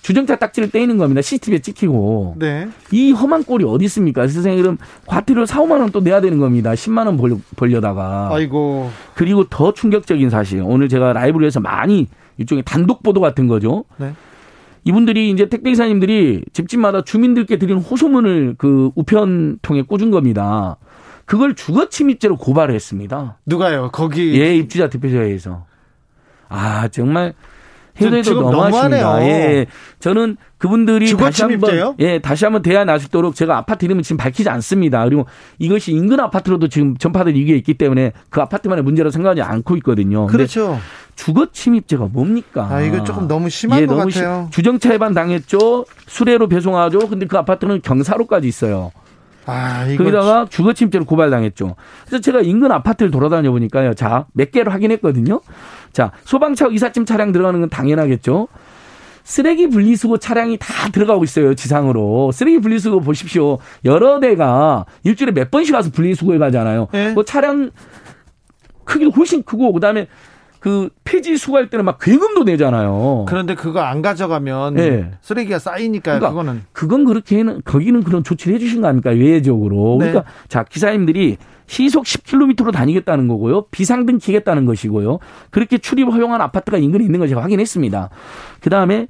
주정차 0.00 0.36
딱지를 0.36 0.70
떼이는 0.70 0.96
겁니다. 0.96 1.20
CCTV에 1.20 1.58
찍히고. 1.58 2.36
네. 2.38 2.68
이 2.92 3.12
험한 3.12 3.44
꼴이 3.44 3.64
어디 3.64 3.84
있습니까? 3.86 4.26
세상에 4.26 4.56
그럼 4.56 4.78
과태료 5.06 5.44
4, 5.44 5.60
5만 5.62 5.80
원 5.80 5.90
또 5.92 6.00
내야 6.00 6.20
되는 6.22 6.38
겁니다. 6.38 6.72
10만 6.72 7.04
원 7.06 7.16
벌려, 7.18 7.36
벌려다가. 7.56 8.30
아이고. 8.32 8.90
그리고 9.14 9.44
더 9.44 9.74
충격적인 9.74 10.30
사실. 10.30 10.62
오늘 10.64 10.88
제가 10.88 11.12
라이브를 11.12 11.46
해서 11.46 11.60
많이 11.60 12.06
일종의 12.38 12.62
단독 12.64 13.02
보도 13.02 13.20
같은 13.20 13.48
거죠. 13.48 13.84
네. 13.98 14.14
이분들이 14.88 15.30
이제 15.30 15.50
택배 15.50 15.68
기사님들이 15.68 16.44
집집마다 16.54 17.04
주민들께 17.04 17.58
드린 17.58 17.76
호소문을 17.76 18.54
그 18.56 18.90
우편 18.94 19.58
통에 19.60 19.82
꽂은 19.82 20.10
겁니다. 20.10 20.78
그걸 21.26 21.54
주거 21.54 21.90
침입죄로 21.90 22.38
고발을 22.38 22.74
했습니다. 22.74 23.36
누가요? 23.44 23.90
거기 23.92 24.40
예, 24.40 24.56
입주자 24.56 24.88
대표자회에서. 24.88 25.66
아, 26.48 26.88
정말 26.88 27.34
해도 28.00 28.16
해도 28.16 28.42
너무하십니다. 28.42 29.22
예. 29.26 29.66
저는 30.00 30.36
그분들이 30.58 31.16
다시 31.16 31.42
한번 31.42 31.94
예, 31.98 32.18
다시 32.18 32.44
한번 32.44 32.62
대화 32.62 32.84
나수도록 32.84 33.34
제가 33.34 33.56
아파트 33.56 33.84
이름은 33.84 34.02
지금 34.02 34.16
밝히지 34.16 34.48
않습니다. 34.48 35.04
그리고 35.04 35.26
이것이 35.58 35.92
인근 35.92 36.20
아파트로도 36.20 36.68
지금 36.68 36.96
전파들이 36.96 37.38
이게 37.38 37.56
있기 37.56 37.74
때문에 37.74 38.12
그 38.30 38.40
아파트만의 38.40 38.84
문제로 38.84 39.10
생각하지 39.10 39.42
않고 39.42 39.76
있거든요. 39.76 40.26
그렇죠. 40.26 40.78
주거 41.16 41.46
침입죄가 41.50 42.06
뭡니까? 42.12 42.68
아, 42.70 42.80
이거 42.80 43.02
조금 43.02 43.26
너무 43.26 43.48
심한 43.50 43.80
예, 43.80 43.86
것 43.86 43.96
너무 43.96 44.10
같아요. 44.10 44.46
시, 44.46 44.56
주정차 44.56 44.92
위반 44.92 45.14
당했죠. 45.14 45.84
수레로 46.06 46.48
배송하죠. 46.48 47.00
근데 47.08 47.26
그 47.26 47.36
아파트는 47.36 47.82
경사로까지 47.82 48.46
있어요. 48.46 48.92
아, 49.50 49.86
이거 49.86 50.04
거기다가 50.04 50.46
주거 50.50 50.74
침입죄로 50.74 51.06
고발당했죠. 51.06 51.74
그래서 52.06 52.20
제가 52.20 52.42
인근 52.42 52.70
아파트를 52.70 53.10
돌아다녀 53.10 53.50
보니까요. 53.50 53.94
자, 53.94 54.26
몇 54.34 54.50
개를 54.50 54.72
확인했거든요. 54.74 55.40
자, 55.92 56.12
소방차 56.24 56.68
이삿짐 56.68 57.04
차량 57.04 57.32
들어가는 57.32 57.60
건 57.60 57.68
당연하겠죠. 57.68 58.48
쓰레기 59.28 59.68
분리수거 59.68 60.16
차량이 60.16 60.56
다 60.58 60.88
들어가고 60.90 61.22
있어요 61.22 61.54
지상으로 61.54 62.32
쓰레기 62.32 62.60
분리수거 62.60 63.00
보십시오 63.00 63.58
여러 63.84 64.20
대가 64.20 64.86
일주일에 65.04 65.32
몇 65.32 65.50
번씩 65.50 65.74
와서 65.74 65.90
분리수거해 65.90 66.38
가잖아요 66.38 66.88
네. 66.92 67.12
그 67.12 67.22
차량 67.26 67.70
크기도 68.84 69.10
훨씬 69.10 69.42
크고 69.42 69.74
그다음에 69.74 70.08
그 70.60 70.88
폐지 71.04 71.36
수거할 71.36 71.70
때는 71.70 71.84
막 71.84 71.98
괴금도 72.00 72.44
내잖아요. 72.44 73.26
그런데 73.28 73.54
그거 73.54 73.80
안 73.80 74.02
가져가면 74.02 74.74
네. 74.74 75.10
쓰레기가 75.20 75.58
쌓이니까 75.58 76.18
그러니까 76.18 76.28
그거는 76.30 76.62
그건 76.72 77.04
그렇게는 77.04 77.62
거기는 77.64 78.02
그런 78.02 78.24
조치를 78.24 78.56
해주신 78.56 78.82
거 78.82 78.88
아닙니까 78.88 79.10
외적으로. 79.10 79.96
네. 80.00 80.10
그러니까 80.10 80.30
자 80.48 80.64
기사님들이 80.64 81.36
시속 81.66 82.04
10km로 82.04 82.72
다니겠다는 82.72 83.28
거고요. 83.28 83.66
비상등 83.66 84.18
키겠다는 84.18 84.64
것이고요. 84.64 85.18
그렇게 85.50 85.78
출입 85.78 86.08
허용한 86.08 86.40
아파트가 86.40 86.78
인근에 86.78 87.04
있는 87.04 87.20
걸 87.20 87.28
제가 87.28 87.42
확인했습니다. 87.42 88.10
그 88.60 88.70
다음에 88.70 89.06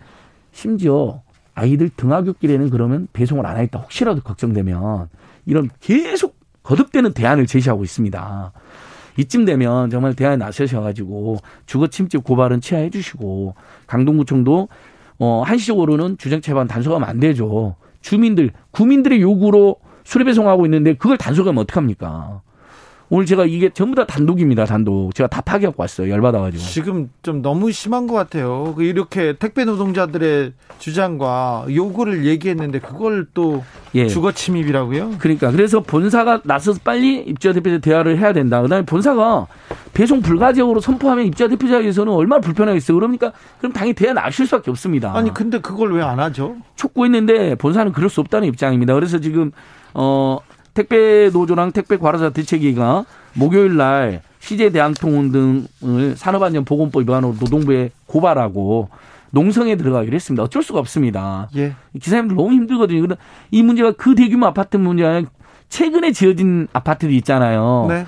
심지어 0.52 1.22
아이들 1.54 1.88
등하굣길에는 1.88 2.70
그러면 2.70 3.08
배송을 3.12 3.46
안 3.46 3.56
하겠다 3.56 3.78
혹시라도 3.78 4.20
걱정되면 4.22 5.08
이런 5.46 5.70
계속 5.80 6.36
거듭되는 6.62 7.14
대안을 7.14 7.46
제시하고 7.46 7.84
있습니다. 7.84 8.52
이쯤 9.18 9.44
되면 9.44 9.90
정말 9.90 10.14
대안에 10.14 10.36
나서셔가지고 10.36 11.38
주거 11.66 11.88
침집 11.88 12.24
고발은 12.24 12.60
취하해 12.60 12.88
주시고 12.88 13.54
강동구청도 13.86 14.68
어 15.18 15.42
한시적으로는 15.44 16.16
주정 16.18 16.40
채반 16.40 16.68
단속하면 16.68 17.06
안 17.08 17.18
되죠. 17.18 17.74
주민들 18.00 18.52
구민들의 18.70 19.20
요구로 19.20 19.76
수리 20.04 20.24
배송하고 20.24 20.64
있는데 20.66 20.94
그걸 20.94 21.18
단속하면 21.18 21.62
어떡합니까? 21.62 22.42
오늘 23.10 23.24
제가 23.24 23.46
이게 23.46 23.70
전부 23.70 23.94
다 23.94 24.04
단독입니다, 24.04 24.66
단독. 24.66 25.14
제가 25.14 25.28
다 25.28 25.40
파기하고 25.40 25.76
왔어요, 25.80 26.10
열받아가지고. 26.10 26.62
지금 26.62 27.10
좀 27.22 27.40
너무 27.40 27.72
심한 27.72 28.06
것 28.06 28.14
같아요. 28.14 28.74
그 28.76 28.82
이렇게 28.82 29.32
택배 29.32 29.64
노동자들의 29.64 30.52
주장과 30.78 31.66
요구를 31.70 32.26
얘기했는데 32.26 32.80
그걸 32.80 33.26
또 33.32 33.64
예. 33.94 34.08
주거 34.08 34.32
침입이라고요? 34.32 35.12
그러니까. 35.18 35.50
그래서 35.50 35.80
본사가 35.80 36.42
나서서 36.44 36.80
빨리 36.84 37.16
입주자 37.20 37.54
대표자 37.54 37.78
대화를 37.78 38.18
해야 38.18 38.34
된다. 38.34 38.60
그 38.60 38.68
다음에 38.68 38.84
본사가 38.84 39.46
배송 39.94 40.20
불가 40.20 40.52
지역으로 40.52 40.80
선포하면 40.80 41.24
입주자 41.26 41.48
대표자에서는 41.48 42.12
얼마나 42.12 42.40
불편하겠어요. 42.42 42.94
그러니까 42.94 43.32
그럼 43.58 43.72
당연히 43.72 43.94
대화 43.94 44.12
나실 44.12 44.46
수밖에 44.46 44.70
없습니다. 44.70 45.16
아니, 45.16 45.32
근데 45.32 45.58
그걸 45.60 45.94
왜 45.94 46.02
안 46.02 46.20
하죠? 46.20 46.56
촉구했는데 46.76 47.54
본사는 47.56 47.92
그럴 47.92 48.08
수 48.10 48.20
없다는 48.20 48.48
입장입니다. 48.48 48.94
그래서 48.94 49.18
지금, 49.18 49.50
어, 49.94 50.38
택배 50.74 51.30
노조랑 51.30 51.72
택배 51.72 51.96
과로사 51.96 52.30
대책위가 52.30 53.04
목요일 53.34 53.76
날 53.76 54.22
CJ 54.40 54.70
대한통운 54.70 55.32
등을 55.32 56.16
산업안전보건법 56.16 57.02
위반으로 57.02 57.34
노동부에 57.40 57.90
고발하고 58.06 58.88
농성에 59.30 59.76
들어가기로 59.76 60.14
했습니다. 60.14 60.42
어쩔 60.42 60.62
수가 60.62 60.78
없습니다. 60.78 61.48
예. 61.56 61.74
기사님들 62.00 62.36
너무 62.36 62.52
힘들거든요. 62.52 63.06
이 63.50 63.62
문제가 63.62 63.92
그 63.92 64.14
대규모 64.14 64.46
아파트 64.46 64.76
문제가 64.76 65.22
최근에 65.68 66.12
지어진 66.12 66.66
아파트도 66.72 67.12
있잖아요. 67.12 67.86
네. 67.88 68.06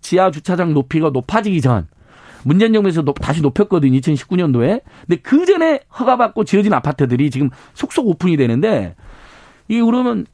지하 0.00 0.30
주차장 0.30 0.72
높이가 0.74 1.10
높아지기 1.10 1.60
전 1.60 1.86
문재인 2.44 2.72
정부에서 2.72 3.02
다시 3.02 3.42
높였거든요. 3.42 3.98
2019년도에. 4.00 4.80
근데 5.06 5.16
그 5.22 5.44
전에 5.44 5.80
허가받고 5.98 6.44
지어진 6.44 6.72
아파트들이 6.72 7.30
지금 7.30 7.50
속속 7.74 8.08
오픈이 8.08 8.36
되는데 8.36 8.94
이게 9.68 9.82
그러면 9.82 10.26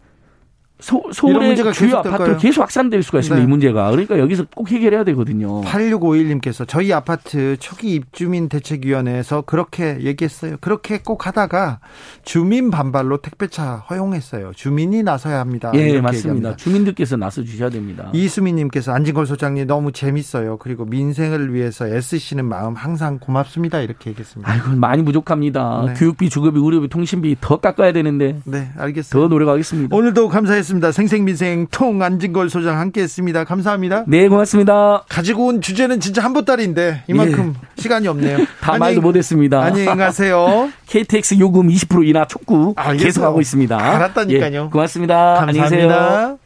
서, 0.85 1.01
울의 1.27 1.57
주요 1.73 1.97
아파트 1.97 2.37
계속 2.37 2.61
확산될 2.61 3.03
수가 3.03 3.21
있습니다. 3.21 3.37
네. 3.39 3.45
이 3.45 3.49
문제가. 3.49 3.91
그러니까 3.91 4.19
여기서 4.19 4.45
꼭 4.55 4.71
해결해야 4.71 5.03
되거든요. 5.05 5.63
8651님께서 5.63 6.69
저희 6.69 6.93
아파트 6.93 7.57
초기 7.59 7.95
입주민 7.95 8.51
대책위원회에서 8.51 9.43
그렇게 9.43 9.99
얘기했어요. 10.03 10.57
그렇게 10.61 10.99
꼭 10.99 11.27
하다가 11.27 11.81
주민 12.23 12.71
반발로 12.71 13.23
택배차 13.23 13.77
허용했어요. 13.89 14.53
주민이 14.55 15.03
나서야 15.03 15.41
합니다. 15.41 15.73
예, 15.75 16.01
맞습니다. 16.03 16.19
얘기합니다. 16.19 16.57
주민들께서 16.57 17.17
나서 17.17 17.43
주셔야 17.43 17.71
됩니다. 17.71 18.11
이수민님께서 18.13 18.93
안진걸 18.93 19.25
소장님 19.25 19.67
너무 19.67 19.91
재밌어요. 19.91 20.59
그리고 20.59 20.85
민생을 20.85 21.55
위해서 21.55 21.89
애쓰시는 21.89 22.45
마음 22.45 22.75
항상 22.75 23.19
고맙습니다. 23.19 23.81
이렇게 23.81 24.11
얘기했습니다. 24.11 24.53
아이고 24.53 24.73
많이 24.77 25.03
부족합니다. 25.03 25.85
네. 25.87 25.95
교육비, 25.95 26.29
주거비, 26.29 26.61
의료비, 26.61 26.89
통신비 26.89 27.37
더 27.41 27.57
깎아야 27.59 27.93
되는데. 27.93 28.41
네, 28.45 28.69
알겠습니다. 28.77 29.19
더 29.19 29.29
노력하겠습니다. 29.29 29.97
오늘도 29.97 30.29
감사했습니다. 30.29 30.74
고맙습니다. 30.75 30.93
생생민생 30.93 31.67
통 31.71 32.03
안진걸 32.03 32.51
소장 32.51 32.79
함께했습니다. 32.79 33.45
감사합니다. 33.45 34.05
네, 34.07 34.29
고맙습니다. 34.29 35.05
가지고 35.09 35.47
온 35.47 35.61
주제는 35.61 36.01
진짜 36.01 36.23
한 36.23 36.33
보따리인데 36.33 37.05
이만큼 37.09 37.55
예. 37.57 37.83
시간이 37.83 38.09
없네요. 38.09 38.39
다 38.61 38.79
말도 38.79 39.01
못했습니다. 39.01 39.63
안녕히 39.63 39.87
가세요. 39.87 40.71
KTX 40.87 41.39
요금 41.39 41.69
20% 41.69 42.07
인하 42.07 42.27
촉구 42.27 42.75
알겠어요. 42.77 43.07
계속하고 43.07 43.41
있습니다. 43.41 43.77
알았다니까요. 43.77 44.65
예, 44.65 44.71
고맙습니다. 44.71 45.35
감사합니다. 45.47 46.37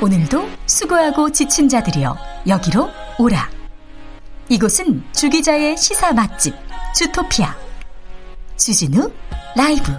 오늘도 0.00 0.48
수고하고 0.66 1.30
지친 1.30 1.68
자들이여 1.68 2.16
여기로 2.48 2.88
오라. 3.18 3.48
이곳은 4.48 5.02
주기자의 5.12 5.76
시사 5.76 6.12
맛집 6.12 6.54
주토피아 6.94 7.54
주진우 8.56 9.10
라이브 9.56 9.92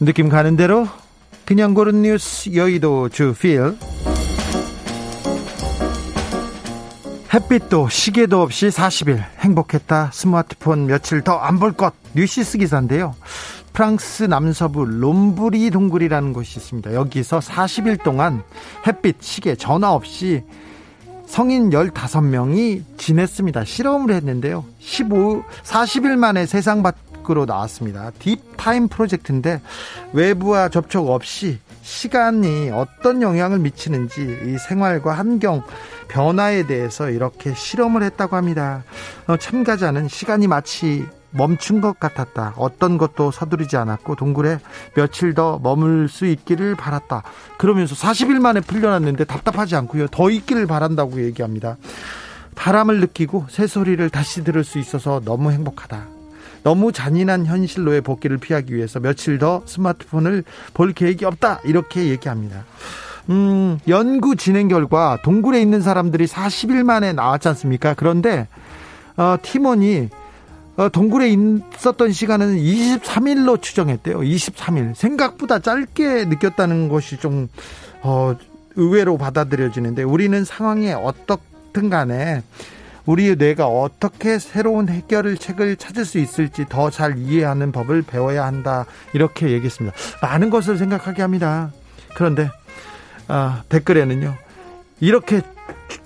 느낌 0.00 0.28
가는 0.28 0.56
대로 0.56 0.86
그냥 1.44 1.74
고른 1.74 2.02
뉴스 2.02 2.54
여의도 2.54 3.08
주필. 3.10 3.76
햇빛도 7.32 7.88
시계도 7.90 8.40
없이 8.40 8.68
40일 8.68 9.22
행복했다. 9.40 10.10
스마트폰 10.12 10.86
며칠 10.86 11.20
더 11.22 11.38
안 11.42 11.58
볼 11.58 11.72
것. 11.72 11.92
뉴시스 12.14 12.58
기사인데요. 12.58 13.14
프랑스 13.72 14.22
남서부 14.24 14.86
롬브리 14.86 15.70
동굴이라는 15.70 16.32
곳이 16.32 16.58
있습니다. 16.58 16.94
여기서 16.94 17.40
40일 17.40 18.02
동안 18.02 18.42
햇빛 18.86 19.16
시계 19.20 19.54
전화 19.54 19.92
없이 19.92 20.42
성인 21.26 21.70
15명이 21.70 22.82
지냈습니다. 22.96 23.64
실험을 23.64 24.14
했는데요. 24.14 24.64
15, 24.78 25.44
40일 25.64 26.16
만에 26.16 26.46
세상 26.46 26.82
밖으로 26.82 27.44
나왔습니다. 27.44 28.12
Deep 28.18 28.53
Time 28.53 28.88
프로젝트인데 28.88 29.60
외부와 30.12 30.68
접촉 30.68 31.10
없이 31.10 31.58
시간이 31.82 32.70
어떤 32.70 33.22
영향을 33.22 33.58
미치는지 33.58 34.38
이 34.46 34.58
생활과 34.58 35.12
환경 35.12 35.62
변화에 36.08 36.66
대해서 36.66 37.10
이렇게 37.10 37.54
실험을 37.54 38.02
했다고 38.02 38.36
합니다. 38.36 38.84
어, 39.26 39.36
참가자는 39.36 40.08
시간이 40.08 40.46
마치 40.46 41.04
멈춘 41.36 41.80
것 41.80 41.98
같았다. 42.00 42.54
어떤 42.56 42.98
것도 42.98 43.30
서두르지 43.30 43.76
않았고 43.76 44.16
동굴에 44.16 44.58
며칠 44.94 45.34
더 45.34 45.60
머물 45.62 46.08
수 46.08 46.26
있기를 46.26 46.74
바랐다. 46.74 47.22
그러면서 47.58 47.94
40일 47.94 48.40
만에 48.40 48.60
풀려났는데 48.60 49.24
답답하지 49.24 49.76
않고요. 49.76 50.08
더 50.08 50.30
있기를 50.30 50.66
바란다고 50.66 51.22
얘기합니다. 51.22 51.76
바람을 52.54 53.00
느끼고 53.00 53.46
새소리를 53.50 54.08
다시 54.10 54.42
들을 54.42 54.64
수 54.64 54.78
있어서 54.78 55.20
너무 55.24 55.52
행복하다. 55.52 56.06
너무 56.62 56.90
잔인한 56.90 57.46
현실로의 57.46 58.00
복귀를 58.00 58.38
피하기 58.38 58.74
위해서 58.74 58.98
며칠 58.98 59.38
더 59.38 59.62
스마트폰을 59.66 60.42
볼 60.74 60.92
계획이 60.92 61.24
없다. 61.24 61.60
이렇게 61.64 62.08
얘기합니다. 62.08 62.64
음, 63.30 63.78
연구 63.88 64.36
진행 64.36 64.68
결과 64.68 65.18
동굴에 65.22 65.60
있는 65.60 65.80
사람들이 65.80 66.26
40일 66.26 66.82
만에 66.84 67.12
나왔지 67.12 67.48
않습니까? 67.48 67.94
그런데 67.94 68.48
어, 69.16 69.36
팀원이 69.40 70.08
어, 70.12 70.25
동굴에 70.92 71.30
있었던 71.30 72.12
시간은 72.12 72.56
23일로 72.58 73.62
추정했대요. 73.62 74.18
23일. 74.18 74.94
생각보다 74.94 75.58
짧게 75.58 76.26
느꼈다는 76.26 76.88
것이 76.88 77.16
좀, 77.18 77.48
어, 78.02 78.36
의외로 78.76 79.16
받아들여지는데 79.16 80.02
우리는 80.02 80.44
상황에 80.44 80.92
어떻든 80.92 81.88
간에 81.88 82.42
우리의 83.06 83.36
뇌가 83.36 83.66
어떻게 83.68 84.38
새로운 84.38 84.88
해결을 84.88 85.38
책을 85.38 85.76
찾을 85.76 86.04
수 86.04 86.18
있을지 86.18 86.66
더 86.68 86.90
잘 86.90 87.16
이해하는 87.16 87.72
법을 87.72 88.02
배워야 88.02 88.44
한다. 88.44 88.84
이렇게 89.14 89.50
얘기했습니다. 89.50 89.96
많은 90.20 90.50
것을 90.50 90.76
생각하게 90.76 91.22
합니다. 91.22 91.70
그런데, 92.16 92.50
아, 93.28 93.62
댓글에는요. 93.70 94.34
이렇게 95.00 95.40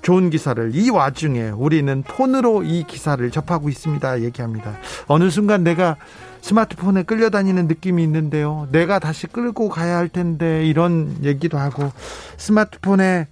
좋은 0.03 0.31
기사를 0.31 0.71
이 0.75 0.91
와중에 0.91 1.51
우리는 1.51 2.03
폰으로 2.03 2.63
이 2.63 2.85
기사를 2.85 3.31
접하고 3.31 3.69
있습니다. 3.69 4.23
얘기합니다. 4.23 4.73
어느 5.07 5.31
순간 5.31 5.63
내가 5.63 5.97
스마트폰에 6.41 7.03
끌려다니는 7.03 7.69
느낌이 7.69 8.03
있는데요. 8.05 8.67
내가 8.73 8.99
다시 8.99 9.27
끌고 9.27 9.69
가야 9.69 9.97
할 9.99 10.09
텐데 10.09 10.67
이런 10.67 11.17
얘기도 11.23 11.59
하고 11.59 11.93
스마트폰에 12.39 13.29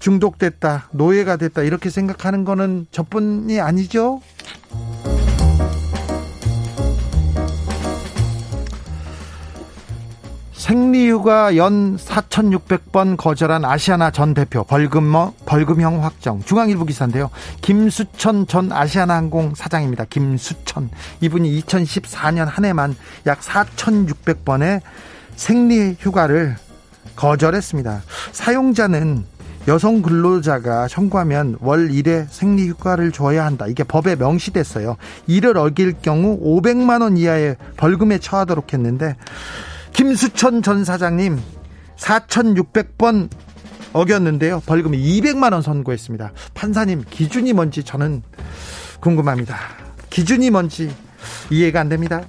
중독됐다, 0.00 0.88
노예가 0.92 1.36
됐다 1.36 1.62
이렇게 1.62 1.90
생각하는 1.90 2.44
거는 2.44 2.86
저뿐이 2.90 3.60
아니죠. 3.60 4.20
생리휴가 10.60 11.56
연 11.56 11.96
4,600번 11.96 13.16
거절한 13.16 13.64
아시아나 13.64 14.10
전 14.10 14.34
대표 14.34 14.62
벌금, 14.62 15.10
벌금형 15.46 16.04
확정. 16.04 16.42
중앙일보 16.42 16.84
기사인데요. 16.84 17.30
김수천 17.62 18.46
전 18.46 18.70
아시아나 18.70 19.14
항공 19.14 19.54
사장입니다. 19.54 20.04
김수천. 20.04 20.90
이분이 21.22 21.62
2014년 21.62 22.44
한 22.44 22.66
해만 22.66 22.94
약 23.26 23.40
4,600번의 23.40 24.82
생리휴가를 25.34 26.56
거절했습니다. 27.16 28.02
사용자는 28.32 29.24
여성 29.66 30.02
근로자가 30.02 30.88
청구하면 30.88 31.56
월 31.60 31.88
1회 31.88 32.26
생리휴가를 32.28 33.12
줘야 33.12 33.46
한다. 33.46 33.66
이게 33.66 33.82
법에 33.82 34.14
명시됐어요. 34.14 34.98
이를 35.26 35.56
어길 35.56 35.94
경우 36.02 36.38
500만 36.38 37.00
원 37.00 37.16
이하의 37.16 37.56
벌금에 37.78 38.18
처하도록 38.18 38.74
했는데 38.74 39.16
김수천 39.92 40.62
전 40.62 40.84
사장님 40.84 41.38
4,600번 41.96 43.28
어겼는데요. 43.92 44.62
벌금 44.66 44.92
200만 44.92 45.52
원 45.52 45.62
선고했습니다. 45.62 46.32
판사님 46.54 47.04
기준이 47.08 47.52
뭔지 47.52 47.82
저는 47.82 48.22
궁금합니다. 49.00 49.56
기준이 50.10 50.50
뭔지 50.50 50.94
이해가 51.50 51.80
안 51.80 51.88
됩니다. 51.88 52.22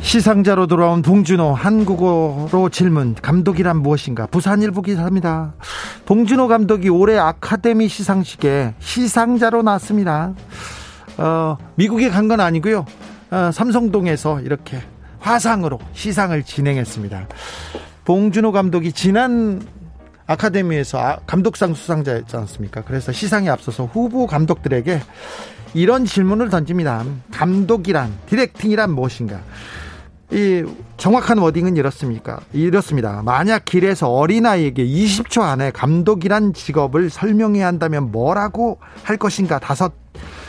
시상자로 0.00 0.66
돌아온 0.66 1.02
봉준호 1.02 1.52
한국어로 1.52 2.70
질문 2.70 3.14
감독이란 3.14 3.82
무엇인가 3.82 4.26
부산일보 4.26 4.80
기사입니다. 4.80 5.52
봉준호 6.06 6.48
감독이 6.48 6.88
올해 6.88 7.18
아카데미 7.18 7.88
시상식에 7.88 8.72
시상자로 8.78 9.60
나왔습니다. 9.60 10.32
어, 11.18 11.56
미국에 11.74 12.08
간 12.10 12.28
건 12.28 12.40
아니고요. 12.40 12.84
어, 13.30 13.50
삼성동에서 13.52 14.40
이렇게 14.40 14.80
화상으로 15.20 15.78
시상을 15.94 16.42
진행했습니다. 16.42 17.28
봉준호 18.04 18.52
감독이 18.52 18.92
지난 18.92 19.60
아카데미에서 20.26 20.98
아, 20.98 21.18
감독상 21.26 21.74
수상자였지 21.74 22.36
않습니까? 22.36 22.82
그래서 22.82 23.12
시상에 23.12 23.48
앞서서 23.48 23.86
후보 23.86 24.26
감독들에게 24.26 25.00
이런 25.74 26.04
질문을 26.04 26.50
던집니다. 26.50 27.04
감독이란, 27.32 28.12
디렉팅이란 28.26 28.90
무엇인가? 28.92 29.40
이 30.30 30.62
정확한 30.98 31.38
워딩은 31.38 31.76
이렇습니까? 31.78 32.40
이렇습니다. 32.52 33.22
만약 33.24 33.64
길에서 33.64 34.10
어린아이에게 34.10 34.84
20초 34.84 35.40
안에 35.40 35.70
감독이란 35.70 36.52
직업을 36.52 37.08
설명해야 37.08 37.66
한다면 37.66 38.10
뭐라고 38.12 38.78
할 39.02 39.16
것인가? 39.16 39.58
다섯 39.58 39.86
어, 39.86 40.47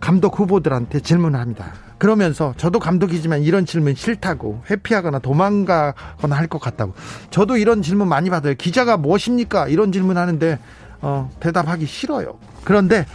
감독 0.00 0.38
후보들한테 0.38 1.00
질문합니다. 1.00 1.72
그러면서 1.98 2.52
저도 2.56 2.80
감독이지만 2.80 3.42
이런 3.42 3.64
질문 3.64 3.94
싫다고 3.94 4.64
회피하거나 4.68 5.20
도망가거나 5.20 6.34
할 6.36 6.48
것 6.48 6.60
같다고. 6.60 6.94
저도 7.30 7.56
이런 7.56 7.80
질문 7.80 8.08
많이 8.08 8.28
받아요. 8.28 8.54
기자가 8.54 8.96
무엇입니까? 8.96 9.68
이런 9.68 9.92
질문 9.92 10.18
하는데 10.18 10.58
어, 11.00 11.30
대답하기 11.40 11.86
싫어요. 11.86 12.38
그런데 12.64 13.06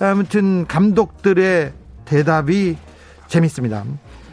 아무튼 0.00 0.66
감독들의 0.66 1.72
대답이 2.04 2.76
재밌습니다. 3.28 3.84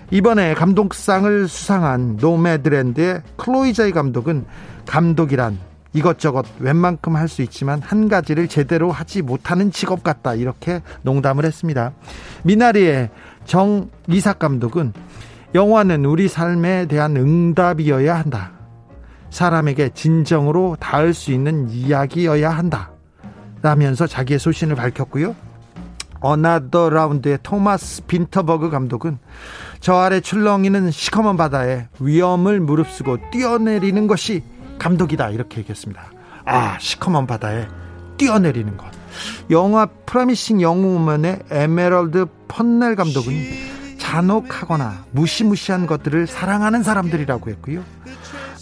이번에 0.10 0.56
감독상을 0.56 1.48
수상한 1.48 2.18
노매드랜드의 2.20 3.22
클로이자이 3.38 3.92
감독은 3.92 4.46
감독이란 4.88 5.58
이것저것 5.94 6.46
웬만큼 6.60 7.16
할 7.16 7.28
수 7.28 7.42
있지만 7.42 7.82
한 7.82 8.10
가지를 8.10 8.48
제대로 8.48 8.92
하지 8.92 9.22
못하는 9.22 9.72
직업 9.72 10.04
같다 10.04 10.36
이렇게 10.36 10.82
농담을 11.04 11.46
했습니다. 11.46 11.94
미나리의 12.44 13.10
정 13.46 13.90
이삭 14.08 14.40
감독은 14.40 14.94
영화는 15.54 16.06
우리 16.06 16.28
삶에 16.28 16.86
대한 16.88 17.16
응답이어야 17.18 18.18
한다. 18.18 18.52
사람에게 19.30 19.90
진정으로 19.94 20.78
닿을 20.80 21.14
수 21.14 21.32
있는 21.32 21.70
이야기여야 21.70 22.50
한다. 22.50 22.92
라면서 23.62 24.08
자기의 24.08 24.40
소신을 24.40 24.76
밝혔고요. 24.76 25.36
Another 26.20 26.90
Round의 26.90 27.40
토마스 27.42 28.06
빈터버그 28.06 28.70
감독은 28.70 29.18
저 29.80 29.96
아래 29.96 30.20
출렁이는 30.20 30.92
시커먼 30.92 31.36
바다에 31.36 31.88
위험을 32.00 32.60
무릅쓰고 32.60 33.18
뛰어내리는 33.32 34.08
것이 34.08 34.44
감독이다 34.82 35.30
이렇게 35.30 35.60
얘기했습니다. 35.60 36.02
아 36.46 36.78
시커먼 36.80 37.28
바다에 37.28 37.68
뛰어내리는 38.18 38.78
것. 38.78 38.88
영화 39.52 39.86
Promising 39.86 40.60
Young 40.60 40.93
Woman의 40.93 41.40
에메랄드 41.52 42.26
펀넬 42.48 42.96
감독은 42.96 43.34
잔혹하거나 44.00 45.06
무시무시한 45.12 45.86
것들을 45.86 46.26
사랑하는 46.26 46.82
사람들이라고 46.82 47.52
했고요. 47.52 47.84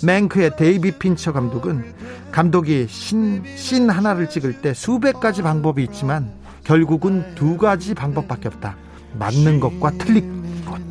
맹크의 0.03 0.57
데이비 0.57 0.91
핀처 0.91 1.31
감독은 1.31 1.93
감독이 2.31 2.87
신, 2.89 3.43
신 3.55 3.89
하나를 3.89 4.29
찍을 4.29 4.61
때 4.61 4.73
수백 4.73 5.21
가지 5.21 5.41
방법이 5.41 5.83
있지만 5.85 6.33
결국은 6.65 7.33
두 7.35 7.57
가지 7.57 7.93
방법밖에 7.93 8.49
없다. 8.49 8.75
맞는 9.17 9.61
것과 9.61 9.91
틀린 9.91 10.65
것. 10.65 10.81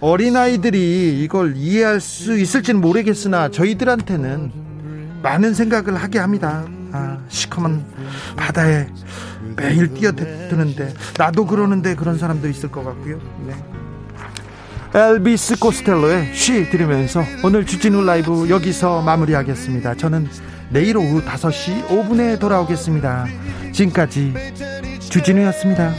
어린아이들이 0.00 1.22
이걸 1.22 1.56
이해할 1.56 2.00
수 2.00 2.38
있을지는 2.38 2.80
모르겠으나 2.80 3.48
저희들한테는 3.48 4.52
많은 5.22 5.54
생각을 5.54 5.96
하게 5.96 6.18
합니다. 6.18 6.64
아, 6.92 7.18
시커먼 7.28 7.84
바다에 8.36 8.86
매일 9.56 9.92
뛰어드는데 9.92 10.94
나도 11.18 11.46
그러는데 11.46 11.94
그런 11.94 12.18
사람도 12.18 12.48
있을 12.48 12.70
것 12.70 12.84
같고요. 12.84 13.18
네. 13.46 13.54
엘비스 14.94 15.58
코스텔로의 15.58 16.34
쉬 16.34 16.70
들으면서 16.70 17.24
오늘 17.42 17.66
주진우 17.66 18.04
라이브 18.04 18.48
여기서 18.48 19.02
마무리하겠습니다. 19.02 19.94
저는 19.96 20.28
내일 20.70 20.96
오후 20.96 21.22
5시 21.22 21.86
5분에 21.88 22.38
돌아오겠습니다. 22.38 23.26
지금까지 23.72 24.32
주진우였습니다. 25.00 25.92